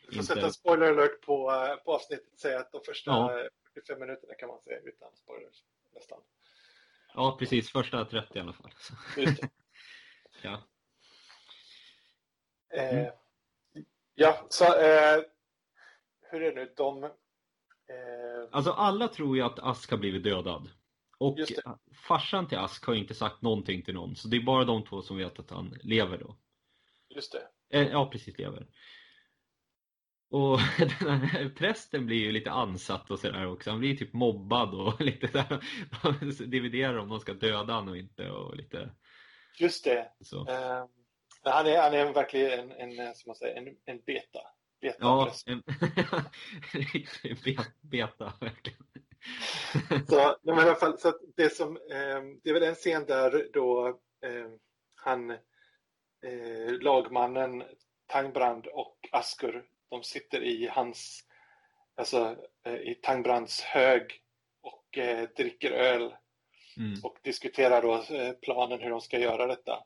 får 0.05 0.13
inte... 0.13 0.23
sätta 0.25 0.45
en 0.45 0.53
spoiler 0.53 0.87
alert 0.91 1.21
på, 1.21 1.51
eh, 1.51 1.75
på 1.83 1.93
avsnittet. 1.93 2.39
Säga 2.39 2.59
att 2.59 2.71
de 2.71 2.81
första 2.85 3.11
Ja. 3.11 3.39
eh, 3.39 3.45
45 3.73 3.99
minuterna 3.99 4.33
kan 4.33 4.49
man 4.49 4.61
säga 4.61 4.79
utan 4.79 5.15
spoilers. 5.15 5.63
Nästan. 5.95 6.19
Ja, 7.13 7.35
precis. 7.39 7.71
Första 7.71 8.05
30 8.05 8.37
i 8.37 8.41
alla 8.41 8.53
fall. 8.53 8.71
Så, 8.77 8.93
Ja. 12.70 12.78
Eh, 12.82 13.07
ja, 14.15 14.45
så 14.49 14.63
eh, 14.65 15.22
hur 16.22 16.41
är 16.41 16.51
det 16.51 16.61
nu? 16.65 16.74
De... 16.78 17.03
Eh, 17.03 17.09
Alltså 18.51 18.72
alla 18.72 19.07
tror 19.07 19.38
ju 19.38 19.43
att 19.43 19.59
Ask 19.59 19.91
har 19.91 19.97
blivit 19.97 20.24
dödad. 20.24 20.70
Och 21.18 21.38
farsan 22.07 22.47
till 22.47 22.57
Ask 22.57 22.86
har 22.86 22.93
inte 22.95 23.13
sagt 23.13 23.41
någonting 23.41 23.82
till 23.84 23.93
någon. 23.93 24.15
Så 24.15 24.28
det 24.28 24.38
är 24.38 24.41
bara 24.43 24.63
de 24.65 24.84
två 24.86 25.01
som 25.01 25.18
vet 25.18 25.39
att 25.39 25.49
han 25.49 25.74
lever 25.84 26.18
då. 26.18 26.36
just 27.09 27.32
det. 27.32 27.47
Eh, 27.80 27.88
ja, 27.91 28.09
precis, 28.11 28.38
lever. 28.38 28.68
Och 30.30 30.59
den 30.99 31.22
här 31.22 31.49
prästen 31.49 32.05
blir 32.05 32.18
ju 32.18 32.32
lite 32.32 32.51
ansatt 32.51 33.11
och 33.11 33.20
sådär 33.20 33.47
också. 33.47 33.70
Han 33.70 33.80
blir 33.80 33.97
typ 33.97 34.13
mobbad 34.13 34.74
och 34.74 35.01
lite 35.01 35.28
där. 35.28 35.63
De 36.03 36.45
dividerar 36.49 36.97
om 36.97 37.09
de 37.09 37.20
ska 37.20 37.34
döda 37.34 37.74
honom 37.74 37.89
och 37.89 37.97
inte 37.97 38.30
och 38.30 38.55
lite 38.55 38.89
Just 39.59 39.84
det. 39.84 40.11
så. 40.22 40.45
Eh, 41.47 41.53
han, 41.53 41.67
är, 41.67 41.81
han 41.81 41.93
är 41.93 42.13
verkligen 42.13 42.59
en, 42.59 42.71
en, 42.71 42.99
eh, 42.99 43.13
som 43.13 43.29
man 43.29 43.35
säger, 43.35 43.55
en, 43.55 43.77
en 43.85 44.01
beta. 44.05 44.39
beta 44.81 44.97
Ja, 44.99 45.31
en 45.45 45.63
beta 47.81 48.33
verkligen. 48.39 48.83
Så, 50.09 50.37
men 50.43 50.57
i 50.57 50.61
alla 50.61 50.75
fall, 50.75 50.99
så 50.99 51.13
det, 51.35 51.55
som, 51.55 51.77
eh, 51.77 52.21
det 52.43 52.49
är 52.49 52.53
väl 52.53 52.63
en 52.63 52.75
scen 52.75 53.05
där 53.05 53.49
då 53.53 53.87
eh, 54.25 54.49
han, 54.95 55.31
eh, 55.31 56.71
lagmannen 56.81 57.63
Tangbrand 58.07 58.67
och 58.67 58.97
Askur, 59.11 59.65
de 59.89 60.03
sitter 60.03 60.43
i 60.43 60.67
hans, 60.67 61.23
alltså 61.95 62.35
eh, 62.65 62.75
i 62.75 62.99
Tangbrands 63.01 63.61
hög 63.61 64.21
och 64.61 64.97
eh, 64.97 65.29
dricker 65.37 65.71
öl 65.71 66.13
Mm. 66.77 66.99
och 67.03 67.17
diskuterar 67.23 67.81
då 67.81 68.03
planen 68.41 68.79
hur 68.81 68.89
de 68.89 69.01
ska 69.01 69.19
göra 69.19 69.47
detta. 69.47 69.83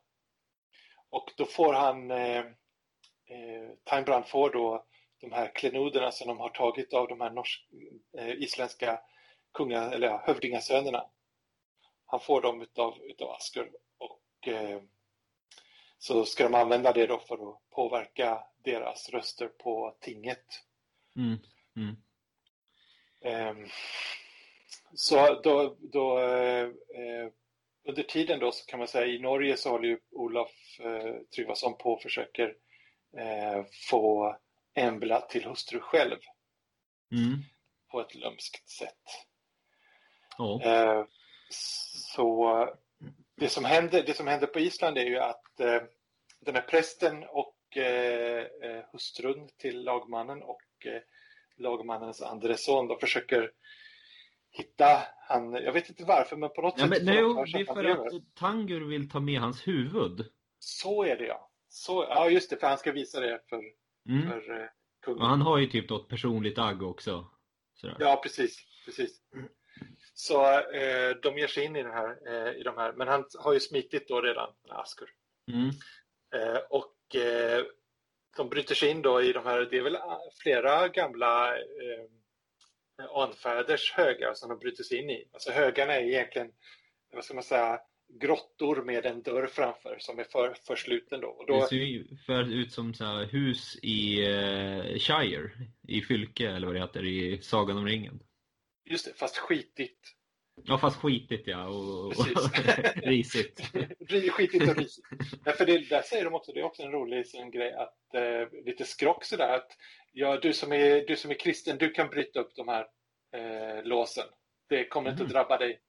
Och 1.12 1.32
då 1.36 1.44
får 1.44 1.72
han, 1.72 2.10
eh, 2.10 2.38
eh, 3.24 3.70
Tangbrand 3.84 4.26
får 4.26 4.50
då 4.50 4.84
de 5.20 5.32
här 5.32 5.54
klenoderna 5.54 6.10
som 6.12 6.28
de 6.28 6.38
har 6.38 6.48
tagit 6.48 6.94
av 6.94 7.08
de 7.08 7.20
här 7.20 7.30
norsk, 7.30 7.68
eh, 8.18 8.30
isländska 8.30 9.00
kunga, 9.54 9.80
eller 9.80 10.08
ja, 10.08 10.22
hövdingasönerna. 10.26 11.06
Han 12.06 12.20
får 12.20 12.40
dem 12.40 12.62
utav, 12.62 12.98
utav 13.02 13.30
Askur 13.30 13.70
och 13.98 14.48
eh, 14.48 14.80
så 15.98 16.24
ska 16.24 16.44
de 16.44 16.54
använda 16.54 16.92
det 16.92 17.06
då 17.06 17.18
för 17.18 17.34
att 17.50 17.70
påverka 17.70 18.44
deras 18.64 19.08
röster 19.08 19.48
på 19.48 19.96
tinget. 20.00 20.46
Mm. 21.16 21.38
Mm. 21.76 21.96
Ehm, 23.20 23.68
Så 24.94 25.40
då, 25.40 25.76
då 25.80 26.18
eh, 26.18 26.64
eh, 26.94 27.28
under 27.88 28.02
tiden 28.02 28.38
då 28.38 28.52
så 28.52 28.66
kan 28.66 28.78
man 28.78 28.88
säga 28.88 29.06
i 29.06 29.18
Norge 29.18 29.56
så 29.56 29.70
håller 29.70 29.88
ju 29.88 29.98
Olof 30.10 30.50
eh, 30.80 31.14
Tryggvason 31.34 31.76
på 31.78 31.92
och 31.92 32.02
försöker 32.02 32.54
eh, 33.16 33.64
få 33.90 34.36
Embla 34.74 35.20
till 35.20 35.44
hustru 35.44 35.80
själv 35.80 36.18
Mm. 37.12 37.42
på 37.90 38.00
ett 38.00 38.14
lömskt 38.14 38.68
sätt. 38.70 39.26
Ja. 40.38 40.62
Eh, 40.62 41.04
så 42.14 42.68
det 43.36 43.48
som, 43.48 43.64
händer, 43.64 44.02
det 44.02 44.14
som 44.14 44.26
händer 44.26 44.46
på 44.46 44.60
Island 44.60 44.98
är 44.98 45.04
ju 45.04 45.18
att 45.18 45.60
eh, 45.60 45.82
den 46.40 46.54
här 46.54 46.62
prästen 46.62 47.24
och 47.24 47.76
eh, 47.76 48.46
eh, 48.62 48.84
hustrun 48.92 49.48
till 49.58 49.84
lagmannen 49.84 50.42
och 50.42 50.86
eh, 50.86 51.02
lagmannens 51.56 52.22
andre 52.22 52.56
son 52.56 52.88
då 52.88 52.98
försöker 52.98 53.50
hitta 54.52 54.98
han, 55.28 55.52
jag 55.52 55.72
vet 55.72 55.88
inte 55.88 56.04
varför 56.04 56.36
men 56.36 56.50
på 56.50 56.62
något 56.62 56.74
ja 56.76 56.88
sätt 56.88 56.90
men, 56.90 57.04
nej, 57.04 57.16
det 57.52 57.60
är 57.60 57.74
för 57.74 57.84
att 57.84 58.34
Tangur 58.34 58.80
vill 58.88 59.10
ta 59.10 59.20
med 59.20 59.40
hans 59.40 59.66
huvud. 59.68 60.26
Så 60.58 61.04
är 61.04 61.16
det 61.16 61.26
ja. 61.26 61.50
Så, 61.68 62.06
ja 62.08 62.30
just 62.30 62.50
det, 62.50 62.56
för 62.56 62.66
han 62.66 62.78
ska 62.78 62.92
visa 62.92 63.20
det 63.20 63.40
för, 63.48 63.62
Mm. 64.08 64.28
för 64.28 64.60
eh, 64.60 64.66
kungen. 65.02 65.22
Och 65.22 65.28
han 65.28 65.40
har 65.42 65.58
ju 65.58 65.66
typ 65.66 65.90
ett 65.90 66.08
personligt 66.08 66.58
agg 66.58 66.82
också. 66.82 67.30
Sådär. 67.74 67.96
Ja, 67.98 68.20
precis. 68.22 68.58
precis. 68.84 69.20
Så 70.14 70.44
eh, 70.58 71.10
de 71.22 71.38
ger 71.38 71.46
sig 71.46 71.64
in 71.64 71.76
i, 71.76 71.82
det 71.82 71.92
här, 71.92 72.18
eh, 72.26 72.52
i 72.60 72.62
de 72.62 72.76
här, 72.76 72.92
men 72.92 73.08
han 73.08 73.24
har 73.38 73.52
ju 73.52 73.60
smitit 73.60 74.08
då 74.08 74.20
redan, 74.20 74.50
Askur. 74.68 75.08
Mm. 75.52 75.68
Eh, 76.34 76.60
och 76.70 77.16
eh, 77.16 77.64
de 78.36 78.48
bryter 78.48 78.74
sig 78.74 78.88
in 78.90 79.02
då 79.02 79.22
i 79.22 79.32
de 79.32 79.44
här, 79.46 79.60
det 79.70 79.78
är 79.78 79.82
väl 79.82 79.98
flera 80.42 80.88
gamla 80.88 81.56
eh, 81.56 82.04
anfäders 83.14 83.92
högar 83.92 84.34
som 84.34 84.48
de 84.48 84.58
bryter 84.58 84.84
sig 84.84 84.98
in 84.98 85.10
i. 85.10 85.28
Alltså 85.32 85.50
högarna 85.52 85.94
är 85.94 86.02
egentligen, 86.04 86.48
vad 87.12 87.24
ska 87.24 87.34
man 87.34 87.42
säga, 87.42 87.80
grottor 88.20 88.82
med 88.84 89.06
en 89.06 89.22
dörr 89.22 89.46
framför 89.46 89.96
som 89.98 90.18
är 90.18 90.24
för, 90.24 90.54
för 90.66 90.76
sluten 90.76 91.20
då. 91.20 91.28
Och 91.28 91.46
då 91.46 91.60
Det 91.60 91.66
ser 91.66 91.76
ju 91.76 92.06
för 92.26 92.52
ut 92.54 92.72
som 92.72 92.94
så 92.94 93.18
hus 93.24 93.76
i 93.82 94.26
eh, 94.26 94.98
Shire, 94.98 95.50
i 95.88 96.02
Fylke 96.02 96.48
eller 96.50 96.66
vad 96.66 96.76
det 96.76 96.80
heter, 96.80 97.04
i 97.04 97.42
Sagan 97.42 97.76
om 97.78 97.86
ringen. 97.86 98.20
just 98.84 99.04
det, 99.06 99.12
fast 99.18 99.36
skitigt. 99.38 100.00
Ja, 100.64 100.78
fast 100.78 100.96
skitigt 100.96 101.46
ja, 101.46 101.66
och, 101.68 102.06
och 102.06 102.26
risigt. 102.96 103.60
Ri- 104.08 104.30
Skitigt 104.30 104.68
och 104.70 104.76
risigt. 104.76 105.06
För 105.56 105.66
det, 105.66 105.78
där 105.88 106.02
säger 106.02 106.24
de 106.24 106.34
också, 106.34 106.52
det 106.52 106.60
är 106.60 106.64
också 106.64 106.82
en 106.82 106.92
rolig 106.92 107.26
sån 107.26 107.50
grej, 107.50 107.72
att 107.72 108.14
eh, 108.14 108.64
lite 108.64 108.84
skrock 108.84 109.24
sådär 109.24 109.54
att 109.54 109.68
ja, 110.12 110.36
du 110.36 110.52
som, 110.52 110.72
är, 110.72 111.06
du 111.06 111.16
som 111.16 111.30
är 111.30 111.34
kristen, 111.34 111.78
du 111.78 111.90
kan 111.90 112.08
bryta 112.08 112.40
upp 112.40 112.54
de 112.56 112.68
här 112.68 112.86
eh, 113.32 113.82
låsen. 113.84 114.26
Det 114.68 114.84
kommer 114.88 115.10
inte 115.10 115.22
att 115.22 115.28
Mhm. 115.28 115.32
drabba 115.32 115.58
dig. 115.58 115.80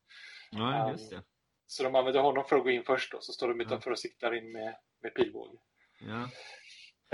Ja, 0.52 0.92
just 0.92 1.10
det. 1.12 1.24
Så 1.68 1.84
de 1.84 1.96
använder 1.96 2.22
honom 2.22 2.46
för 2.46 2.56
att 2.56 2.64
gå 2.64 2.70
in 2.70 2.84
först 2.84 3.12
då, 3.12 3.22
så 3.22 3.34
står 3.34 3.48
de 3.48 3.62
utanför 3.62 3.92
och 3.92 4.00
siktar 4.00 4.36
in 4.36 4.52
med, 4.52 4.76
med 5.02 5.14
pilbåge. 5.14 5.58
Ja. 6.00 6.30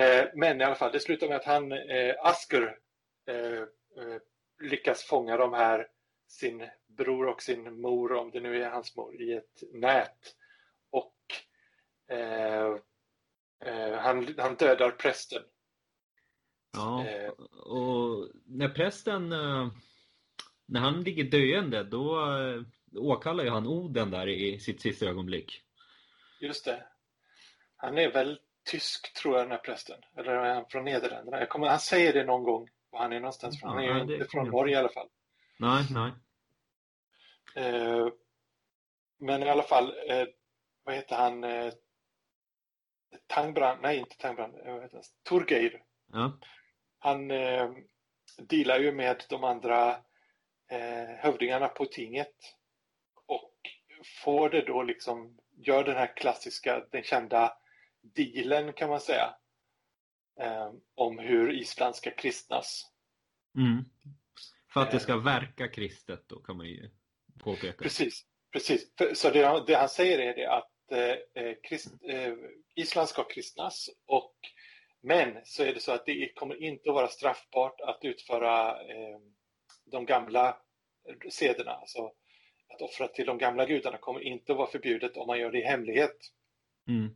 Eh, 0.03 0.27
men 0.35 0.61
i 0.61 0.63
alla 0.63 0.75
fall, 0.75 0.91
det 0.91 0.99
slutar 0.99 1.27
med 1.27 1.37
att 1.37 1.45
han, 1.45 1.71
eh, 1.71 2.15
Askur, 2.19 2.79
eh, 3.27 3.35
eh, 4.03 4.19
lyckas 4.61 5.03
fånga 5.03 5.37
de 5.37 5.53
här, 5.53 5.87
sin 6.27 6.69
bror 6.87 7.27
och 7.27 7.41
sin 7.41 7.81
mor, 7.81 8.13
om 8.13 8.31
det 8.31 8.39
nu 8.39 8.63
är 8.63 8.69
hans 8.69 8.95
mor, 8.95 9.21
i 9.21 9.33
ett 9.33 9.63
nät. 9.73 10.35
Och 10.89 11.15
eh, 12.15 12.75
eh, 13.65 13.93
han, 13.97 14.35
han 14.37 14.55
dödar 14.55 14.91
prästen. 14.91 15.43
Ja. 16.73 17.05
Eh. 17.05 17.29
Och 17.71 18.29
när 18.45 18.69
prästen, 18.69 19.31
eh, 19.31 19.67
när 20.65 20.79
han 20.79 21.03
ligger 21.03 21.23
döende, 21.23 21.83
då 21.83 22.35
eh, 22.37 22.61
åkallar 22.95 23.43
ju 23.43 23.49
han 23.49 23.67
Oden 23.67 24.11
där 24.11 24.27
i 24.27 24.59
sitt 24.59 24.81
sista 24.81 25.05
ögonblick. 25.05 25.63
Just 26.41 26.65
det. 26.65 26.83
Han 27.75 27.97
är 27.97 28.11
väl 28.11 28.39
tysk, 28.71 29.13
tror 29.13 29.35
jag, 29.37 29.45
den 29.45 29.51
här 29.51 29.57
prästen. 29.57 30.01
Eller 30.17 30.31
är 30.31 30.53
han 30.53 30.65
från 30.69 30.85
Nederländerna? 30.85 31.39
Jag 31.39 31.49
kommer, 31.49 31.67
han 31.67 31.79
säger 31.79 32.13
det 32.13 32.23
någon 32.23 32.43
gång, 32.43 32.69
var 32.89 32.99
han 32.99 33.13
är 33.13 33.19
någonstans 33.19 33.59
från. 33.59 33.69
Han 33.69 33.83
är 33.83 33.95
ju 33.95 34.01
inte 34.01 34.27
från 34.31 34.47
Norge 34.49 34.75
i 34.75 34.77
alla 34.77 34.89
fall. 34.89 35.07
Nej, 35.57 35.85
nej. 35.91 36.11
Eh, 37.55 38.07
men 39.17 39.43
i 39.43 39.49
alla 39.49 39.63
fall, 39.63 39.93
eh, 40.09 40.27
vad 40.83 40.95
heter 40.95 41.15
han? 41.15 41.43
Eh, 41.43 41.73
Tangbrand, 43.27 43.81
nej 43.81 43.97
inte 43.97 44.17
Tangbrand, 44.17 44.53
vad 44.65 44.81
heter 44.81 44.95
han? 44.95 45.03
Turgeir. 45.29 45.83
Ja. 46.11 46.39
Han 46.99 47.31
eh, 47.31 47.69
dealar 48.37 48.79
ju 48.79 48.91
med 48.91 49.23
de 49.29 49.43
andra 49.43 49.91
eh, 50.71 51.09
hövdingarna 51.17 51.67
på 51.67 51.85
tinget 51.85 52.35
och 53.25 53.53
får 54.23 54.49
det 54.49 54.61
då 54.61 54.83
liksom, 54.83 55.37
gör 55.57 55.83
den 55.83 55.95
här 55.95 56.15
klassiska, 56.17 56.85
den 56.91 57.03
kända 57.03 57.57
dealen 58.01 58.73
kan 58.73 58.89
man 58.89 58.99
säga. 58.99 59.35
eh, 60.39 60.71
om 60.95 61.19
hur 61.19 61.51
Island 61.61 61.95
ska 61.95 62.11
kristnas. 62.11 62.91
Mm. 63.57 63.83
För 64.73 64.81
att 64.81 64.91
det 64.91 64.97
Eh. 64.97 65.03
ska 65.03 65.17
verka 65.17 65.67
kristet 65.67 66.23
då 66.27 66.39
kan 66.39 66.57
man 66.57 66.65
ju 66.67 66.89
påpeka. 67.43 67.83
Precis, 67.83 68.25
precis. 68.51 68.91
Så 69.15 69.29
det, 69.29 69.43
han- 69.45 69.65
det 69.67 69.73
han 69.75 69.89
säger 69.89 70.19
är 70.19 70.35
det 70.35 70.45
att 70.51 70.91
eh, 70.91 71.43
eh, 71.43 71.55
krist, 71.63 71.93
eh, 72.03 72.33
Island 72.75 73.09
ska 73.09 73.23
kristnas 73.23 73.89
och 74.05 74.35
men 75.01 75.37
så 75.43 75.63
är 75.63 75.73
det 75.73 75.79
så 75.79 75.91
att 75.91 76.05
det 76.05 76.33
kommer 76.35 76.63
inte 76.63 76.89
att 76.89 76.95
vara 76.95 77.07
straffbart 77.07 77.81
att 77.81 77.99
utföra 78.01 78.69
eh, 78.69 79.19
de 79.85 80.05
gamla 80.05 80.57
sederna. 81.29 81.71
Alltså 81.71 82.11
att 82.73 82.81
offra 82.81 83.07
till 83.07 83.25
de 83.25 83.37
gamla 83.37 83.65
gudarna 83.65 83.97
kommer 83.97 84.21
inte 84.21 84.51
att 84.51 84.57
vara 84.57 84.71
förbjudet 84.71 85.17
om 85.17 85.27
man 85.27 85.39
gör 85.39 85.51
det 85.51 85.59
i 85.59 85.63
hemlighet. 85.63 86.17
Mm. 86.87 87.15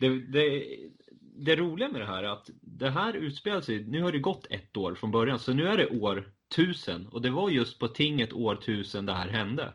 Det, 0.00 0.08
det, 0.08 0.76
det 1.20 1.56
roliga 1.56 1.88
med 1.88 2.00
det 2.00 2.06
här 2.06 2.22
är 2.22 2.28
att 2.28 2.46
det 2.62 2.90
här 2.90 3.16
utspelar 3.16 3.60
sig, 3.60 3.84
nu 3.84 4.02
har 4.02 4.12
det 4.12 4.18
gått 4.18 4.46
ett 4.50 4.76
år 4.76 4.94
från 4.94 5.10
början, 5.10 5.38
så 5.38 5.52
nu 5.52 5.68
är 5.68 5.76
det 5.76 5.86
år 5.86 6.32
tusen 6.56 7.06
och 7.06 7.22
det 7.22 7.30
var 7.30 7.50
just 7.50 7.78
på 7.78 7.88
tinget 7.88 8.32
år 8.32 8.56
tusen 8.56 9.06
det 9.06 9.12
här 9.12 9.28
hände. 9.28 9.72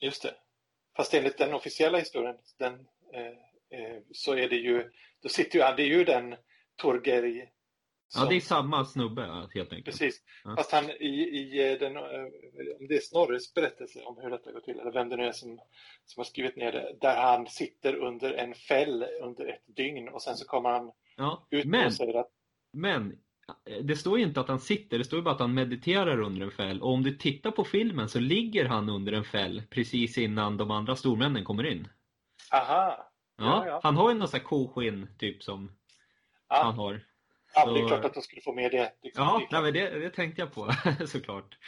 Just 0.00 0.22
det. 0.22 0.34
Fast 0.96 1.14
enligt 1.14 1.38
den 1.38 1.54
officiella 1.54 1.98
historien 1.98 2.36
den, 2.58 2.72
eh, 3.14 3.26
eh, 3.80 4.02
så 4.12 4.34
är 4.34 4.48
det 4.48 4.56
ju, 4.56 4.90
då 5.22 5.28
sitter 5.28 5.58
ju 5.58 5.76
det 5.76 5.82
är 5.82 5.98
ju 5.98 6.04
den 6.04 6.36
Torgeri 6.76 7.48
Ja, 8.14 8.20
som- 8.20 8.28
det 8.28 8.36
är 8.36 8.40
samma 8.40 8.84
snubbe 8.84 9.22
helt 9.54 9.72
enkelt. 9.72 9.84
Precis. 9.84 10.22
Ja. 10.44 10.56
Fast 10.56 10.72
han 10.72 10.84
i, 10.90 11.06
i 11.38 11.76
den, 11.80 11.96
eh, 11.96 12.02
om 12.80 12.86
det 12.88 12.94
är 12.96 13.00
Snorres 13.00 13.54
berättelse 13.54 14.00
om 14.02 14.16
hur 14.22 14.30
detta 14.30 14.52
går 14.52 14.60
till, 14.60 14.78
eller 14.80 14.92
vem 14.92 15.08
det 15.08 15.16
nu 15.16 15.24
är 15.26 15.32
som, 15.32 15.58
som 16.04 16.20
har 16.20 16.24
skrivit 16.24 16.56
ner 16.56 16.72
det, 16.72 16.96
där 17.00 17.16
han 17.22 17.46
sitter 17.46 17.94
under 17.96 18.32
en 18.32 18.54
fäll 18.54 19.04
under 19.22 19.46
ett 19.46 19.62
dygn 19.76 20.08
och 20.08 20.22
sen 20.22 20.36
så 20.36 20.46
kommer 20.46 20.70
han 20.70 20.92
Ja, 21.16 21.46
ut 21.50 21.64
men, 21.64 21.86
och 21.86 21.92
säger 21.92 22.14
att 22.20 22.30
men 22.72 23.18
det 23.82 23.96
står 23.96 24.18
ju 24.18 24.24
inte 24.24 24.40
att 24.40 24.48
han 24.48 24.60
sitter, 24.60 24.98
det 24.98 25.04
står 25.04 25.18
ju 25.18 25.22
bara 25.22 25.34
att 25.34 25.40
han 25.40 25.54
mediterar 25.54 26.20
under 26.20 26.42
en 26.42 26.50
fäll. 26.50 26.82
Och 26.82 26.90
om 26.92 27.02
du 27.02 27.16
tittar 27.16 27.50
på 27.50 27.64
filmen 27.64 28.08
så 28.08 28.20
ligger 28.20 28.64
han 28.64 28.88
under 28.88 29.12
en 29.12 29.24
fäll 29.24 29.62
precis 29.70 30.18
innan 30.18 30.56
de 30.56 30.70
andra 30.70 30.96
stormännen 30.96 31.44
kommer 31.44 31.66
in. 31.66 31.88
aha, 32.52 33.08
Ja, 33.36 33.44
Ja, 33.44 33.66
ja. 33.66 33.80
Han 33.82 33.96
har 33.96 34.12
ju 34.12 34.18
någon 34.18 34.28
sån 34.28 34.40
här 34.40 34.46
koskinn 34.46 35.08
typ 35.18 35.42
som 35.42 35.72
han 36.52 36.76
ja, 36.76 36.82
har. 36.82 37.00
ja 37.54 37.72
det 37.72 37.80
är 37.80 37.88
klart 37.88 38.04
att 38.04 38.14
de 38.14 38.22
skulle 38.22 38.42
få 38.42 38.52
med 38.52 38.70
det. 38.70 38.92
Liksom. 39.02 39.24
Ja, 39.24 39.46
Det 39.50 39.60
nej, 39.60 39.72
det, 39.72 39.98
det 39.98 40.10
tänkte 40.10 40.42
jag 40.42 40.52
på 40.52 40.72
såklart. 41.06 41.58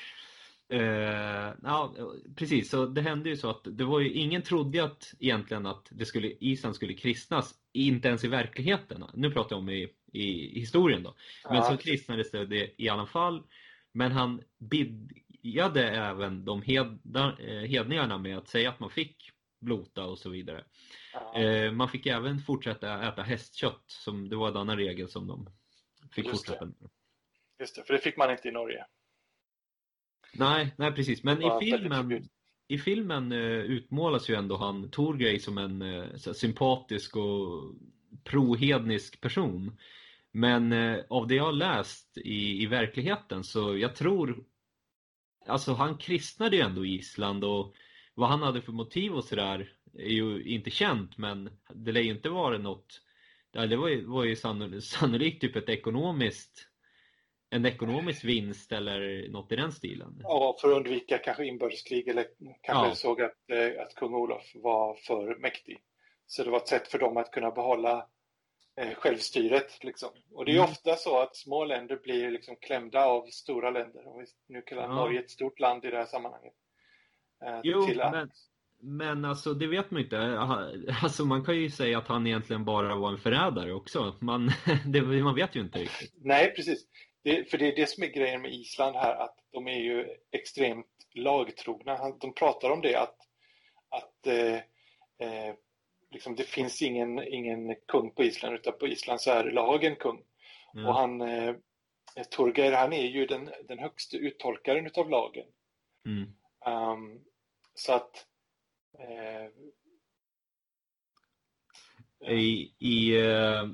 Eh, 0.69 1.53
ja, 1.63 1.95
precis, 2.37 2.71
så 2.71 2.87
det 2.87 3.01
hände 3.01 3.29
ju 3.29 3.37
så 3.37 3.51
att 3.51 3.61
det 3.65 3.85
var 3.85 4.01
ju, 4.01 4.13
ingen 4.13 4.43
trodde 4.43 4.85
att 4.85 5.15
egentligen 5.21 5.67
att 5.67 5.89
det 5.91 6.05
skulle, 6.05 6.29
Island 6.41 6.75
skulle 6.75 6.95
kristnas, 6.95 7.55
inte 7.73 8.09
ens 8.09 8.25
i 8.25 8.29
verkligheten. 8.29 9.05
Nu 9.15 9.31
pratar 9.31 9.57
jag 9.57 9.61
om 9.61 9.69
i, 9.69 9.89
i 10.13 10.61
historien 10.61 11.03
då. 11.03 11.15
Men 11.49 11.57
Ja, 11.57 11.63
så 11.63 11.77
kristnades 11.77 12.31
det, 12.31 12.83
i 12.83 12.89
alla 12.89 13.07
fall. 13.07 13.43
Men 13.93 14.13
han 14.13 14.43
bidgade 14.59 15.89
även 15.91 16.45
de 16.45 16.63
hedna, 16.63 17.39
eh, 17.39 17.69
hedningarna 17.69 18.19
med 18.19 18.39
att 18.39 18.49
säga 18.49 18.69
att 18.69 18.81
man 18.81 18.91
fick 18.91 19.31
blota 19.65 20.05
och 20.05 20.19
så 20.19 20.31
vidare. 20.31 20.65
ja, 21.13 21.41
Eh, 21.41 21.73
man 21.73 21.89
fick 21.89 22.07
även 22.07 22.39
fortsätta 22.39 23.09
äta 23.09 23.23
hästkött, 23.23 23.85
som 23.87 24.29
det 24.29 24.37
var 24.37 24.49
en 24.49 24.57
annan 24.57 24.77
regel 24.77 25.09
som 25.09 25.27
de 25.27 25.49
fick 26.13 26.27
Just 26.27 26.37
fortsätta 26.39 26.65
med. 26.65 26.75
just 27.61 27.77
det, 27.77 27.85
för 27.85 27.95
det 27.95 28.01
fick 28.01 28.17
man 28.17 28.31
inte 28.31 28.49
i 28.49 28.53
Norge. 28.53 28.87
Nej, 30.35 30.75
nej 30.79 30.93
precis. 30.93 31.25
Men 31.25 31.41
Det 31.41 31.47
i 31.47 31.71
filmen, 31.71 32.29
i 32.69 32.79
filmen 32.79 33.33
eh, 33.33 33.39
utmålas 33.49 34.31
ju 34.31 34.35
ändå 34.35 34.57
han 34.57 34.91
Torgrej 34.91 35.41
som 35.41 35.59
en 35.59 35.83
eh, 35.83 36.17
sympatisk 36.17 37.17
och 37.17 37.75
prohednisk 38.25 39.21
person. 39.21 39.79
Men 40.37 40.73
av 41.09 41.27
det 41.27 41.35
jag 41.35 41.45
har 41.45 41.53
läst 41.53 42.19
i, 42.19 42.63
i 42.63 42.67
verkligheten 42.67 43.45
så 43.45 43.77
jag 43.77 43.95
tror 43.97 44.45
Alltså 45.47 45.73
han 45.73 45.99
kristnade 45.99 46.57
ju 46.57 46.63
ändå 46.63 46.85
Island 46.85 47.45
och 47.45 47.75
vad 48.15 48.29
han 48.29 48.43
hade 48.43 48.63
för 48.63 48.73
motiv 48.73 49.13
och 49.15 49.25
sådär 49.25 49.73
är 49.99 50.09
ju 50.09 50.43
inte 50.45 50.71
känt 50.71 51.19
men 51.19 51.51
det 51.75 51.93
lär 51.93 52.01
ju 52.01 52.11
inte 52.11 52.29
vara 52.29 52.59
något 52.59 53.01
Det 53.53 53.77
var 53.77 53.89
ju, 53.89 54.05
var 54.07 54.25
ju 54.25 54.35
sanno- 54.35 54.81
sannolikt 55.01 55.41
typ 55.41 55.57
ett 55.57 55.69
ekonomiskt 55.69 56.69
en 57.51 57.67
ekonomisk 57.67 58.25
vinst 58.25 58.73
eller 58.73 59.29
något 59.29 59.53
i 59.53 59.57
den 59.57 59.73
stilen. 59.73 60.21
Ja, 60.23 60.57
för 60.61 60.71
att 60.71 60.77
undvika 60.77 61.19
kanske 61.19 61.47
inbördeskrig 61.47 62.09
eller 62.09 62.27
kanske 62.63 62.89
Ja. 62.89 62.95
såg 62.95 63.23
att, 63.23 63.51
eh, 63.51 63.83
att 63.83 63.95
kung 63.95 64.15
Olof 64.15 64.53
var 64.55 64.95
för 64.95 65.37
mäktig. 65.37 65.79
Så 66.27 66.45
det 66.45 66.51
var 66.51 66.59
ett 66.59 66.69
sätt 66.69 66.89
för 66.89 66.99
dem 66.99 67.17
att 67.17 67.31
kunna 67.31 67.51
behålla 67.51 68.09
eh, 68.81 68.95
självstyret. 68.95 69.85
Liksom. 69.85 70.09
Och 70.33 70.45
det 70.45 70.51
är 70.53 70.57
Mm. 70.57 70.65
ofta 70.71 70.97
så 70.97 71.21
att 71.21 71.37
små 71.37 71.65
länder 71.65 71.97
blir 71.97 72.31
liksom 72.31 72.57
klämda 72.57 73.05
av 73.07 73.27
stora 73.27 73.71
länder. 73.71 74.07
Om 74.09 74.19
vi 74.19 74.27
nu 74.55 74.63
kallar 74.63 74.83
Ja. 74.83 74.95
Norge 74.95 75.21
ett 75.21 75.31
stort 75.31 75.61
land 75.61 75.85
i 75.85 75.91
det 75.91 75.97
här 75.97 76.07
sammanhanget. 76.07 76.55
Eh, 77.47 77.61
Jo, 77.63 77.83
att, 78.01 78.13
men, 78.13 78.31
men 78.81 79.25
alltså 79.25 79.55
det 79.55 79.67
vet 79.67 79.91
man 79.91 80.03
inte. 80.03 80.19
Alltså 81.03 81.25
man 81.25 81.45
kan 81.45 81.57
ju 81.57 81.71
säga 81.71 81.99
att 81.99 82.09
han 82.09 82.27
egentligen 82.27 82.65
bara 82.65 82.97
var 82.97 83.11
en 83.11 83.19
förrädare 83.19 83.73
också. 83.73 84.17
Man, 84.21 84.51
det, 84.87 85.03
man 85.03 85.35
vet 85.35 85.57
ju 85.57 85.61
inte 85.61 85.79
riktigt. 85.79 86.13
Nej, 86.17 86.55
precis. 86.57 86.87
Det, 87.23 87.51
för 87.51 87.59
det 87.59 87.73
är 87.73 87.77
det 87.77 87.87
som 87.89 88.03
är 88.03 88.09
grejen 88.09 88.43
med 88.43 88.55
Island 88.55 88.97
här, 88.97 89.15
att 89.15 89.37
de 89.53 89.69
är 89.69 89.81
ju 89.81 90.07
extremt 90.33 90.87
lagtrogna. 91.15 92.11
De 92.21 92.35
pratar 92.35 92.71
om 92.71 92.81
det 92.81 92.95
att, 92.97 93.17
att 93.89 94.27
eh, 94.27 94.55
eh, 95.29 95.55
liksom 96.11 96.37
det 96.37 96.45
finns 96.45 96.83
ingen, 96.83 97.23
ingen 97.23 97.75
kung 97.89 98.11
på 98.11 98.23
Island, 98.25 98.55
utan 98.55 98.79
på 98.79 98.87
Island 98.89 99.21
så 99.21 99.31
är 99.31 99.51
lagen 99.51 99.97
kung. 99.97 100.17
Och 100.17 100.81
Ja. 100.81 100.93
han, 100.93 101.21
eh, 101.21 101.55
Torgeir, 102.31 102.73
han 102.73 102.93
är 102.93 103.07
ju 103.07 103.27
den, 103.27 103.51
den 103.69 103.79
högsta 103.79 104.17
uttolkaren 104.17 104.87
utav 104.87 105.11
lagen. 105.11 105.47
Mm. 106.07 106.29
Ehm, 106.67 107.21
så 107.75 107.93
att 107.93 108.27
eh, 108.99 109.51
I, 112.33 112.75
i 112.79 113.17
eh, 113.27 113.69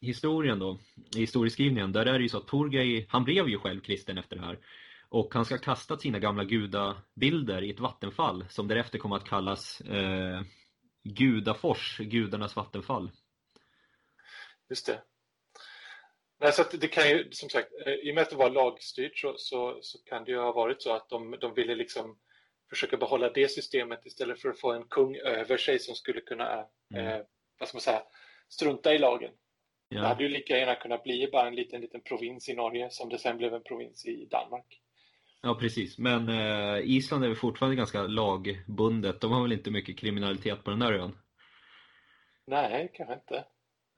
historien 0.00 0.58
då, 0.58 0.78
i 1.16 1.20
historieskrivningen, 1.20 1.92
där 1.92 2.06
är 2.06 2.12
det 2.12 2.22
ju 2.22 2.28
så 2.28 2.38
att 2.38 2.46
Torgej, 2.46 3.06
han 3.08 3.24
blev 3.24 3.48
ju 3.48 3.58
själv 3.58 3.80
kristen 3.80 4.18
efter 4.18 4.36
det 4.36 4.42
här. 4.42 4.58
Och 5.08 5.34
han 5.34 5.44
ska 5.44 5.58
kasta 5.58 5.98
sina 5.98 6.18
gamla 6.18 6.44
gudabilder 6.44 7.62
i 7.62 7.70
ett 7.70 7.80
vattenfall 7.80 8.44
som 8.48 8.68
därefter 8.68 8.98
kommer 8.98 9.16
att 9.16 9.28
kallas 9.28 9.80
eh, 9.80 10.42
Gudafors, 11.02 11.98
gudarnas 11.98 12.56
vattenfall. 12.56 13.10
Just 14.68 14.86
det. 14.86 15.02
Nej, 16.40 16.52
så 16.52 16.64
det 16.76 16.88
kan 16.88 17.08
ju, 17.08 17.28
som 17.32 17.48
sagt, 17.48 17.68
eh, 17.86 17.92
i 17.92 18.10
och 18.10 18.14
med 18.14 18.22
att 18.22 18.30
det 18.30 18.36
var 18.36 18.50
lagstyrt 18.50 19.18
så, 19.18 19.34
så, 19.36 19.78
så 19.82 19.98
kan 20.04 20.24
det 20.24 20.30
ju 20.30 20.38
ha 20.38 20.52
varit 20.52 20.82
så 20.82 20.92
att 20.92 21.08
de, 21.08 21.36
de 21.40 21.54
ville 21.54 21.74
liksom 21.74 22.18
försöka 22.70 22.96
behålla 22.96 23.30
det 23.30 23.48
systemet 23.50 24.06
istället 24.06 24.40
för 24.40 24.48
att 24.48 24.60
få 24.60 24.72
en 24.72 24.84
kung 24.88 25.16
över 25.16 25.56
sig 25.56 25.78
som 25.78 25.94
skulle 25.94 26.20
kunna, 26.20 26.66
Mm. 26.94 27.06
eh, 27.06 27.20
vad 27.58 27.68
ska 27.68 27.76
man 27.76 27.80
säga, 27.82 28.02
strunta 28.48 28.94
i 28.94 28.98
lagen. 28.98 29.30
Det 29.90 29.96
Ja. 29.96 30.02
hade 30.06 30.22
ju 30.22 30.28
lika 30.28 30.58
gärna 30.58 30.74
kunnat 30.74 31.02
bli 31.02 31.28
bara 31.32 31.46
en 31.48 31.54
liten, 31.54 31.80
liten 31.80 32.00
provins 32.00 32.48
i 32.48 32.54
Norge 32.54 32.90
som 32.90 33.08
det 33.08 33.18
sen 33.18 33.36
blev 33.38 33.54
en 33.54 33.62
provins 33.62 34.06
i 34.06 34.26
Danmark. 34.30 34.80
Ja, 35.42 35.54
precis. 35.60 35.98
Men 35.98 36.28
eh, 36.28 36.78
Island 36.84 37.24
är 37.24 37.28
väl 37.28 37.36
fortfarande 37.36 37.76
ganska 37.76 38.02
lagbundet. 38.02 39.20
De 39.20 39.32
har 39.32 39.42
väl 39.42 39.52
inte 39.52 39.70
mycket 39.70 39.98
kriminalitet 39.98 40.64
på 40.64 40.70
den 40.70 40.78
där 40.78 40.92
ön? 40.92 41.18
Nej, 42.46 42.90
kanske 42.94 43.14
inte. 43.14 43.44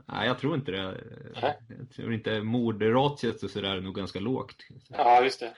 Nej, 0.07 0.27
jag 0.27 0.39
tror 0.39 0.55
inte 0.55 0.71
det. 0.71 1.05
Nej. 1.43 1.59
Jag 1.69 1.91
tror 1.91 2.15
inte 2.15 2.41
mordratiet 2.41 3.43
och 3.43 3.51
sådär 3.51 3.77
är 3.77 3.81
nog 3.81 3.95
ganska 3.95 4.21
lågt. 4.21 4.57
Ja, 4.89 5.25
just 5.25 5.41
det. 5.41 5.57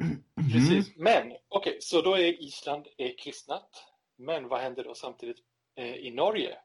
Mm. 0.00 0.22
Precis. 0.52 0.96
Men 0.96 1.32
okej, 1.48 1.78
så 1.80 2.02
då 2.02 2.14
är 2.14 2.42
Island 2.42 2.86
är 2.96 3.18
kristnat. 3.18 3.84
Men 4.16 4.48
vad 4.48 4.60
händer 4.60 4.84
då 4.84 4.94
samtidigt 4.94 5.38
eh, 5.76 5.94
i 5.94 6.10
Norge? 6.10 6.58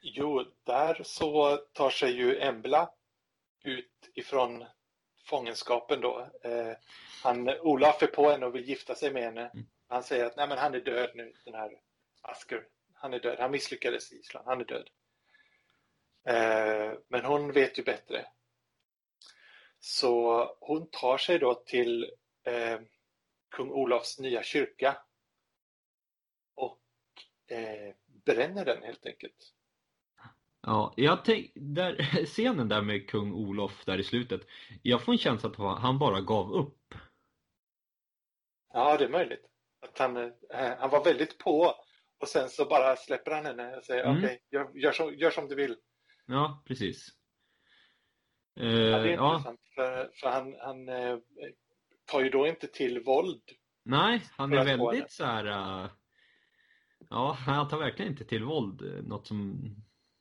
Jo, 0.00 0.44
där 0.64 1.00
så 1.04 1.56
tar 1.56 1.90
sig 1.90 2.12
ju 2.16 2.38
Embla 2.38 2.90
ut 3.64 4.10
ifrån 4.14 4.64
fångenskapen 5.24 6.00
då. 6.00 6.28
Eh, 6.42 6.72
han, 7.22 7.48
Olaf 7.48 8.02
är 8.02 8.06
på 8.06 8.30
henne 8.30 8.46
och 8.46 8.54
vill 8.54 8.68
gifta 8.68 8.94
sig 8.94 9.12
med 9.12 9.22
henne. 9.22 9.52
Han 9.88 10.02
säger 10.02 10.24
att 10.24 10.36
Nej, 10.36 10.48
men 10.48 10.58
han 10.58 10.74
är 10.74 10.80
död 10.80 11.10
nu, 11.14 11.32
den 11.44 11.54
här 11.54 11.70
Asker. 12.22 12.66
Han 13.04 13.14
är 13.14 13.20
död. 13.20 13.38
Han 13.38 13.50
misslyckades 13.50 14.12
i 14.12 14.16
Island. 14.16 14.46
Han 14.46 14.60
är 14.60 14.64
död. 14.64 14.88
Eh, 16.28 16.98
men 17.08 17.24
hon 17.24 17.52
vet 17.52 17.78
ju 17.78 17.82
bättre. 17.82 18.26
Så 19.78 20.46
hon 20.60 20.90
tar 20.90 21.18
sig 21.18 21.38
då 21.38 21.54
till 21.54 22.10
eh, 22.44 22.80
kung 23.50 23.70
Olofs 23.70 24.18
nya 24.18 24.42
kyrka 24.42 24.96
och 26.54 26.82
eh, 27.56 27.94
bränner 28.06 28.64
den 28.64 28.82
helt 28.82 29.06
enkelt. 29.06 29.54
Ja, 30.60 30.94
jag 30.96 31.24
tänk, 31.24 31.52
där, 31.54 32.24
scenen 32.26 32.68
där 32.68 32.82
med 32.82 33.10
kung 33.10 33.32
Olof 33.32 33.84
där 33.84 33.98
i 33.98 34.04
slutet. 34.04 34.40
Jag 34.82 35.04
får 35.04 35.12
en 35.12 35.18
känsla 35.18 35.50
att 35.50 35.80
han 35.80 35.98
bara 35.98 36.20
gav 36.20 36.52
upp. 36.52 36.94
Ja, 38.72 38.96
det 38.96 39.04
är 39.04 39.08
möjligt. 39.08 39.46
Att 39.80 39.98
han, 39.98 40.16
eh, 40.16 40.78
han 40.78 40.90
var 40.90 41.04
väldigt 41.04 41.38
på 41.38 41.83
Och 42.24 42.28
sen 42.28 42.48
så 42.48 42.64
bara 42.64 42.96
släpper 42.96 43.30
han 43.30 43.46
henne 43.46 43.76
och 43.76 43.84
säger 43.84 44.04
Mm. 44.04 44.18
okej, 44.18 44.40
gör, 44.50 44.70
gör, 44.74 44.92
som, 44.92 45.14
gör 45.14 45.30
som 45.30 45.48
du 45.48 45.54
vill. 45.54 45.76
Ja, 46.26 46.62
precis. 46.66 47.08
Eh, 48.60 48.66
Ja, 48.66 48.98
det 48.98 49.08
är 49.10 49.14
ja, 49.14 49.30
intressant 49.34 49.60
för, 49.74 50.10
för 50.20 50.28
han, 50.28 50.56
han 50.60 50.88
eh, 50.88 51.18
tar 52.04 52.20
ju 52.20 52.30
då 52.30 52.46
inte 52.46 52.66
till 52.66 53.00
våld. 53.02 53.42
nej, 53.82 54.22
han 54.30 54.52
är 54.52 54.64
väldigt 54.64 55.10
så 55.12 55.24
här. 55.24 55.44
eh, 55.84 55.90
ja, 57.10 57.32
han 57.46 57.68
tar 57.68 57.78
verkligen 57.78 58.10
inte 58.12 58.24
till 58.24 58.44
våld. 58.44 58.82
eh, 58.82 59.02
Något 59.02 59.26
som 59.26 59.60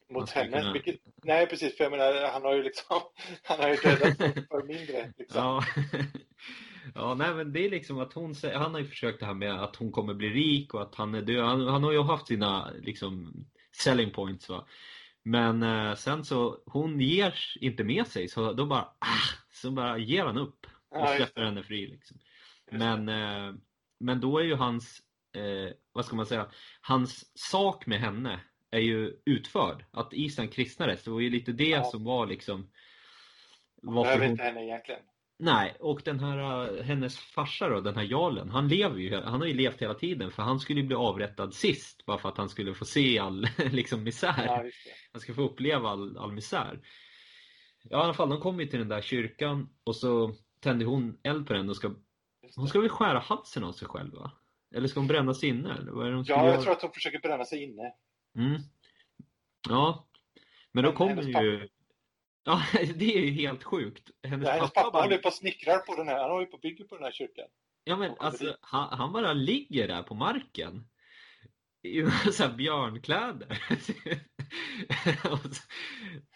mot 0.10 0.30
henne. 0.30 0.58
kunna- 0.60 0.74
Vilket, 0.74 1.00
nej, 1.24 1.48
precis. 1.48 1.78
För 1.78 1.84
jag 1.84 1.92
menar, 1.92 2.32
han 2.32 2.42
har 2.42 2.54
ju 2.56 2.64
liksom 2.64 3.00
han 3.44 3.60
har 3.60 3.70
ju 3.70 3.76
dödat 3.76 4.18
för 4.48 4.64
mindre. 4.68 5.14
Liksom. 5.18 5.42
Ja. 5.42 5.64
Ja, 6.96 7.14
nej 7.16 7.34
men 7.34 7.54
det 7.54 7.66
är 7.66 7.70
liksom 7.70 8.00
att 8.00 8.14
hon 8.14 8.36
han 8.54 8.74
har 8.74 8.80
ju 8.80 8.88
försökt 8.88 9.20
det 9.20 9.26
här 9.26 9.34
med 9.34 9.64
att 9.64 9.76
hon 9.76 9.92
kommer 9.92 10.14
bli 10.14 10.30
rik 10.30 10.74
och 10.74 10.82
att 10.82 10.96
han 10.96 11.16
är 11.16 11.22
död. 11.22 11.46
Han, 11.46 11.68
han 11.68 11.84
har 11.84 11.92
ju 11.92 12.02
haft 12.04 12.28
sina 12.28 12.72
liksom 12.82 13.34
selling 13.72 14.12
points 14.12 14.50
va. 14.50 14.66
Men 15.24 15.64
eh, 15.64 15.96
sen 15.96 16.26
så, 16.26 16.58
hon 16.66 17.00
ger 17.00 17.36
inte 17.60 17.84
med 17.84 18.08
sig 18.08 18.28
så 18.28 18.54
då 18.54 18.66
bara, 18.66 18.82
ah, 19.00 19.38
så 19.52 19.72
bara 19.72 19.98
ger 19.98 20.26
han 20.26 20.38
upp 20.38 20.68
och 20.90 21.10
släpper 21.10 21.44
henne 21.44 21.64
fri 21.64 21.88
liksom. 21.88 22.18
Men, 22.72 23.10
eh, 23.10 23.56
men 24.00 24.20
då 24.20 24.40
är 24.40 24.44
ju 24.44 24.56
hans, 24.56 25.02
eh, 25.36 25.74
vad 25.92 26.06
ska 26.06 26.16
man 26.16 26.26
säga, 26.26 26.48
hans 26.82 27.32
sak 27.38 27.86
med 27.86 28.00
henne 28.00 28.40
är 28.72 28.80
ju 28.80 29.14
utförd. 29.26 29.86
Att 29.92 30.14
Island 30.14 30.54
kristnades, 30.54 31.04
det 31.04 31.12
var 31.12 31.20
ju 31.20 31.30
lite 31.30 31.52
det 31.52 31.70
Ja. 31.70 31.84
som 31.84 32.04
var 32.04 32.28
liksom 32.28 32.70
varför 33.82 34.04
behöver 34.04 34.26
hon 34.26 34.32
inte 34.32 34.44
henne 34.44 34.66
egentligen. 34.66 35.02
Nej, 35.44 35.76
och 35.80 36.02
den 36.06 36.20
här, 36.20 36.70
uh, 36.72 36.82
hennes 36.82 37.18
farsa 37.18 37.70
då, 37.70 37.82
den 37.82 37.96
här 37.96 38.04
jarlen, 38.04 38.50
han 38.50 38.68
lever 38.68 39.00
ju, 39.00 39.22
han 39.22 39.42
har 39.42 39.48
ju 39.48 39.54
levt 39.54 39.82
hela 39.82 39.94
tiden 39.94 40.32
för 40.32 40.44
han 40.44 40.60
skulle 40.60 40.82
ju 40.82 40.88
bli 40.88 40.96
avrättad 40.96 41.54
sist 41.54 42.06
bara 42.06 42.18
för 42.18 42.30
att 42.30 42.38
han 42.38 42.50
skulle 42.50 42.74
få 42.74 42.86
se 42.86 43.20
all 43.20 43.48
liksom 43.72 44.04
misär. 44.04 44.46
Ja. 44.46 44.64
Han 45.12 45.22
ska 45.22 45.34
få 45.34 45.42
uppleva 45.42 45.90
all, 45.90 46.18
all 46.18 46.32
misär. 46.32 46.80
Ja, 47.84 48.00
i 48.00 48.04
alla 48.04 48.14
fall, 48.14 48.30
de 48.30 48.40
kommer 48.40 48.64
ju 48.64 48.70
till 48.70 48.80
den 48.80 48.88
där 48.88 49.02
kyrkan 49.02 49.70
och 49.84 49.96
så 49.96 50.34
tänder 50.60 50.86
hon 50.86 51.20
eld 51.24 51.48
på 51.48 51.54
den 51.54 51.70
och 51.70 51.76
ska, 51.76 51.92
hon 52.56 52.68
ska 52.68 52.80
väl 52.80 52.90
skära 52.90 53.20
halsen 53.20 53.64
av 53.64 53.72
sig 53.72 53.88
själv 53.88 54.14
va? 54.14 54.32
Eller 54.76 54.88
ska 54.88 55.00
hon 55.00 55.08
brännas 55.08 55.44
inne? 55.44 55.74
Eller 55.74 55.92
vad 55.92 56.06
är 56.06 56.10
det 56.10 56.16
hon 56.16 56.26
Ja, 56.28 56.38
göra? 56.38 56.54
jag 56.54 56.64
tror 56.64 56.74
att 56.74 56.82
hon 56.82 56.92
försöker 56.92 57.20
bränna 57.20 57.46
sig 57.46 57.64
inne. 57.64 57.94
Mm. 58.38 58.62
Ja, 59.70 60.08
men 60.72 60.84
då 60.84 60.92
kommer 60.92 61.24
ju... 61.24 61.70
Ja, 62.46 62.64
det 62.96 63.16
är 63.16 63.20
ju 63.20 63.32
helt 63.32 63.64
sjukt. 63.64 64.10
Hennes, 64.24 64.48
Ja, 64.48 64.54
hennes 64.54 64.72
pappa, 64.72 64.82
pappa 64.84 64.92
bara... 64.92 65.04
håller 65.04 65.18
på 65.18 65.28
och 65.28 65.34
snickrar 65.34 65.80
på 65.80 65.96
den 65.96 66.08
här. 66.08 66.20
Han 66.20 66.32
håller 66.32 66.46
på 66.46 66.54
och 66.54 66.62
bygger 66.62 66.86
på 66.86 66.96
den 66.96 67.04
här 67.04 67.12
kyrkan. 67.12 67.48
Ja 67.84 67.96
men 67.96 68.16
alltså, 68.20 68.58
han, 68.62 68.98
han 68.98 69.14
bara 69.14 69.34
ligger 69.34 69.88
där 69.88 70.04
på 70.04 70.16
marken. 70.16 70.88
I 71.82 72.02
så 72.34 72.44
här 72.44 72.54
björnkläder. 72.54 73.64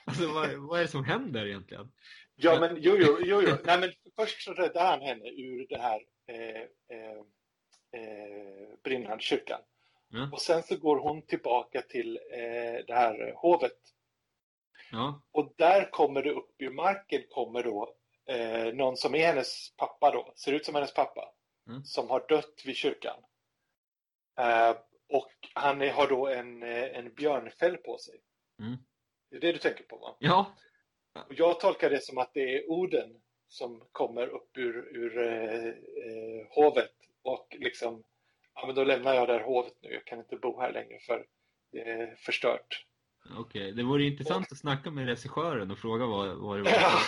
Alltså 0.05 0.33
vad, 0.33 0.53
vad 0.57 0.79
är 0.79 0.83
det 0.83 0.87
som 0.87 1.03
händer 1.03 1.45
egentligen? 1.45 1.91
Ja, 2.35 2.59
men 2.59 2.77
jo, 2.79 2.97
jo, 2.99 3.17
jo, 3.25 3.41
jo. 3.47 3.55
Nej, 3.65 3.79
men 3.79 3.91
först 4.15 4.41
så 4.41 4.53
räddar 4.53 4.85
han 4.91 5.01
henne 5.01 5.29
ur 5.29 5.67
den 5.69 5.81
här 5.81 6.01
eh, 6.27 6.61
eh, 6.97 7.17
eh, 8.01 8.79
brinnande 8.83 9.23
kyrkan. 9.23 9.59
Ja, 10.09 10.29
Och 10.31 10.41
sen 10.41 10.63
så 10.63 10.77
går 10.77 10.97
hon 10.99 11.21
tillbaka 11.21 11.81
till 11.81 12.19
eh, 12.31 12.85
det 12.87 12.93
här 12.93 13.33
hovet. 13.35 13.77
Ja, 14.91 15.21
Och 15.31 15.53
där 15.57 15.91
kommer 15.91 16.23
det 16.23 16.31
upp 16.31 16.55
ur 16.57 16.69
marken 16.71 17.23
kommer 17.29 17.63
då 17.63 17.95
eh, 18.25 18.73
någon 18.73 18.97
som 18.97 19.15
är 19.15 19.25
hennes 19.27 19.75
pappa 19.75 20.11
då, 20.11 20.33
ser 20.35 20.53
ut 20.53 20.65
som 20.65 20.75
hennes 20.75 20.93
pappa, 20.93 21.33
Mm. 21.69 21.83
som 21.83 22.09
har 22.09 22.25
dött 22.29 22.61
vid 22.65 22.75
kyrkan. 22.75 23.23
Eh, 24.39 24.75
och 25.09 25.31
han 25.53 25.81
är, 25.81 25.91
har 25.91 26.07
då 26.07 26.27
en, 26.27 26.63
eh, 26.63 26.97
en 26.97 27.13
björnfäll 27.13 27.77
på 27.77 27.97
sig. 27.97 28.21
Mm. 28.59 28.77
Det 29.29 29.35
är 29.37 29.41
det 29.41 29.51
du 29.51 29.57
tänker 29.57 29.83
på 29.83 29.97
va? 29.97 30.15
ja, 31.13 31.21
Och 31.27 31.33
jag 31.33 31.59
tolkar 31.59 31.89
det 31.89 32.03
som 32.03 32.17
att 32.17 32.33
det 32.33 32.55
är 32.57 32.71
Oden 32.71 33.21
som 33.47 33.83
kommer 33.91 34.27
upp 34.27 34.57
ur, 34.57 34.75
ur 34.97 35.17
eh, 35.17 35.67
eh, 35.67 36.47
hovet 36.49 36.93
och 37.21 37.55
liksom, 37.59 38.03
ja 38.53 38.65
men 38.65 38.75
då 38.75 38.83
lämnar 38.83 39.13
jag 39.13 39.27
det 39.27 39.33
här 39.33 39.43
hovet 39.43 39.73
nu, 39.81 39.93
jag 39.93 40.05
kan 40.05 40.19
inte 40.19 40.35
bo 40.35 40.59
här 40.59 40.71
längre 40.71 40.99
för 40.99 41.27
det 41.71 41.81
är 41.81 42.15
förstört. 42.15 42.85
Okej. 43.37 43.71
Det 43.71 43.83
vore 43.83 44.03
intressant 44.03 44.51
att 44.51 44.57
snacka 44.57 44.91
med 44.91 45.05
regissören 45.05 45.71
och 45.71 45.77
fråga 45.77 46.05
vad, 46.05 46.35
vad 46.37 46.57
det 46.57 46.63
var. 46.63 46.71
Ja. 46.71 46.99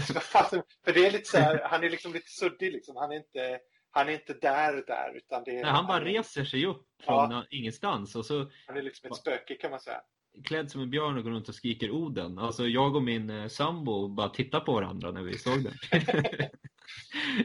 För 0.84 0.92
det 0.92 1.06
är 1.06 1.10
lite 1.10 1.28
så 1.30 1.38
här, 1.38 1.60
han 1.64 1.84
är 1.84 1.90
liksom 1.90 2.12
lite 2.12 2.30
suddig 2.30 2.72
liksom, 2.72 2.96
han 2.96 3.12
är 3.12 3.16
inte, 3.16 3.58
han 3.90 4.08
är 4.08 4.12
inte 4.12 4.32
där 4.34 4.72
där 4.86 5.16
utan 5.16 5.42
det 5.44 5.50
är, 5.50 5.62
Nej, 5.62 5.70
han 5.72 5.86
bara 5.86 5.96
är, 6.00 6.04
reser 6.04 6.44
sig 6.44 6.66
upp 6.66 6.86
Ja. 7.06 7.28
från 7.30 7.44
ingenstans 7.50 8.16
och 8.16 8.26
så 8.26 8.50
han 8.66 8.76
är 8.76 8.82
liksom 8.82 9.10
ett 9.10 9.16
spöke 9.16 9.54
kan 9.54 9.70
man 9.70 9.80
säga. 9.80 10.00
klädd 10.44 10.70
som 10.70 10.80
en 10.82 10.90
björn 10.90 11.16
och 11.18 11.24
går 11.24 11.30
runt 11.30 11.48
och 11.48 11.54
skriker 11.54 11.90
Oden. 11.90 12.38
Alltså 12.38 12.66
jag 12.66 12.96
och 12.96 13.02
min 13.02 13.30
eh, 13.30 13.48
sambo 13.48 14.08
bara 14.08 14.28
tittar 14.28 14.60
på 14.60 14.72
varandra 14.72 15.10
när 15.10 15.22
vi 15.22 15.38
såg 15.38 15.64
den. 15.64 15.74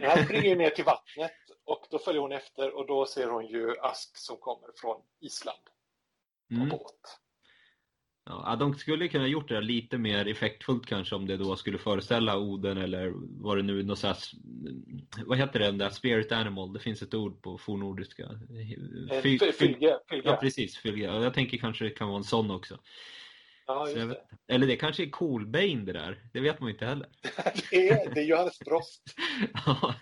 Han 0.01 0.25
springer 0.25 0.55
ner 0.55 0.69
till 0.69 0.83
vattnet 0.85 1.31
och 1.65 1.87
då 1.91 1.99
följer 1.99 2.21
hon 2.21 2.31
efter 2.31 2.75
och 2.77 2.87
då 2.87 3.05
ser 3.05 3.27
hon 3.27 3.45
ju 3.47 3.79
Ask 3.81 4.17
som 4.17 4.37
kommer 4.37 4.67
från 4.81 5.01
Island 5.21 5.57
på 6.49 6.55
Mm. 6.55 6.69
båt. 6.69 7.19
Ja, 8.25 8.55
de 8.59 8.73
skulle 8.75 9.07
kunna 9.07 9.27
gjort 9.27 9.49
det 9.49 9.61
lite 9.61 9.97
mer 9.97 10.27
effektfullt 10.27 10.85
kanske 10.85 11.15
om 11.15 11.27
det 11.27 11.37
då 11.37 11.55
skulle 11.55 11.77
föreställa 11.77 12.37
Oden 12.37 12.77
eller 12.77 13.13
vad 13.43 13.57
det 13.57 13.63
nu 13.63 13.83
något 13.83 13.99
så 13.99 14.07
här, 14.07 14.17
Vad 15.25 15.37
heter 15.37 15.59
det, 15.59 15.65
den 15.65 15.77
där 15.77 15.89
spirit 15.89 16.31
animal? 16.31 16.73
Det 16.73 16.79
finns 16.79 17.01
ett 17.01 17.13
ord 17.13 17.41
på 17.41 17.57
fornnordiska. 17.57 18.23
Eh, 18.23 19.21
Fy- 19.21 19.39
fy- 19.39 19.51
Fylge, 19.51 19.87
Ja 19.89 19.99
fylge. 20.09 20.35
precis, 20.41 20.77
fylga. 20.77 21.13
Och 21.15 21.23
Jag 21.23 21.33
tänker 21.33 21.57
kanske 21.57 21.83
det 21.83 21.89
kan 21.89 22.07
vara 22.07 22.17
en 22.17 22.23
sån 22.23 22.51
också. 22.51 22.79
Ja, 23.67 23.85
Så 23.85 23.91
just 23.97 24.09
vet, 24.11 24.17
det. 24.47 24.53
eller 24.53 24.67
det 24.67 24.75
kanske 24.75 25.03
är 25.03 25.09
Coolbane 25.09 25.75
det 25.85 25.93
där. 25.93 26.23
Det 26.33 26.39
vet 26.39 26.59
man 26.59 26.69
inte 26.69 26.85
heller. 26.85 27.07
Det 27.71 27.89
är, 27.89 28.13
det 28.13 28.19
är 28.21 28.25
Johannes 28.25 28.59
Brost, 28.59 29.03
Ja, 29.65 29.95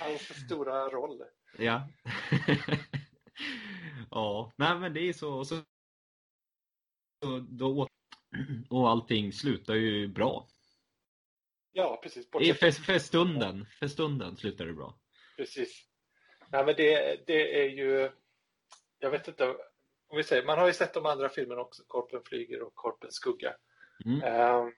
hans 0.00 0.44
stora 0.46 0.88
roll. 0.88 1.18
ja. 1.58 1.88
ja, 4.10 4.52
nej 4.56 4.78
men 4.78 4.92
det 4.94 5.08
är 5.08 5.12
så. 5.12 5.32
Och, 5.34 5.46
så, 5.46 5.54
så 7.22 7.46
då, 7.50 7.78
åt- 7.80 7.88
och 8.70 8.88
allting 8.90 9.32
slutar 9.32 9.74
ju 9.74 10.08
bra. 10.08 10.46
Ja, 11.72 12.00
precis. 12.02 12.30
För, 12.30 12.70
för 12.70 12.98
stunden, 12.98 13.66
för 13.78 13.88
stunden 13.88 14.36
slutar 14.36 14.66
det 14.66 14.72
bra. 14.72 14.98
Precis. 15.36 15.86
Nej, 16.52 16.64
men 16.64 16.74
det, 16.76 17.20
det 17.26 17.62
är 17.64 17.68
ju, 17.68 18.10
jag 18.98 19.10
vet 19.10 19.28
inte, 19.28 19.48
om 20.08 20.16
vi 20.16 20.22
säger, 20.24 20.44
man 20.44 20.58
har 20.58 20.66
ju 20.66 20.72
sett 20.72 20.94
de 20.94 21.06
andra 21.06 21.28
filmerna 21.28 21.60
också, 21.60 21.82
Korpen 21.86 22.20
flyger 22.24 22.62
och 22.62 22.74
Korpen 22.74 23.12
skugga. 23.12 23.56
Mm. 24.04 24.22
Ehm, 24.22 24.72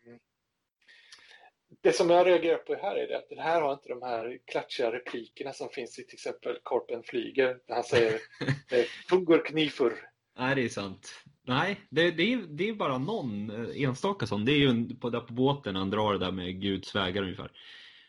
det 1.81 1.93
som 1.93 2.11
jag 2.11 2.27
reagerar 2.27 2.59
på 2.59 2.75
här 2.75 2.97
är 2.97 3.09
det 3.09 3.19
att 3.19 3.29
den 3.29 3.39
här 3.39 3.63
har 3.63 3.73
inte 3.73 3.89
de 3.89 4.03
här 4.03 4.39
klatschiga 4.45 4.93
replikerna 4.93 5.53
som 5.53 5.69
finns 5.69 5.99
i 5.99 6.05
till 6.05 6.15
exempel 6.15 6.59
Korpen 6.63 7.03
flyger, 7.03 7.61
där 7.67 7.75
han 7.75 7.85
säger 7.85 8.13
eh, 8.71 8.85
Fungur 9.09 9.45
knifur. 9.45 10.09
Nej, 10.39 10.55
det 10.55 10.63
är 10.65 10.69
sant. 10.69 11.25
Nej, 11.47 11.81
det, 11.91 12.11
det, 12.11 12.33
är, 12.33 12.37
det 12.37 12.69
är 12.69 12.75
bara 12.75 12.99
någon 12.99 13.51
eh, 13.51 13.83
enstaka 13.83 14.27
sån. 14.27 14.45
Det 14.45 14.53
är 14.53 14.59
ju 14.59 14.95
på, 14.95 15.11
där 15.11 15.21
på 15.21 15.33
båten 15.33 15.77
han 15.77 15.91
drar 15.91 16.13
det 16.13 16.19
där 16.19 16.33
med 16.33 16.61
Guds 16.61 16.95
vägar 16.95 17.23
ungefär. 17.23 17.53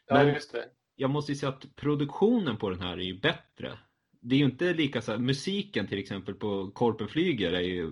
Ja, 0.08 0.14
Men- 0.16 0.34
just 0.34 0.52
det. 0.52 0.66
jag 0.96 1.10
måste 1.10 1.32
ju 1.32 1.36
säga 1.36 1.50
att 1.50 1.76
produktionen 1.76 2.58
på 2.58 2.70
den 2.70 2.80
här 2.82 2.98
är 2.98 3.04
ju 3.04 3.20
bättre. 3.20 3.80
Det 4.22 4.36
är 4.36 4.40
ju 4.40 4.46
inte 4.46 4.74
lika 4.74 5.02
så 5.02 5.12
här, 5.12 5.20
musiken 5.20 5.88
till 5.88 6.00
exempel 6.00 6.36
på 6.36 6.72
Korpen 6.72 7.08
flyger 7.08 7.54
är 7.54 7.62
ju 7.62 7.92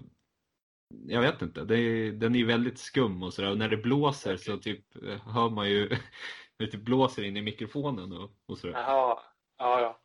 jag 1.07 1.21
vet 1.21 1.41
inte, 1.41 1.61
är, 1.61 2.11
den 2.11 2.35
är 2.35 2.39
ju 2.39 2.45
väldigt 2.45 2.77
skum 2.77 3.23
och 3.23 3.33
sådär 3.33 3.51
och 3.51 3.57
när 3.57 3.69
det 3.69 3.77
blåser 3.77 4.37
så 4.37 4.57
typ 4.57 4.95
eh, 4.95 5.27
hör 5.27 5.49
man 5.49 5.69
ju 5.69 5.79
hur 6.59 6.65
det 6.65 6.67
typ 6.67 6.81
blåser 6.81 7.23
in 7.23 7.37
i 7.37 7.41
mikrofonen 7.41 8.11
och, 8.13 8.31
och 8.45 8.57
sådär. 8.57 8.73
Jaha, 8.73 9.19
ja, 9.57 9.81
ja. 9.81 9.99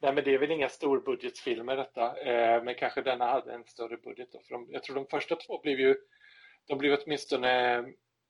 Nej, 0.00 0.14
men 0.14 0.24
det 0.24 0.34
är 0.34 0.38
väl 0.38 0.50
inga 0.50 0.68
storbudgetfilmer 0.68 1.76
detta, 1.76 2.16
eh, 2.20 2.62
men 2.64 2.74
kanske 2.74 3.02
denna 3.02 3.24
hade 3.30 3.52
en 3.54 3.64
större 3.64 3.96
budget. 3.96 4.32
Då, 4.32 4.40
för 4.40 4.54
de, 4.54 4.66
jag 4.70 4.82
tror 4.82 4.96
de 4.96 5.06
första 5.06 5.36
två 5.36 5.60
blev 5.62 5.80
ju, 5.80 5.96
de 6.66 6.78
blev 6.78 6.98
åtminstone, 7.04 7.48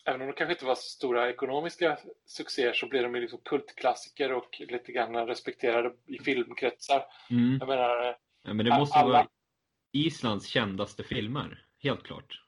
även 0.04 0.20
om 0.20 0.26
de 0.26 0.32
kanske 0.32 0.52
inte 0.52 0.64
var 0.64 0.74
så 0.74 0.82
stora 0.82 1.30
ekonomiska 1.30 1.98
succéer, 2.26 2.72
så 2.72 2.86
blev 2.86 3.02
de 3.02 3.14
ju 3.14 3.20
liksom 3.20 3.40
kultklassiker 3.44 4.32
och 4.32 4.60
lite 4.60 4.92
grann 4.92 5.26
respekterade 5.26 5.94
i 6.06 6.18
filmkretsar. 6.18 7.04
Mm. 7.30 7.56
Jag 7.60 7.68
menar, 7.68 8.16
Ja, 8.42 8.54
men 8.54 8.66
det 8.66 8.78
måste 8.78 8.98
alla- 8.98 9.12
vara 9.12 9.28
Islands 9.92 10.46
kändaste 10.46 11.02
filmer, 11.04 11.64
helt 11.78 12.02
klart. 12.02 12.42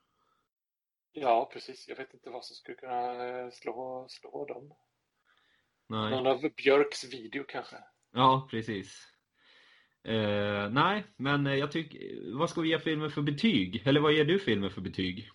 ja 1.13 1.51
precis, 1.53 1.89
jag 1.89 1.97
vet 1.97 2.15
inte 2.15 2.31
vad 2.31 2.45
som 2.45 2.57
skulle 2.57 2.77
kunna 2.77 3.29
eh, 3.29 3.51
slå, 3.51 4.07
slå 4.09 4.45
dem. 4.45 4.75
Nej. 5.89 6.11
Någon 6.11 6.27
av 6.27 6.41
Björks 6.57 7.05
video 7.05 7.45
kanske. 7.49 7.77
Ja, 8.13 8.49
precis. 8.51 9.07
Eh, 10.05 10.71
nej, 10.71 11.05
men 11.17 11.47
eh, 11.47 11.55
jag 11.55 11.73
tycker, 11.73 12.33
vad 12.39 12.51
ska 12.51 12.61
vi 12.61 12.69
ge 12.69 12.79
filmen 12.79 13.11
för 13.11 13.23
betyg? 13.23 13.83
Eller 13.87 14.01
vad 14.01 14.13
ger 14.13 14.25
du 14.25 14.39
filmen 14.39 14.71
för 14.71 14.81
betyg? 14.81 15.31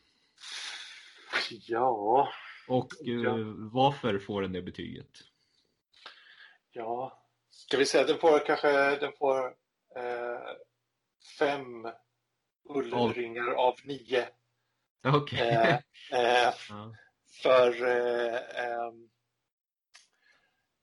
Ja, 1.67 2.29
Och 2.67 2.87
eh, 3.07 3.13
Ja. 3.13 3.35
varför 3.73 4.19
får 4.19 4.41
den 4.41 4.51
det 4.53 4.61
betyget? 4.61 5.11
Ja, 6.71 7.23
ska 7.49 7.77
vi 7.77 7.85
säga 7.85 8.01
att 8.01 8.07
den 8.07 8.17
får 8.19 8.45
kanske 8.45 8.95
den 8.95 9.11
får 9.19 9.45
eh, 9.95 10.39
fem 11.39 11.87
ullringar 12.69 13.51
av 13.51 13.75
nio. 13.83 14.27
Okej. 15.03 15.39
Eh, 15.39 15.73
eh, 16.11 16.53
ja. 16.69 16.95
för 17.43 17.85
eh, 17.87 18.65
ehm, 18.65 19.09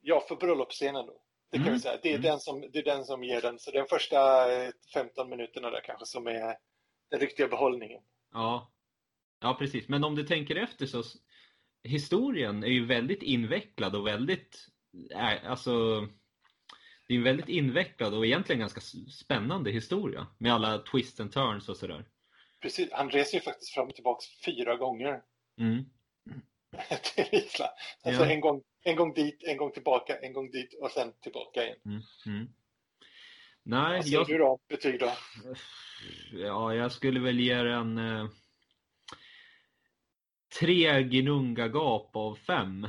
ja, 0.01 0.25
för 0.29 0.37
bröllopsscenen 0.37 1.07
då. 1.07 1.22
Det 1.53 1.59
kan 1.59 1.63
Mm, 1.67 1.75
vi 1.75 1.81
säga. 1.81 1.99
Det 2.03 2.09
är, 2.09 2.15
mm. 2.15 2.23
den 2.23 2.41
som, 2.41 2.61
det 2.73 2.79
är 2.79 2.83
den 2.85 3.05
som 3.05 3.25
ger 3.25 3.41
den. 3.41 3.59
Så 3.59 3.71
den 3.71 3.87
första 3.87 4.53
eh, 4.53 4.71
15 4.95 5.31
minuterna 5.31 5.71
där 5.71 5.81
kanske 5.85 6.07
som 6.07 6.27
är 6.27 6.57
den 7.11 7.21
riktiga 7.21 7.49
behållningen. 7.49 8.03
Ja. 8.33 8.73
ja, 9.41 9.57
precis. 9.59 9.89
Men 9.89 10.05
om 10.05 10.15
du 10.15 10.23
tänker 10.25 10.57
efter 10.57 10.87
så 10.87 11.03
historien 11.85 12.65
är 12.65 12.69
ju 12.69 12.87
väldigt 12.87 13.23
invecklad 13.23 13.97
och 13.97 14.07
väldigt, 14.07 14.67
äh, 15.11 15.51
alltså 15.51 16.01
det 17.09 17.15
är 17.15 17.19
en 17.19 17.25
väldigt 17.25 17.49
invecklad 17.49 18.15
och 18.15 18.27
egentligen 18.27 18.61
ganska 18.61 18.81
spännande 19.11 19.71
historia 19.71 20.27
med 20.39 20.53
alla 20.55 20.79
twists 20.79 21.21
and 21.21 21.33
turns 21.33 21.69
och 21.69 21.77
sådär. 21.77 22.05
Precis, 22.61 22.89
han 22.93 23.11
reser 23.11 23.39
ju 23.39 23.43
faktiskt 23.43 23.75
fram 23.75 23.89
och 23.89 23.95
tillbaks 23.95 24.25
fyra 24.45 24.77
gånger 24.77 25.23
Mm. 25.61 25.85
till 27.15 27.29
Island. 27.33 27.71
Alltså 28.03 28.25
Ja. 28.25 28.31
en, 28.31 28.41
gång, 28.41 28.63
en 28.85 28.97
gång 28.97 29.15
dit, 29.15 29.43
en 29.45 29.57
gång 29.57 29.73
tillbaka, 29.73 30.19
en 30.19 30.33
gång 30.33 30.51
dit 30.51 30.75
och 30.81 30.91
sen 30.91 31.13
tillbaka 31.23 31.65
igen. 31.65 31.79
Mm. 31.85 32.03
Mm. 32.27 32.49
Nej, 33.63 33.97
Vad 33.97 34.05
säger 34.05 34.19
jag, 34.19 34.27
du 34.27 34.39
då? 34.39 34.59
Betyg 34.69 35.01
då? 35.01 35.13
ja, 36.33 36.75
jag 36.75 36.93
skulle 36.93 37.21
väl 37.21 37.41
ge 37.41 37.55
den 37.55 37.99
eh, 37.99 38.29
tre 40.61 41.03
Gnunga-gap 41.03 42.17
av 42.17 42.35
fem. 42.35 42.85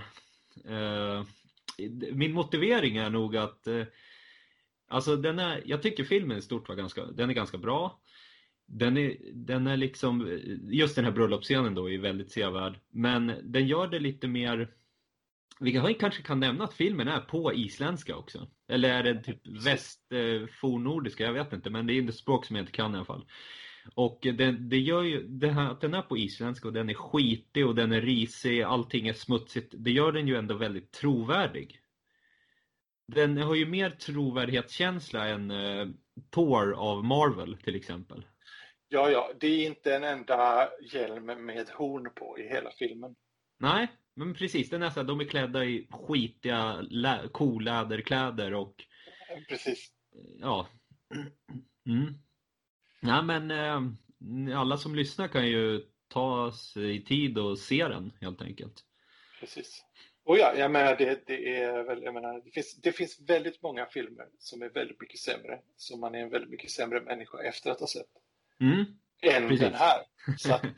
Eh, 0.66 1.24
min 2.14 2.34
motivering 2.34 2.98
är 2.98 3.10
nog 3.10 3.38
att 3.38 3.68
eh, 3.68 3.84
alltså 4.88 5.16
den 5.16 5.40
är, 5.40 5.64
jag 5.66 5.82
tycker 5.82 6.04
filmen 6.04 6.38
i 6.38 6.42
stort 6.42 6.70
var 6.70 6.76
ganska, 6.76 7.06
den 7.06 7.30
är 7.30 7.34
ganska 7.34 7.58
bra. 7.58 8.00
Den 8.66 8.98
är, 8.98 9.18
den 9.34 9.68
är 9.68 9.78
liksom, 9.78 10.40
just 10.64 10.96
den 10.96 11.06
här 11.06 11.12
bröllopsscenen 11.12 11.76
då 11.76 11.90
är 11.90 11.98
väldigt 11.98 12.32
sevärd. 12.32 12.80
Men 12.90 13.40
den 13.44 13.68
gör 13.68 13.88
det 13.88 14.00
lite 14.00 14.28
mer 14.28 14.74
vi 15.60 15.72
kan- 15.72 15.96
kanske 15.96 16.24
kan 16.24 16.40
nämna 16.40 16.64
att 16.64 16.74
filmen 16.74 17.08
är 17.08 17.20
på 17.20 17.54
isländska 17.54 18.16
också. 18.16 18.48
Eller 18.68 18.90
är 18.90 19.04
det 19.04 19.24
typ 19.24 19.48
väst, 19.66 20.12
eh, 20.12 20.48
jag 21.18 21.34
vet 21.34 21.54
inte. 21.54 21.70
Men 21.70 21.88
det 21.88 21.94
är 21.94 22.10
ett 22.10 22.16
språk 22.16 22.46
som 22.46 22.56
jag 22.56 22.64
inte 22.64 22.72
kan 22.72 22.94
i 22.94 22.96
alla 22.96 23.06
fall. 23.06 23.26
Och 23.96 24.20
det, 24.22 24.52
det 24.52 24.78
gör 24.78 25.04
ju, 25.04 25.24
det 25.28 25.50
här, 25.50 25.72
att 25.72 25.82
den 25.82 25.94
är 25.94 26.02
på 26.02 26.18
isländska 26.18 26.68
och 26.68 26.74
den 26.74 26.90
är 26.90 26.94
skitig 26.94 27.68
och 27.68 27.76
den 27.76 27.92
är 27.92 28.02
risig, 28.02 28.62
allting 28.62 29.08
är 29.08 29.14
smutsigt. 29.14 29.74
Det 29.78 29.92
gör 29.92 30.12
den 30.12 30.28
ju 30.28 30.36
ändå 30.36 30.56
väldigt 30.56 30.92
trovärdig. 30.92 31.80
Den 33.08 33.38
har 33.38 33.56
ju 33.56 33.66
mer 33.66 33.90
trovärdighetskänsla 33.90 35.28
än 35.28 35.52
eh, 35.52 35.88
Thor 36.32 36.74
av 36.74 37.06
Marvel 37.06 37.58
till 37.58 37.76
exempel. 37.76 38.26
Ja, 38.88 39.10
ja, 39.10 39.32
det 39.40 39.48
är 39.48 39.66
inte 39.66 39.96
en 39.96 40.04
enda 40.04 40.70
hjälm 40.94 41.26
med 41.26 41.70
horn 41.70 42.10
på 42.16 42.40
i 42.40 42.48
hela 42.48 42.72
filmen. 42.72 43.16
Nej, 43.64 43.88
men 44.14 44.34
precis. 44.34 44.70
Den 44.70 44.82
är 44.84 44.90
så 44.90 45.00
här, 45.00 45.08
de 45.08 45.20
är 45.20 45.26
klädda 45.26 45.66
i 45.66 45.88
skitiga 45.92 46.82
lä- 46.82 47.28
koläderkläder 47.32 48.54
och 48.54 48.76
Precis. 49.50 49.92
ja. 50.40 50.68
Mm. 51.86 52.14
Ja, 53.02 53.22
men 53.22 53.52
eh, 53.52 54.60
alla 54.60 54.78
som 54.78 54.96
lyssnar 54.96 55.28
kan 55.28 55.48
ju 55.48 55.82
ta 56.08 56.52
sig 56.52 57.04
tid 57.06 57.38
och 57.38 57.60
se 57.60 57.88
den 57.88 58.12
helt 58.22 58.42
enkelt. 58.42 58.84
Precis. 59.40 59.84
Och 60.26 60.38
ja, 60.38 60.54
jag 60.58 60.72
menar, 60.72 60.96
det, 60.96 61.28
det 61.28 61.56
är 61.56 61.84
väl, 61.84 62.04
jag 62.04 62.14
menar, 62.14 62.42
det 62.46 62.52
finns, 62.52 62.76
det 62.82 62.92
finns 62.92 63.22
väldigt 63.30 63.62
många 63.62 63.86
filmer 63.86 64.26
som 64.40 64.62
är 64.62 64.70
väldigt 64.70 65.02
mycket 65.02 65.20
sämre, 65.20 65.60
som 65.76 66.00
man 66.00 66.16
är 66.16 66.20
en 66.20 66.30
väldigt 66.30 66.50
mycket 66.50 66.72
sämre 66.72 67.02
människa 67.02 67.38
efter 67.44 67.72
att 67.72 67.80
ha 67.80 67.88
sett, 67.88 68.10
Mm. 68.60 68.86
Än 69.24 69.48
Precis. 69.48 69.60
den 69.60 69.74
här. 69.74 70.02
Så, 70.38 70.54
att, 70.54 70.62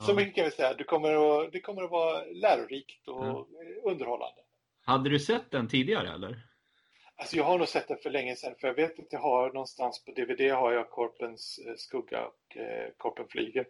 så 0.00 0.10
Ja. 0.10 0.14
mycket 0.14 0.34
kan 0.34 0.44
vi 0.44 0.50
säga, 0.50 0.74
det 0.74 0.84
kommer 0.84 1.42
att, 1.44 1.52
det 1.52 1.60
kommer 1.60 1.82
att 1.82 1.90
vara 1.90 2.24
lärorikt 2.24 3.08
och 3.08 3.24
Ja. 3.24 3.46
underhållande. 3.84 4.40
Hade 4.84 5.10
du 5.10 5.18
sett 5.18 5.50
den 5.50 5.68
tidigare 5.68 6.12
eller? 6.14 6.40
Alltså 7.16 7.36
jag 7.36 7.44
har 7.44 7.58
nog 7.58 7.68
sett 7.68 7.88
den 7.88 7.98
för 8.02 8.10
länge 8.10 8.36
sedan, 8.36 8.54
för 8.60 8.68
jag 8.68 8.74
vet 8.74 8.98
att 8.98 9.12
jag 9.12 9.20
har 9.20 9.46
någonstans 9.52 10.04
på 10.04 10.12
DVD 10.12 10.52
har 10.52 10.72
jag 10.72 10.90
Korpens 10.90 11.58
eh, 11.66 11.74
skugga 11.76 12.26
och 12.26 12.56
eh, 12.56 12.88
Korpen 12.96 13.26
flyger. 13.28 13.66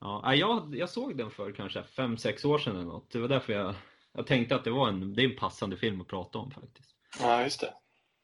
Ja, 0.00 0.22
nej, 0.24 0.38
jag, 0.38 0.74
jag 0.76 0.90
såg 0.90 1.16
den 1.18 1.30
för 1.30 1.52
kanske 1.52 1.80
5-6 1.80 2.46
år 2.46 2.58
sedan 2.58 2.76
eller 2.76 2.84
något. 2.84 3.10
Det 3.10 3.18
var 3.18 3.28
därför 3.28 3.52
jag, 3.52 3.74
jag 4.12 4.26
tänkte 4.26 4.54
att 4.54 4.64
det 4.64 4.70
var 4.70 4.88
en, 4.88 5.14
det 5.14 5.22
är 5.22 5.28
en 5.30 5.36
passande 5.36 5.76
film 5.76 6.00
att 6.00 6.08
prata 6.08 6.38
om 6.38 6.50
faktiskt. 6.50 6.90
Ja, 7.20 7.42
just 7.42 7.60
det. 7.60 7.74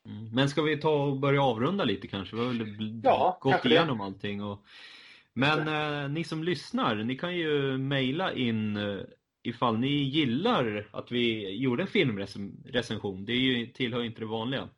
Mm. 0.07 0.29
Men 0.33 0.49
ska 0.49 0.63
vi 0.63 0.77
ta 0.77 0.91
och 1.05 1.17
börja 1.17 1.43
avrunda 1.43 1.85
lite 1.85 2.07
kanske? 2.07 2.37
Vi 2.37 2.43
har 2.43 2.49
väl 2.53 3.01
Ja, 3.05 3.39
gått 3.41 3.53
kanske 3.53 3.69
det. 3.69 3.75
igenom 3.75 4.01
allting. 4.01 4.43
Och... 4.43 4.65
Men 5.33 5.69
eh, 5.69 6.09
ni 6.11 6.25
som 6.25 6.45
lyssnar, 6.45 6.95
ni 6.97 7.17
kan 7.17 7.37
ju 7.37 7.79
mejla 7.79 8.33
in 8.33 8.77
eh, 8.77 8.99
ifall 9.43 9.79
ni 9.79 9.89
gillar 10.03 10.89
att 10.93 11.13
vi 11.13 11.57
gjorde 11.57 11.83
en 11.83 11.87
filmrecension. 11.89 13.25
Det 13.25 13.33
är 13.33 13.37
ju, 13.37 13.67
tillhör 13.67 14.03
inte 14.05 14.21
det 14.21 14.27
vanliga. 14.27 14.69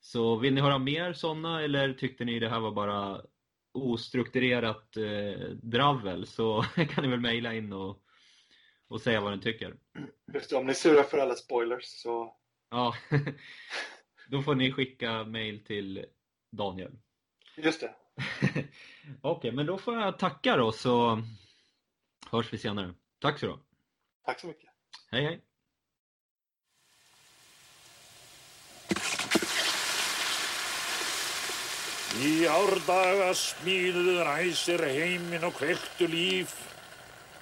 Så 0.00 0.36
vill 0.36 0.54
ni 0.54 0.60
höra 0.60 0.78
mer 0.78 1.12
sådana 1.12 1.62
eller 1.62 1.92
tyckte 1.92 2.24
ni 2.24 2.38
det 2.38 2.48
här 2.48 2.60
var 2.60 2.70
bara 2.72 3.20
ostrukturerat 3.74 4.96
eh, 4.96 5.48
dravel 5.62 6.26
så 6.26 6.62
kan 6.90 7.04
ni 7.04 7.10
väl 7.10 7.20
mejla 7.20 7.54
in 7.54 7.72
och, 7.72 8.02
och 8.88 9.00
säga 9.00 9.20
vad 9.20 9.32
ni 9.36 9.42
tycker. 9.42 9.74
Just. 10.34 10.52
Om 10.52 10.66
ni 10.66 10.74
surar 10.74 11.02
för 11.02 11.18
alla 11.18 11.34
spoilers 11.34 11.84
så 11.84 12.34
Ja, 12.70 12.94
då 14.28 14.42
får 14.42 14.54
ni 14.54 14.72
skicka 14.72 15.24
mejl 15.24 15.64
till 15.64 16.04
Daniel. 16.50 16.92
just 17.56 17.80
det. 17.80 17.94
Okej, 19.20 19.52
men 19.52 19.66
då 19.66 19.78
får 19.78 19.94
jag 19.94 20.18
tacka 20.18 20.56
då 20.56 20.72
så 20.72 21.22
hörs 22.30 22.52
vi 22.52 22.58
senare. 22.58 22.94
Tack 23.20 23.38
så 23.38 23.50
ha. 23.50 23.58
Tack 24.24 24.40
så 24.40 24.46
mycket. 24.46 24.70
Hej 25.10 25.24
hej! 25.24 25.42
Í 32.16 32.46
árdaga 32.48 33.34
smíðuðu 33.36 34.22
ræsir 34.24 34.80
heiminn 34.88 35.44
og 35.44 35.58
kveiktu 35.58 36.08
líf. 36.08 36.54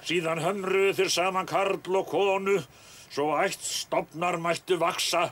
Síðan 0.03 0.41
hömruðu 0.43 0.91
þeir 0.97 1.11
saman 1.13 1.47
karl 1.47 1.79
og 1.95 2.09
konu, 2.11 2.57
svo 3.07 3.29
ætt 3.39 3.63
stopnar 3.63 4.35
mættu 4.37 4.75
vaksa. 4.81 5.29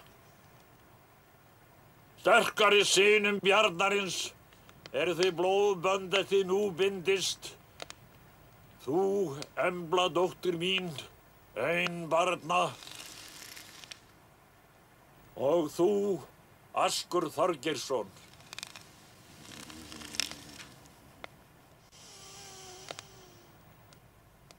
Sterkari 2.23 2.85
sinum 2.87 3.35
bjarnarins 3.43 4.29
eru 4.95 5.11
þau 5.17 5.31
blóðbönd 5.35 6.13
eftir 6.15 6.45
nú 6.47 6.69
bindist. 6.71 7.49
Þú, 8.85 9.01
embla 9.59 10.05
dóttir 10.07 10.55
mín, 10.61 10.87
ein 11.59 12.05
barna. 12.07 12.61
Og 15.35 15.67
þú, 15.75 15.89
Askur 16.85 17.27
Þorgeirsson. 17.27 18.07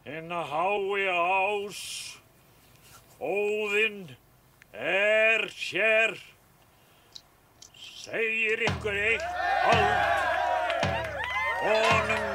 Hinna 0.04 0.44
hái 0.52 1.08
ás, 1.16 1.80
óðinn 3.24 4.12
er 4.76 5.48
hér, 5.48 6.18
segir 8.05 8.61
ykkur 8.68 8.96
eitt 9.00 9.24
hald, 9.64 10.00
honum 11.64 12.34